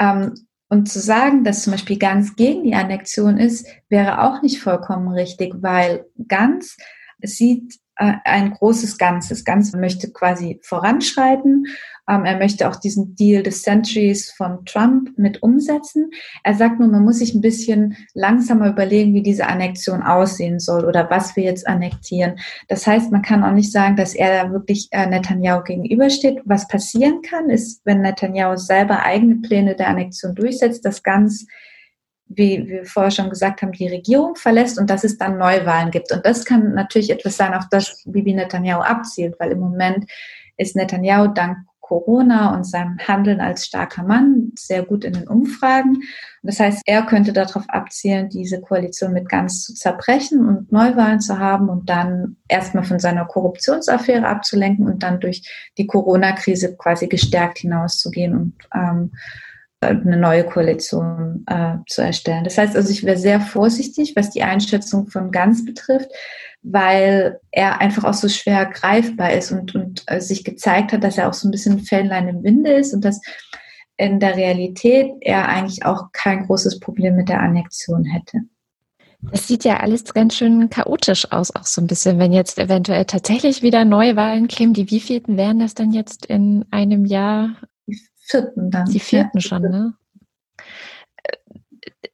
Ähm, 0.04 0.34
und 0.70 0.90
zu 0.90 1.00
sagen, 1.00 1.44
dass 1.44 1.64
zum 1.64 1.72
Beispiel 1.72 2.00
ganz 2.00 2.36
gegen 2.36 2.64
die 2.64 2.74
Annexion 2.74 3.38
ist, 3.38 3.68
wäre 3.90 4.24
auch 4.24 4.42
nicht 4.42 4.60
vollkommen 4.60 5.08
richtig, 5.10 5.54
weil 5.62 6.06
ganz 6.28 6.78
sieht 7.22 7.80
ein 8.24 8.52
großes 8.52 8.98
Ganzes. 8.98 9.46
Ganz 9.46 9.74
möchte 9.74 10.12
quasi 10.12 10.60
voranschreiten. 10.64 11.66
Ähm, 12.10 12.26
er 12.26 12.38
möchte 12.38 12.68
auch 12.70 12.76
diesen 12.76 13.16
Deal 13.16 13.44
des 13.44 13.62
Centuries 13.62 14.32
von 14.32 14.66
Trump 14.66 15.18
mit 15.18 15.42
umsetzen. 15.42 16.12
Er 16.44 16.54
sagt 16.54 16.80
nur, 16.80 16.90
man 16.90 17.04
muss 17.04 17.20
sich 17.20 17.34
ein 17.34 17.42
bisschen 17.42 17.96
langsamer 18.14 18.70
überlegen, 18.70 19.14
wie 19.14 19.24
diese 19.24 19.48
Annexion 19.48 20.04
aussehen 20.04 20.60
soll 20.60 20.86
oder 20.86 21.10
was 21.10 21.36
wir 21.36 21.44
jetzt 21.44 21.66
annektieren. 21.66 22.40
Das 22.68 22.86
heißt, 22.86 23.12
man 23.12 23.22
kann 23.22 23.44
auch 23.44 23.54
nicht 23.54 23.72
sagen, 23.72 23.96
dass 23.96 24.16
er 24.16 24.44
da 24.44 24.52
wirklich 24.52 24.90
äh, 24.92 25.08
Netanyahu 25.08 25.64
gegenübersteht. 25.64 26.42
Was 26.46 26.68
passieren 26.68 27.22
kann, 27.22 27.50
ist, 27.50 27.82
wenn 27.86 28.02
Netanyahu 28.02 28.58
selber 28.58 29.04
eigene 29.04 29.36
Pläne 29.36 29.76
der 29.76 29.88
Annexion 29.88 30.36
durchsetzt, 30.36 30.86
das 30.86 31.04
ganz 31.04 31.46
wie 32.28 32.68
wir 32.68 32.86
vorher 32.86 33.12
schon 33.12 33.30
gesagt 33.30 33.62
haben, 33.62 33.72
die 33.72 33.88
Regierung 33.88 34.36
verlässt 34.36 34.80
und 34.80 34.90
dass 34.90 35.04
es 35.04 35.18
dann 35.18 35.38
Neuwahlen 35.38 35.92
gibt. 35.92 36.12
Und 36.12 36.26
das 36.26 36.46
kann 36.46 36.74
natürlich 36.74 37.12
etwas 37.12 37.38
sein, 37.38 37.54
auf 37.54 37.66
das 37.70 38.02
Bibi 38.06 38.34
Netanyahu 38.34 38.82
abzielt, 38.82 39.36
weil 39.40 39.52
im 39.52 39.60
Moment 39.60 40.10
ist 40.58 40.76
Netanyahu 40.76 41.28
dank 41.28 41.58
Corona 41.84 42.56
und 42.56 42.64
seinem 42.64 42.98
Handeln 42.98 43.42
als 43.42 43.66
starker 43.66 44.04
Mann 44.04 44.54
sehr 44.58 44.84
gut 44.84 45.04
in 45.04 45.14
den 45.14 45.28
Umfragen. 45.28 46.02
Das 46.42 46.60
heißt, 46.60 46.82
er 46.86 47.04
könnte 47.04 47.34
darauf 47.34 47.66
abzielen, 47.68 48.30
diese 48.30 48.62
Koalition 48.62 49.12
mit 49.12 49.28
ganz 49.28 49.64
zu 49.64 49.74
zerbrechen 49.74 50.48
und 50.48 50.72
Neuwahlen 50.72 51.20
zu 51.20 51.38
haben 51.38 51.70
und 51.70 51.90
dann 51.90 52.38
erstmal 52.48 52.86
von 52.86 53.00
seiner 53.00 53.26
Korruptionsaffäre 53.26 54.26
abzulenken 54.26 54.88
und 54.88 55.04
dann 55.04 55.20
durch 55.20 55.48
die 55.78 55.86
Corona-Krise 55.86 56.78
quasi 56.78 57.08
gestärkt 57.08 57.60
hinauszugehen 57.60 58.36
und 58.36 58.54
ähm, 58.74 59.12
eine 59.88 60.18
neue 60.18 60.44
Koalition 60.44 61.46
äh, 61.48 61.76
zu 61.88 62.02
erstellen. 62.02 62.44
Das 62.44 62.58
heißt 62.58 62.76
also, 62.76 62.90
ich 62.90 63.04
wäre 63.04 63.18
sehr 63.18 63.42
vorsichtig, 63.42 64.16
was 64.16 64.30
die 64.30 64.44
Einschätzung 64.44 65.08
von 65.08 65.32
Ganz 65.32 65.66
betrifft, 65.66 66.10
weil 66.62 67.40
er 67.52 67.82
einfach 67.82 68.04
auch 68.04 68.14
so 68.14 68.30
schwer 68.30 68.66
greifbar 68.66 69.34
ist 69.34 69.52
und, 69.52 69.76
und 69.76 70.04
äh, 70.08 70.22
sich 70.22 70.44
gezeigt 70.44 70.94
hat, 70.94 71.04
dass 71.04 71.18
er 71.18 71.30
auch 71.30 71.34
so 71.34 71.48
ein 71.48 71.52
bisschen 71.52 71.80
Fähnlein 71.80 72.28
im 72.28 72.44
Winde 72.44 72.74
ist 72.74 72.94
und 72.94 73.04
dass 73.04 73.22
in 73.98 74.20
der 74.20 74.36
Realität 74.36 75.12
er 75.22 75.48
eigentlich 75.48 75.86
auch 75.86 76.12
kein 76.12 76.46
großes 76.46 76.80
Problem 76.80 77.16
mit 77.16 77.30
der 77.30 77.42
Annexion 77.42 78.06
hätte. 78.06 78.40
Das 79.32 79.48
sieht 79.48 79.64
ja 79.64 79.78
alles 79.78 80.14
ganz 80.14 80.36
schön 80.36 80.70
chaotisch 80.70 81.32
aus, 81.32 81.56
auch 81.56 81.66
so 81.66 81.82
ein 81.82 81.88
bisschen, 81.88 82.20
wenn 82.20 82.34
jetzt 82.34 82.60
eventuell 82.60 83.06
tatsächlich 83.06 83.62
wieder 83.62 83.86
Neuwahlen 83.86 84.48
kämen. 84.48 84.74
Die 84.74 84.92
wievielten 84.92 85.38
wären 85.38 85.60
das 85.60 85.76
dann 85.76 85.94
jetzt 85.94 86.26
in 86.26 86.66
einem 86.72 87.06
Jahr? 87.06 87.56
Vierten 88.24 88.72
dann. 88.72 88.86
Die 88.86 89.00
vierten 89.00 89.38
ja, 89.38 89.42
schon, 89.42 89.62
ne? 89.64 89.94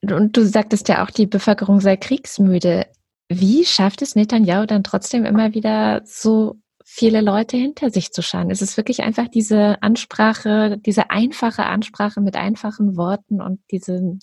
Und 0.01 0.35
du 0.35 0.45
sagtest 0.45 0.87
ja 0.87 1.03
auch, 1.03 1.09
die 1.09 1.27
Bevölkerung 1.27 1.81
sei 1.81 1.97
kriegsmüde. 1.97 2.87
Wie 3.27 3.65
schafft 3.65 4.01
es 4.01 4.15
Netanyahu 4.15 4.65
dann 4.65 4.83
trotzdem 4.83 5.25
immer 5.25 5.53
wieder 5.53 6.01
so 6.05 6.55
viele 6.83 7.21
Leute 7.21 7.55
hinter 7.55 7.91
sich 7.91 8.11
zu 8.11 8.23
schauen? 8.23 8.49
Ist 8.49 8.63
es 8.63 8.75
wirklich 8.75 9.03
einfach 9.03 9.27
diese 9.27 9.81
Ansprache, 9.83 10.79
diese 10.83 11.11
einfache 11.11 11.65
Ansprache 11.65 12.19
mit 12.21 12.35
einfachen 12.35 12.97
Worten 12.97 13.41
und 13.41 13.59
diesen, 13.69 14.19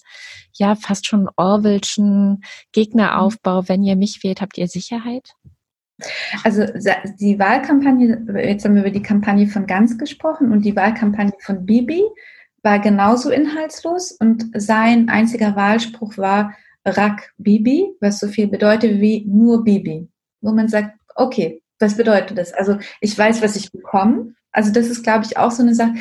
ja, 0.53 0.75
fast 0.75 1.07
schon 1.07 1.29
Orwellschen 1.37 2.43
Gegneraufbau, 2.73 3.69
wenn 3.69 3.85
ihr 3.85 3.95
mich 3.95 4.25
wählt, 4.25 4.41
habt 4.41 4.59
ihr 4.59 4.67
Sicherheit? 4.67 5.35
Also 6.45 6.67
die 7.19 7.39
Wahlkampagne, 7.39 8.27
jetzt 8.45 8.65
haben 8.65 8.75
wir 8.75 8.83
über 8.83 8.91
die 8.91 9.03
Kampagne 9.03 9.47
von 9.47 9.67
Ganz 9.67 9.97
gesprochen 9.97 10.53
und 10.53 10.65
die 10.65 10.77
Wahlkampagne 10.77 11.33
von 11.41 11.65
Bibi 11.65 12.03
war 12.63 12.79
genauso 12.81 13.31
inhaltslos 13.31 14.13
und 14.13 14.51
sein 14.55 15.09
einziger 15.09 15.57
Wahlspruch 15.57 16.19
war 16.19 16.55
Rak 16.85 17.33
Bibi, 17.39 17.87
was 18.01 18.19
so 18.19 18.29
viel 18.29 18.49
bedeutet 18.49 19.01
wie 19.01 19.25
nur 19.27 19.65
Bibi, 19.65 20.09
wo 20.41 20.53
man 20.53 20.69
sagt, 20.69 20.99
okay, 21.15 21.63
was 21.79 21.97
bedeutet 21.97 22.39
das? 22.39 22.53
Also 22.53 22.79
ich 23.01 23.17
weiß, 23.17 23.43
was 23.43 23.57
ich 23.57 23.71
bekomme. 23.73 24.35
Also 24.53 24.73
das 24.73 24.87
ist, 24.89 25.03
glaube 25.03 25.25
ich, 25.25 25.37
auch 25.37 25.51
so 25.51 25.63
eine 25.63 25.75
Sache. 25.75 25.95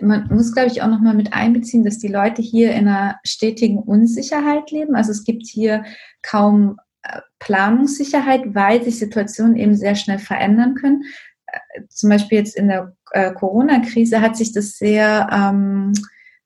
Man 0.00 0.28
muss, 0.28 0.52
glaube 0.52 0.68
ich, 0.68 0.82
auch 0.82 0.88
nochmal 0.88 1.14
mit 1.14 1.32
einbeziehen, 1.32 1.84
dass 1.84 1.98
die 1.98 2.08
Leute 2.08 2.42
hier 2.42 2.72
in 2.72 2.88
einer 2.88 3.18
stetigen 3.24 3.78
Unsicherheit 3.78 4.70
leben. 4.70 4.94
Also 4.94 5.12
es 5.12 5.24
gibt 5.24 5.46
hier 5.46 5.84
kaum 6.22 6.76
Planungssicherheit, 7.38 8.54
weil 8.54 8.82
sich 8.82 8.98
Situationen 8.98 9.56
eben 9.56 9.76
sehr 9.76 9.94
schnell 9.94 10.18
verändern 10.18 10.74
können. 10.74 11.04
Äh, 11.46 11.82
zum 11.88 12.10
Beispiel 12.10 12.38
jetzt 12.38 12.56
in 12.56 12.68
der 12.68 12.96
äh, 13.12 13.32
Corona-Krise 13.32 14.20
hat 14.20 14.36
sich 14.36 14.52
das 14.52 14.78
sehr 14.78 15.28
ähm, 15.32 15.92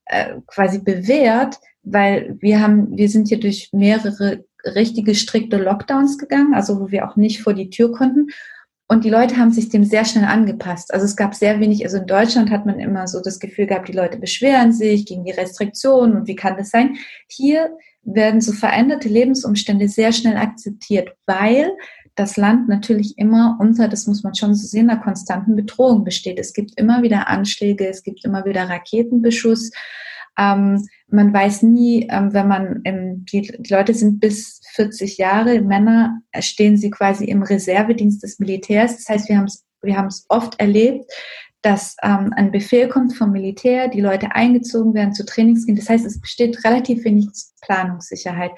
äh, 0.07 0.37
quasi 0.47 0.79
bewährt, 0.79 1.59
weil 1.83 2.37
wir 2.41 2.61
haben, 2.61 2.97
wir 2.97 3.09
sind 3.09 3.29
hier 3.29 3.41
durch 3.41 3.71
mehrere 3.73 4.45
richtige 4.65 5.15
strikte 5.15 5.59
Lockdowns 5.59 6.19
gegangen, 6.19 6.55
also 6.55 6.81
wo 6.81 6.91
wir 6.91 7.09
auch 7.09 7.17
nicht 7.17 7.43
vor 7.43 7.55
die 7.55 7.71
Tür 7.71 7.93
konnten. 7.93 8.29
Und 8.89 9.05
die 9.05 9.11
Leute 9.11 9.37
haben 9.37 9.51
sich 9.51 9.69
dem 9.69 9.85
sehr 9.85 10.05
schnell 10.05 10.25
angepasst. 10.25 10.95
Also 10.95 11.07
es 11.07 11.17
gab 11.17 11.35
sehr 11.35 11.59
wenig, 11.59 11.85
also 11.85 11.99
in 11.99 12.07
Deutschland 12.07 12.51
hat 12.51 12.67
man 12.67 12.79
immer 12.79 13.09
so 13.09 13.21
das 13.21 13.41
Gefühl 13.41 13.67
gehabt, 13.67 13.89
die 13.89 13.93
Leute 13.93 14.19
beschweren 14.19 14.73
sich 14.73 15.07
gegen 15.07 15.25
die 15.25 15.33
Restriktionen 15.33 16.17
und 16.17 16.29
wie 16.29 16.37
kann 16.37 16.57
das 16.57 16.71
sein? 16.71 16.97
Hier 17.29 17.77
werden 18.07 18.41
so 18.41 18.53
veränderte 18.53 19.09
Lebensumstände 19.09 19.89
sehr 19.89 20.13
schnell 20.13 20.37
akzeptiert, 20.37 21.11
weil 21.27 21.71
das 22.15 22.37
Land 22.37 22.69
natürlich 22.69 23.19
immer 23.19 23.59
unter, 23.61 23.89
das 23.89 24.07
muss 24.07 24.23
man 24.23 24.35
schon 24.35 24.55
so 24.55 24.67
sehen, 24.67 24.89
einer 24.89 25.01
konstanten 25.01 25.55
Bedrohung 25.55 26.03
besteht. 26.03 26.39
Es 26.39 26.55
gibt 26.55 26.73
immer 26.81 27.03
wieder 27.03 27.29
Anschläge, 27.29 27.87
es 27.89 28.03
gibt 28.03 28.25
immer 28.25 28.45
wieder 28.47 28.69
Raketenbeschuss. 28.69 29.71
Ähm, 30.39 30.87
man 31.09 31.33
weiß 31.33 31.63
nie, 31.63 32.09
ähm, 32.11 32.33
wenn 32.33 32.49
man, 32.49 32.81
im, 32.85 33.25
die, 33.27 33.43
die, 33.43 33.73
Leute 33.73 33.93
sind 33.93 34.21
bis 34.21 34.61
40 34.75 35.19
Jahre, 35.19 35.61
Männer 35.61 36.21
stehen 36.41 36.77
sie 36.79 36.91
quasi 36.91 37.27
im 37.27 37.43
Reservedienst 37.43 38.23
des 38.23 38.39
Militärs. 38.39 38.97
Das 38.97 39.09
heißt, 39.09 39.29
wir 39.29 39.37
haben 39.37 39.45
es 39.45 39.67
wir 39.87 39.97
haben 39.97 40.09
es 40.09 40.27
oft 40.29 40.59
erlebt, 40.61 41.11
dass 41.67 41.97
ähm, 42.05 42.33
ein 42.37 42.53
Befehl 42.53 42.87
kommt 42.87 43.17
vom 43.17 43.33
Militär, 43.33 43.89
die 43.89 44.01
Leute 44.01 44.31
eingezogen 44.37 44.95
werden 44.95 45.15
zu 45.15 45.27
Trainings 45.27 45.67
gehen. 45.67 45.75
Das 45.75 45.89
heißt, 45.89 46.07
es 46.07 46.21
besteht 46.21 46.65
relativ 46.65 47.05
wenig 47.05 47.27
Planungssicherheit. 47.61 48.53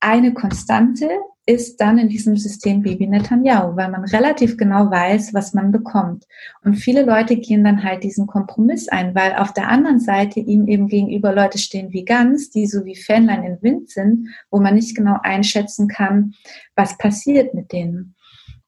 Eine 0.00 0.34
Konstante 0.34 1.08
ist 1.46 1.76
dann 1.76 1.98
in 1.98 2.08
diesem 2.08 2.36
System 2.36 2.82
Bibi 2.82 3.06
Netanyahu, 3.06 3.76
weil 3.76 3.92
man 3.92 4.02
relativ 4.06 4.56
genau 4.56 4.90
weiß, 4.90 5.32
was 5.34 5.54
man 5.54 5.70
bekommt. 5.70 6.24
Und 6.64 6.74
viele 6.74 7.04
Leute 7.04 7.36
gehen 7.36 7.62
dann 7.62 7.84
halt 7.84 8.02
diesen 8.02 8.26
Kompromiss 8.26 8.88
ein, 8.88 9.14
weil 9.14 9.36
auf 9.36 9.52
der 9.52 9.68
anderen 9.68 10.00
Seite 10.00 10.40
ihm 10.40 10.66
eben 10.66 10.88
gegenüber 10.88 11.32
Leute 11.32 11.58
stehen 11.58 11.92
wie 11.92 12.04
Gans, 12.04 12.50
die 12.50 12.66
so 12.66 12.84
wie 12.84 12.96
Fähnlein 12.96 13.44
im 13.44 13.62
Wind 13.62 13.88
sind, 13.88 14.30
wo 14.50 14.58
man 14.58 14.74
nicht 14.74 14.96
genau 14.96 15.18
einschätzen 15.22 15.86
kann, 15.86 16.34
was 16.74 16.98
passiert 16.98 17.54
mit 17.54 17.70
denen. 17.70 18.16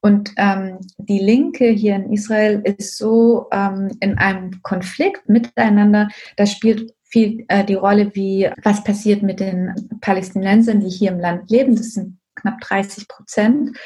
Und 0.04 0.34
ähm, 0.36 0.80
die 0.98 1.18
Linke 1.18 1.64
hier 1.68 1.94
in 1.94 2.12
Israel 2.12 2.60
ist 2.62 2.98
so 2.98 3.46
ähm, 3.50 3.90
in 4.00 4.18
einem 4.18 4.60
Konflikt 4.60 5.26
miteinander. 5.30 6.10
Da 6.36 6.44
spielt 6.44 6.92
viel 7.04 7.46
äh, 7.48 7.64
die 7.64 7.72
Rolle, 7.72 8.14
wie 8.14 8.50
was 8.62 8.84
passiert 8.84 9.22
mit 9.22 9.40
den 9.40 9.74
Palästinensern, 10.02 10.80
die 10.80 10.90
hier 10.90 11.10
im 11.10 11.20
Land 11.20 11.50
leben. 11.50 11.74
Das 11.74 11.92
sind 11.92 12.18
knapp 12.34 12.60
30 12.60 13.08
Prozent. 13.08 13.78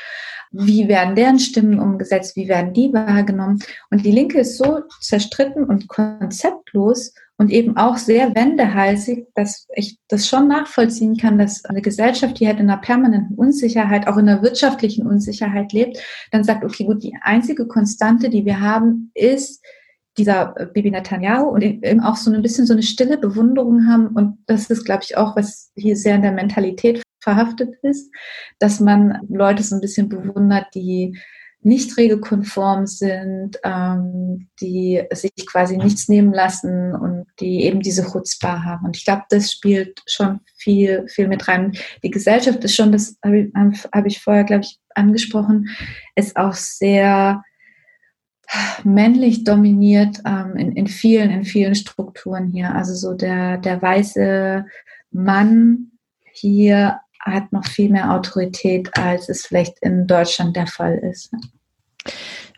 Wie 0.51 0.89
werden 0.89 1.15
deren 1.15 1.39
Stimmen 1.39 1.79
umgesetzt? 1.79 2.35
Wie 2.35 2.49
werden 2.49 2.73
die 2.73 2.93
wahrgenommen? 2.93 3.61
Und 3.91 4.05
die 4.05 4.11
Linke 4.11 4.41
ist 4.41 4.59
so 4.59 4.81
zerstritten 5.01 5.63
und 5.63 5.87
konzeptlos 5.87 7.15
und 7.39 7.51
eben 7.51 7.77
auch 7.77 7.97
sehr 7.97 8.35
wendehalsig, 8.35 9.29
dass 9.35 9.69
ich 9.75 9.99
das 10.09 10.27
schon 10.27 10.49
nachvollziehen 10.49 11.17
kann, 11.17 11.39
dass 11.39 11.65
eine 11.65 11.81
Gesellschaft, 11.81 12.41
die 12.41 12.49
halt 12.49 12.59
in 12.59 12.69
einer 12.69 12.81
permanenten 12.81 13.37
Unsicherheit, 13.37 14.09
auch 14.09 14.17
in 14.17 14.29
einer 14.29 14.43
wirtschaftlichen 14.43 15.07
Unsicherheit 15.07 15.73
lebt, 15.73 15.99
dann 16.33 16.43
sagt, 16.43 16.65
okay, 16.65 16.85
gut, 16.85 17.03
die 17.05 17.17
einzige 17.23 17.69
Konstante, 17.69 18.29
die 18.29 18.45
wir 18.45 18.61
haben, 18.61 19.13
ist 19.15 19.65
dieser 20.19 20.47
Bibi 20.75 20.91
Netanyahu 20.91 21.49
und 21.49 21.63
eben 21.63 22.01
auch 22.01 22.17
so 22.17 22.33
ein 22.33 22.43
bisschen 22.43 22.67
so 22.67 22.73
eine 22.73 22.83
stille 22.83 23.19
Bewunderung 23.19 23.87
haben. 23.87 24.09
Und 24.09 24.39
das 24.47 24.69
ist, 24.69 24.85
glaube 24.85 25.05
ich, 25.05 25.17
auch, 25.17 25.37
was 25.37 25.71
hier 25.77 25.97
sehr 25.97 26.17
in 26.17 26.23
der 26.23 26.33
Mentalität 26.33 27.03
verhaftet 27.21 27.75
ist, 27.83 28.13
dass 28.59 28.81
man 28.81 29.21
Leute 29.29 29.63
so 29.63 29.77
ein 29.77 29.81
bisschen 29.81 30.09
bewundert, 30.09 30.67
die 30.75 31.17
nicht 31.61 31.97
regelkonform 31.97 32.87
sind, 32.87 33.59
ähm, 33.65 34.49
die 34.61 35.03
sich 35.13 35.33
quasi 35.47 35.77
nichts 35.77 36.09
nehmen 36.09 36.33
lassen 36.33 36.95
und 36.95 37.27
die 37.41 37.65
eben 37.65 37.81
diese 37.81 38.05
Chutzpah 38.05 38.63
haben. 38.65 38.87
Und 38.87 38.97
ich 38.97 39.05
glaube, 39.05 39.23
das 39.31 39.51
spielt 39.51 40.01
schon 40.07 40.41
viel, 40.57 41.07
viel 41.09 41.27
mit 41.29 41.49
rein. 41.49 41.73
Die 42.03 42.11
Gesellschaft 42.11 42.63
ist 42.63 42.77
schon, 42.77 42.93
das 42.93 43.17
habe 43.25 43.41
ich, 43.41 43.55
hab 43.55 44.07
ich 44.07 44.21
vorher, 44.21 44.45
glaube 44.45 44.65
ich, 44.65 44.79
angesprochen, 44.95 45.69
ist 46.15 46.37
auch 46.37 46.55
sehr 46.55 47.43
männlich 48.85 49.45
dominiert 49.45 50.21
ähm, 50.25 50.57
in, 50.57 50.73
in 50.73 50.87
vielen, 50.87 51.31
in 51.31 51.45
vielen 51.45 51.75
Strukturen 51.75 52.47
hier. 52.47 52.75
Also 52.75 52.95
so 52.95 53.15
der, 53.15 53.59
der 53.59 53.83
weiße 53.83 54.65
Mann 55.11 55.93
hier 56.33 57.01
hat 57.21 57.53
noch 57.53 57.67
viel 57.67 57.91
mehr 57.91 58.13
Autorität, 58.13 58.91
als 58.97 59.29
es 59.29 59.47
vielleicht 59.47 59.79
in 59.81 60.07
Deutschland 60.07 60.57
der 60.57 60.67
Fall 60.67 60.97
ist. 60.99 61.31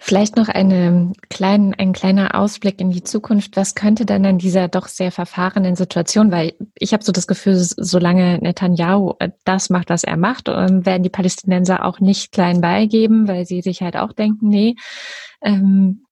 Vielleicht 0.02 0.36
noch 0.36 0.48
eine 0.48 1.12
kleinen, 1.28 1.74
ein 1.74 1.92
kleiner 1.92 2.34
Ausblick 2.34 2.80
in 2.80 2.90
die 2.90 3.02
Zukunft. 3.02 3.56
Was 3.56 3.74
könnte 3.74 4.06
dann 4.06 4.24
an 4.24 4.38
dieser 4.38 4.68
doch 4.68 4.88
sehr 4.88 5.12
verfahrenen 5.12 5.76
Situation, 5.76 6.32
weil 6.32 6.54
ich 6.74 6.94
habe 6.94 7.04
so 7.04 7.12
das 7.12 7.26
Gefühl, 7.26 7.56
solange 7.56 8.38
Netanyahu 8.38 9.14
äh, 9.18 9.30
das 9.44 9.68
macht, 9.68 9.90
was 9.90 10.02
er 10.02 10.16
macht, 10.16 10.48
ähm, 10.48 10.86
werden 10.86 11.02
die 11.02 11.11
Palästinenser 11.11 11.84
auch 11.84 12.00
nicht 12.00 12.32
klein 12.32 12.62
beigeben, 12.62 13.28
weil 13.28 13.44
sie 13.44 13.61
sich 13.61 13.82
halt 13.82 13.96
auch 13.96 14.14
denken, 14.14 14.48
nee, 14.48 14.74
ähm, 15.42 16.06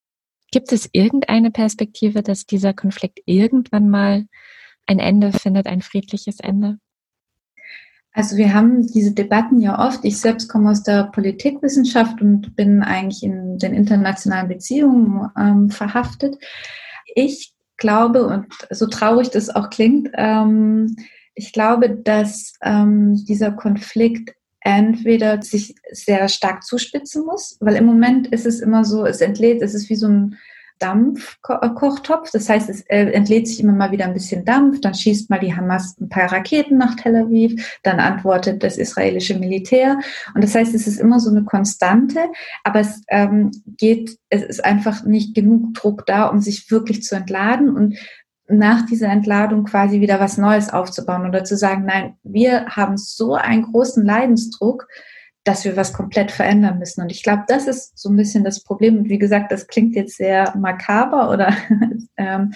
gibt 0.51 0.73
es 0.73 0.91
irgendeine 0.93 1.51
Perspektive, 1.51 2.23
dass 2.23 2.45
dieser 2.45 2.75
Konflikt 2.75 3.21
irgendwann 3.25 3.89
mal 3.89 4.27
ein 4.87 4.99
Ende 4.99 5.33
findet, 5.33 5.67
ein 5.67 5.81
friedliches 5.81 6.41
Ende? 6.41 6.79
Also 8.13 8.37
wir 8.37 8.55
haben 8.55 8.87
diese 8.87 9.13
Debatten 9.13 9.61
ja 9.61 9.87
oft. 9.87 10.05
Ich 10.05 10.19
selbst 10.19 10.49
komme 10.49 10.71
aus 10.71 10.83
der 10.83 11.05
Politikwissenschaft 11.05 12.21
und 12.21 12.57
bin 12.57 12.83
eigentlich 12.83 13.23
in 13.23 13.59
den 13.59 13.75
internationalen 13.75 14.49
Beziehungen 14.49 15.31
ähm, 15.39 15.71
verhaftet. 15.71 16.37
Ich 17.15 17.55
glaube, 17.77 18.27
und 18.27 18.47
so 18.71 18.87
traurig 18.87 19.31
das 19.31 19.51
auch 19.51 19.71
klingt, 19.71 20.11
ähm, 20.15 20.97
ich 21.35 21.53
glaube, 21.53 21.91
dass 21.91 22.55
ähm, 22.63 23.25
dieser 23.25 23.53
Konflikt 23.53 24.35
entweder 24.61 25.41
sich 25.41 25.77
sehr 25.93 26.29
stark 26.29 26.65
zuspitzen 26.65 27.25
muss, 27.25 27.57
weil 27.61 27.77
im 27.77 27.87
Moment 27.87 28.27
ist 28.27 28.45
es 28.45 28.61
immer 28.61 28.85
so, 28.85 29.07
es 29.07 29.21
entlädt, 29.21 29.63
es 29.63 29.75
ist 29.75 29.89
wie 29.89 29.97
so 29.97 30.09
ein 30.09 30.37
Dampfkochtopf. 30.79 32.31
Das 32.31 32.49
heißt, 32.49 32.69
es 32.69 32.83
äh, 32.83 33.11
entlädt 33.11 33.49
sich 33.49 33.61
immer 33.61 33.73
mal 33.73 33.93
wieder 33.93 34.07
ein 34.07 34.15
bisschen 34.15 34.45
Dampf, 34.45 34.81
dann 34.81 34.95
schießt 34.95 35.31
mal 35.31 35.41
die 35.41 35.55
Hamas 35.55 35.97
ein 36.01 36.09
paar 36.09 36.33
Raketen 36.33 36.79
nach 36.79 36.97
Tel 36.97 37.17
Aviv, 37.17 37.79
dann 37.83 38.01
antwortet 38.01 38.63
das 38.63 38.79
israelische 38.79 39.39
Militär. 39.39 39.99
Und 40.35 40.45
das 40.45 40.55
heißt, 40.55 40.75
es 40.75 40.87
ist 40.87 41.01
immer 41.01 41.21
so 41.21 41.31
eine 41.31 41.45
Konstante, 41.45 42.21
aber 42.65 42.81
es 42.81 43.03
ähm, 43.09 43.51
geht, 43.67 44.19
es 44.29 44.43
ist 44.43 44.65
einfach 44.65 45.05
nicht 45.05 45.35
genug 45.35 45.75
Druck 45.75 46.07
da, 46.07 46.27
um 46.27 46.41
sich 46.41 46.71
wirklich 46.71 47.03
zu 47.03 47.17
entladen 47.17 47.71
und 47.75 47.97
nach 48.49 48.87
dieser 48.87 49.09
Entladung 49.09 49.65
quasi 49.65 50.01
wieder 50.01 50.21
was 50.21 50.39
Neues 50.39 50.71
aufzubauen 50.71 51.27
oder 51.27 51.45
zu 51.45 51.57
sagen, 51.57 51.85
nein, 51.85 52.15
wir 52.23 52.67
haben 52.67 52.97
so 52.97 53.35
einen 53.35 53.63
großen 53.63 54.05
Leidensdruck, 54.05 54.89
dass 55.49 55.65
wir 55.65 55.79
was 55.79 55.95
komplett 55.95 56.31
verändern 56.31 56.79
müssen. 56.79 57.01
Und 57.01 57.11
ich 57.11 57.23
glaube, 57.23 57.45
das 57.49 57.67
ist 57.67 57.99
so 57.99 58.11
ein 58.11 58.17
bisschen 58.17 58.45
das 58.45 58.63
Problem. 58.63 58.99
Und 58.99 59.09
wie 59.09 59.19
gesagt, 59.19 59.51
das 59.51 59.67
klingt 59.67 59.95
jetzt 59.95 60.19
sehr 60.19 60.55
makaber 60.55 61.31
oder 61.31 61.57
ähm, 62.19 62.53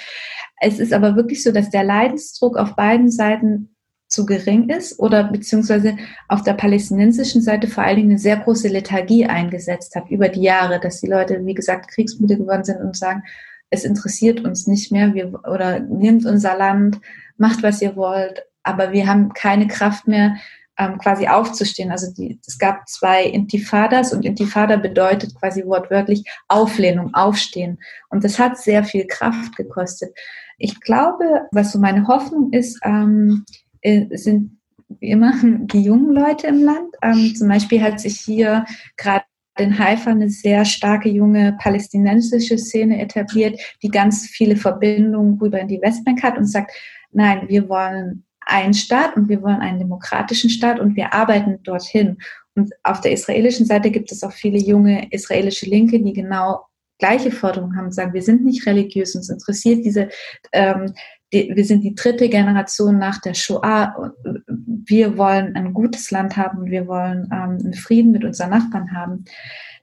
es 0.60 0.78
ist 0.78 0.92
aber 0.92 1.16
wirklich 1.16 1.42
so, 1.42 1.52
dass 1.52 1.70
der 1.70 1.84
Leidensdruck 1.84 2.58
auf 2.58 2.76
beiden 2.76 3.10
Seiten 3.10 3.74
zu 4.08 4.26
gering 4.26 4.68
ist 4.68 4.98
oder 4.98 5.24
beziehungsweise 5.24 5.96
auf 6.28 6.42
der 6.42 6.52
palästinensischen 6.52 7.40
Seite 7.40 7.66
vor 7.66 7.82
allen 7.82 7.96
Dingen 7.96 8.10
eine 8.10 8.18
sehr 8.18 8.36
große 8.36 8.68
Lethargie 8.68 9.24
eingesetzt 9.24 9.96
hat 9.96 10.10
über 10.10 10.28
die 10.28 10.42
Jahre, 10.42 10.78
dass 10.78 11.00
die 11.00 11.08
Leute, 11.08 11.46
wie 11.46 11.54
gesagt, 11.54 11.88
kriegsmüde 11.88 12.36
geworden 12.36 12.64
sind 12.64 12.82
und 12.82 12.94
sagen, 12.94 13.22
es 13.70 13.84
interessiert 13.84 14.44
uns 14.44 14.66
nicht 14.66 14.92
mehr, 14.92 15.14
wir, 15.14 15.32
oder 15.50 15.80
nehmt 15.80 16.26
unser 16.26 16.58
Land, 16.58 17.00
macht 17.38 17.62
was 17.62 17.80
ihr 17.80 17.96
wollt, 17.96 18.44
aber 18.62 18.92
wir 18.92 19.06
haben 19.06 19.32
keine 19.32 19.66
Kraft 19.66 20.06
mehr, 20.08 20.36
ähm, 20.78 20.98
quasi 20.98 21.26
aufzustehen. 21.26 21.90
Also 21.90 22.12
die, 22.12 22.38
es 22.46 22.58
gab 22.58 22.88
zwei 22.88 23.24
Intifadas 23.24 24.12
und 24.12 24.24
Intifada 24.24 24.76
bedeutet 24.76 25.34
quasi 25.38 25.64
wortwörtlich 25.64 26.24
Auflehnung, 26.48 27.12
Aufstehen. 27.14 27.78
Und 28.08 28.24
das 28.24 28.38
hat 28.38 28.58
sehr 28.58 28.84
viel 28.84 29.06
Kraft 29.06 29.56
gekostet. 29.56 30.16
Ich 30.58 30.80
glaube, 30.80 31.24
was 31.52 31.72
so 31.72 31.78
meine 31.78 32.06
Hoffnung 32.06 32.52
ist, 32.52 32.78
ähm, 32.84 33.44
äh, 33.82 34.06
sind 34.16 34.58
wie 35.00 35.10
immer 35.10 35.32
die 35.42 35.82
jungen 35.82 36.12
Leute 36.12 36.46
im 36.46 36.64
Land. 36.64 36.94
Ähm, 37.02 37.34
zum 37.36 37.48
Beispiel 37.48 37.82
hat 37.82 38.00
sich 38.00 38.20
hier 38.20 38.64
gerade 38.96 39.24
in 39.58 39.78
Haifa 39.78 40.10
eine 40.10 40.30
sehr 40.30 40.64
starke 40.64 41.10
junge 41.10 41.56
palästinensische 41.60 42.56
Szene 42.56 43.02
etabliert, 43.02 43.60
die 43.82 43.90
ganz 43.90 44.26
viele 44.26 44.56
Verbindungen 44.56 45.38
rüber 45.38 45.60
in 45.60 45.68
die 45.68 45.80
Westbank 45.82 46.22
hat 46.22 46.38
und 46.38 46.46
sagt, 46.46 46.72
nein, 47.10 47.48
wir 47.48 47.68
wollen 47.68 48.24
einen 48.52 48.74
Staat 48.74 49.16
und 49.16 49.28
wir 49.28 49.42
wollen 49.42 49.60
einen 49.60 49.78
demokratischen 49.78 50.50
Staat 50.50 50.78
und 50.78 50.94
wir 50.94 51.14
arbeiten 51.14 51.62
dorthin. 51.62 52.18
Und 52.54 52.72
auf 52.82 53.00
der 53.00 53.12
israelischen 53.12 53.66
Seite 53.66 53.90
gibt 53.90 54.12
es 54.12 54.22
auch 54.22 54.32
viele 54.32 54.58
junge 54.58 55.10
israelische 55.10 55.66
Linke, 55.66 56.00
die 56.00 56.12
genau 56.12 56.66
gleiche 56.98 57.32
Forderungen 57.32 57.76
haben 57.76 57.86
und 57.86 57.94
sagen, 57.94 58.12
wir 58.12 58.22
sind 58.22 58.44
nicht 58.44 58.66
religiös, 58.66 59.16
uns 59.16 59.28
interessiert 59.28 59.84
diese, 59.84 60.08
ähm, 60.52 60.92
die, 61.32 61.50
wir 61.54 61.64
sind 61.64 61.82
die 61.82 61.94
dritte 61.94 62.28
Generation 62.28 62.98
nach 62.98 63.20
der 63.20 63.34
Shoah, 63.34 64.12
wir 64.46 65.16
wollen 65.16 65.56
ein 65.56 65.72
gutes 65.72 66.10
Land 66.10 66.36
haben 66.36 66.58
und 66.58 66.70
wir 66.70 66.86
wollen 66.86 67.28
ähm, 67.32 67.58
einen 67.58 67.74
Frieden 67.74 68.12
mit 68.12 68.24
unseren 68.24 68.50
Nachbarn 68.50 68.94
haben. 68.94 69.24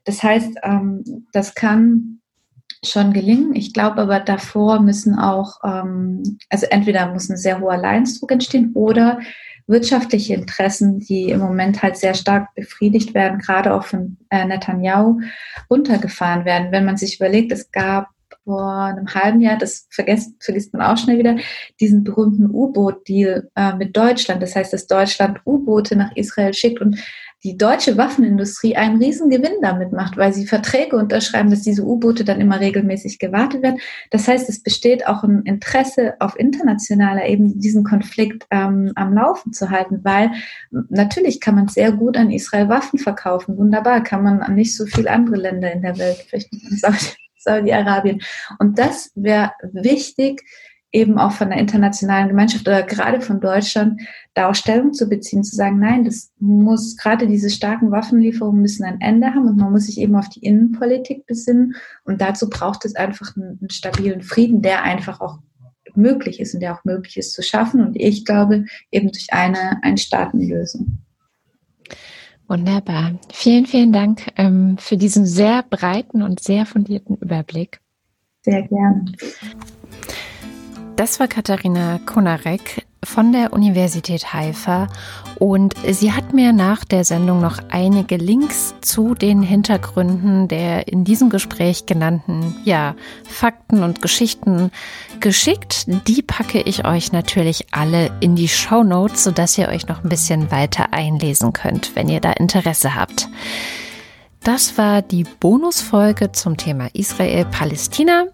Das 0.04 0.22
heißt, 0.22 0.60
ähm, 0.62 1.26
das 1.32 1.54
kann 1.54 2.19
schon 2.84 3.12
gelingen. 3.12 3.54
Ich 3.54 3.72
glaube 3.72 4.00
aber 4.00 4.20
davor 4.20 4.80
müssen 4.80 5.18
auch, 5.18 5.60
ähm, 5.64 6.38
also 6.48 6.66
entweder 6.70 7.12
muss 7.12 7.28
ein 7.28 7.36
sehr 7.36 7.60
hoher 7.60 7.76
Leidensdruck 7.76 8.32
entstehen 8.32 8.72
oder 8.74 9.20
wirtschaftliche 9.66 10.34
Interessen, 10.34 10.98
die 10.98 11.30
im 11.30 11.40
Moment 11.40 11.82
halt 11.82 11.96
sehr 11.96 12.14
stark 12.14 12.54
befriedigt 12.54 13.14
werden, 13.14 13.38
gerade 13.38 13.72
auch 13.72 13.84
von 13.84 14.16
äh, 14.30 14.44
Netanyahu, 14.44 15.20
runtergefahren 15.70 16.44
werden. 16.44 16.72
Wenn 16.72 16.84
man 16.84 16.96
sich 16.96 17.16
überlegt, 17.16 17.52
es 17.52 17.70
gab 17.70 18.08
vor 18.44 18.84
einem 18.84 19.06
halben 19.14 19.40
Jahr, 19.40 19.58
das 19.58 19.86
vergisst, 19.90 20.42
vergisst 20.42 20.72
man 20.72 20.82
auch 20.82 20.96
schnell 20.96 21.18
wieder, 21.18 21.36
diesen 21.78 22.02
berühmten 22.02 22.50
U-Boot-Deal 22.50 23.48
äh, 23.54 23.74
mit 23.74 23.96
Deutschland. 23.96 24.42
Das 24.42 24.56
heißt, 24.56 24.72
dass 24.72 24.86
Deutschland 24.86 25.38
U-Boote 25.46 25.94
nach 25.94 26.16
Israel 26.16 26.52
schickt 26.52 26.80
und 26.80 26.98
die 27.42 27.56
deutsche 27.56 27.96
Waffenindustrie 27.96 28.76
einen 28.76 29.02
riesen 29.02 29.30
Gewinn 29.30 29.60
damit 29.62 29.92
macht, 29.92 30.16
weil 30.16 30.32
sie 30.32 30.46
Verträge 30.46 30.96
unterschreiben, 30.96 31.50
dass 31.50 31.62
diese 31.62 31.84
U-Boote 31.84 32.24
dann 32.24 32.40
immer 32.40 32.60
regelmäßig 32.60 33.18
gewartet 33.18 33.62
werden. 33.62 33.80
Das 34.10 34.28
heißt, 34.28 34.48
es 34.48 34.62
besteht 34.62 35.06
auch 35.06 35.22
ein 35.22 35.42
Interesse 35.44 36.14
auf 36.20 36.38
internationaler 36.38 37.26
Ebene, 37.26 37.54
diesen 37.54 37.84
Konflikt 37.84 38.46
ähm, 38.50 38.92
am 38.94 39.14
Laufen 39.14 39.52
zu 39.52 39.70
halten, 39.70 40.00
weil 40.02 40.32
natürlich 40.70 41.40
kann 41.40 41.54
man 41.54 41.68
sehr 41.68 41.92
gut 41.92 42.16
an 42.18 42.30
Israel 42.30 42.68
Waffen 42.68 42.98
verkaufen. 42.98 43.56
Wunderbar, 43.56 44.02
kann 44.02 44.22
man 44.22 44.40
an 44.40 44.54
nicht 44.54 44.76
so 44.76 44.84
viele 44.84 45.10
andere 45.10 45.36
Länder 45.36 45.72
in 45.72 45.82
der 45.82 45.96
Welt, 45.98 46.26
vielleicht 46.28 46.50
Saudi-Arabien. 47.40 48.20
Und 48.58 48.78
das 48.78 49.12
wäre 49.14 49.52
wichtig, 49.72 50.42
eben 50.92 51.18
auch 51.18 51.32
von 51.32 51.50
der 51.50 51.58
internationalen 51.58 52.28
Gemeinschaft 52.28 52.66
oder 52.66 52.82
gerade 52.82 53.20
von 53.20 53.40
Deutschland 53.40 54.00
da 54.34 54.50
auch 54.50 54.54
Stellung 54.54 54.92
zu 54.92 55.08
beziehen, 55.08 55.44
zu 55.44 55.54
sagen, 55.54 55.78
nein, 55.78 56.04
das 56.04 56.32
muss 56.38 56.96
gerade 56.96 57.28
diese 57.28 57.50
starken 57.50 57.90
Waffenlieferungen 57.90 58.60
müssen 58.60 58.84
ein 58.84 59.00
Ende 59.00 59.28
haben 59.28 59.46
und 59.46 59.56
man 59.56 59.72
muss 59.72 59.86
sich 59.86 59.98
eben 59.98 60.16
auf 60.16 60.28
die 60.28 60.40
Innenpolitik 60.40 61.26
besinnen 61.26 61.74
und 62.04 62.20
dazu 62.20 62.50
braucht 62.50 62.84
es 62.84 62.96
einfach 62.96 63.36
einen, 63.36 63.58
einen 63.60 63.70
stabilen 63.70 64.22
Frieden, 64.22 64.62
der 64.62 64.82
einfach 64.82 65.20
auch 65.20 65.38
möglich 65.94 66.40
ist 66.40 66.54
und 66.54 66.60
der 66.60 66.74
auch 66.74 66.84
möglich 66.84 67.16
ist 67.16 67.32
zu 67.34 67.42
schaffen 67.42 67.80
und 67.80 67.96
ich 67.96 68.24
glaube 68.24 68.64
eben 68.90 69.12
durch 69.12 69.32
eine 69.32 69.82
Ein-Staaten-Lösung. 69.82 70.98
Wunderbar. 72.48 73.12
Vielen, 73.32 73.66
vielen 73.66 73.92
Dank 73.92 74.26
ähm, 74.36 74.76
für 74.76 74.96
diesen 74.96 75.24
sehr 75.24 75.62
breiten 75.62 76.22
und 76.22 76.40
sehr 76.40 76.66
fundierten 76.66 77.16
Überblick. 77.16 77.80
Sehr 78.42 78.66
gerne. 78.66 79.04
Das 81.00 81.18
war 81.18 81.28
Katharina 81.28 81.98
Konarek 82.04 82.84
von 83.02 83.32
der 83.32 83.54
Universität 83.54 84.34
Haifa 84.34 84.86
und 85.38 85.74
sie 85.88 86.12
hat 86.12 86.34
mir 86.34 86.52
nach 86.52 86.84
der 86.84 87.06
Sendung 87.06 87.40
noch 87.40 87.58
einige 87.70 88.18
Links 88.18 88.74
zu 88.82 89.14
den 89.14 89.42
Hintergründen 89.42 90.46
der 90.46 90.88
in 90.88 91.04
diesem 91.04 91.30
Gespräch 91.30 91.86
genannten 91.86 92.54
ja, 92.64 92.96
Fakten 93.26 93.82
und 93.82 94.02
Geschichten 94.02 94.70
geschickt. 95.20 95.86
Die 96.06 96.20
packe 96.20 96.60
ich 96.60 96.84
euch 96.84 97.12
natürlich 97.12 97.68
alle 97.70 98.10
in 98.20 98.36
die 98.36 98.48
Show 98.48 98.82
Notes, 98.82 99.24
sodass 99.24 99.56
ihr 99.56 99.68
euch 99.68 99.88
noch 99.88 100.04
ein 100.04 100.10
bisschen 100.10 100.50
weiter 100.50 100.92
einlesen 100.92 101.54
könnt, 101.54 101.96
wenn 101.96 102.10
ihr 102.10 102.20
da 102.20 102.32
Interesse 102.32 102.94
habt. 102.94 103.26
Das 104.42 104.76
war 104.76 105.00
die 105.00 105.24
Bonusfolge 105.24 106.32
zum 106.32 106.58
Thema 106.58 106.88
Israel-Palästina. 106.92 108.24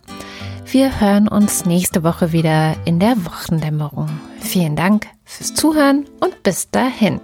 Wir 0.69 1.01
hören 1.01 1.29
uns 1.29 1.65
nächste 1.65 2.03
Woche 2.03 2.33
wieder 2.33 2.75
in 2.87 2.99
der 2.99 3.25
Wochendämmerung. 3.25 4.11
Vielen 4.41 4.75
Dank 4.75 5.07
fürs 5.25 5.55
Zuhören 5.55 6.07
und 6.19 6.43
bis 6.43 6.71
dahin. 6.71 7.21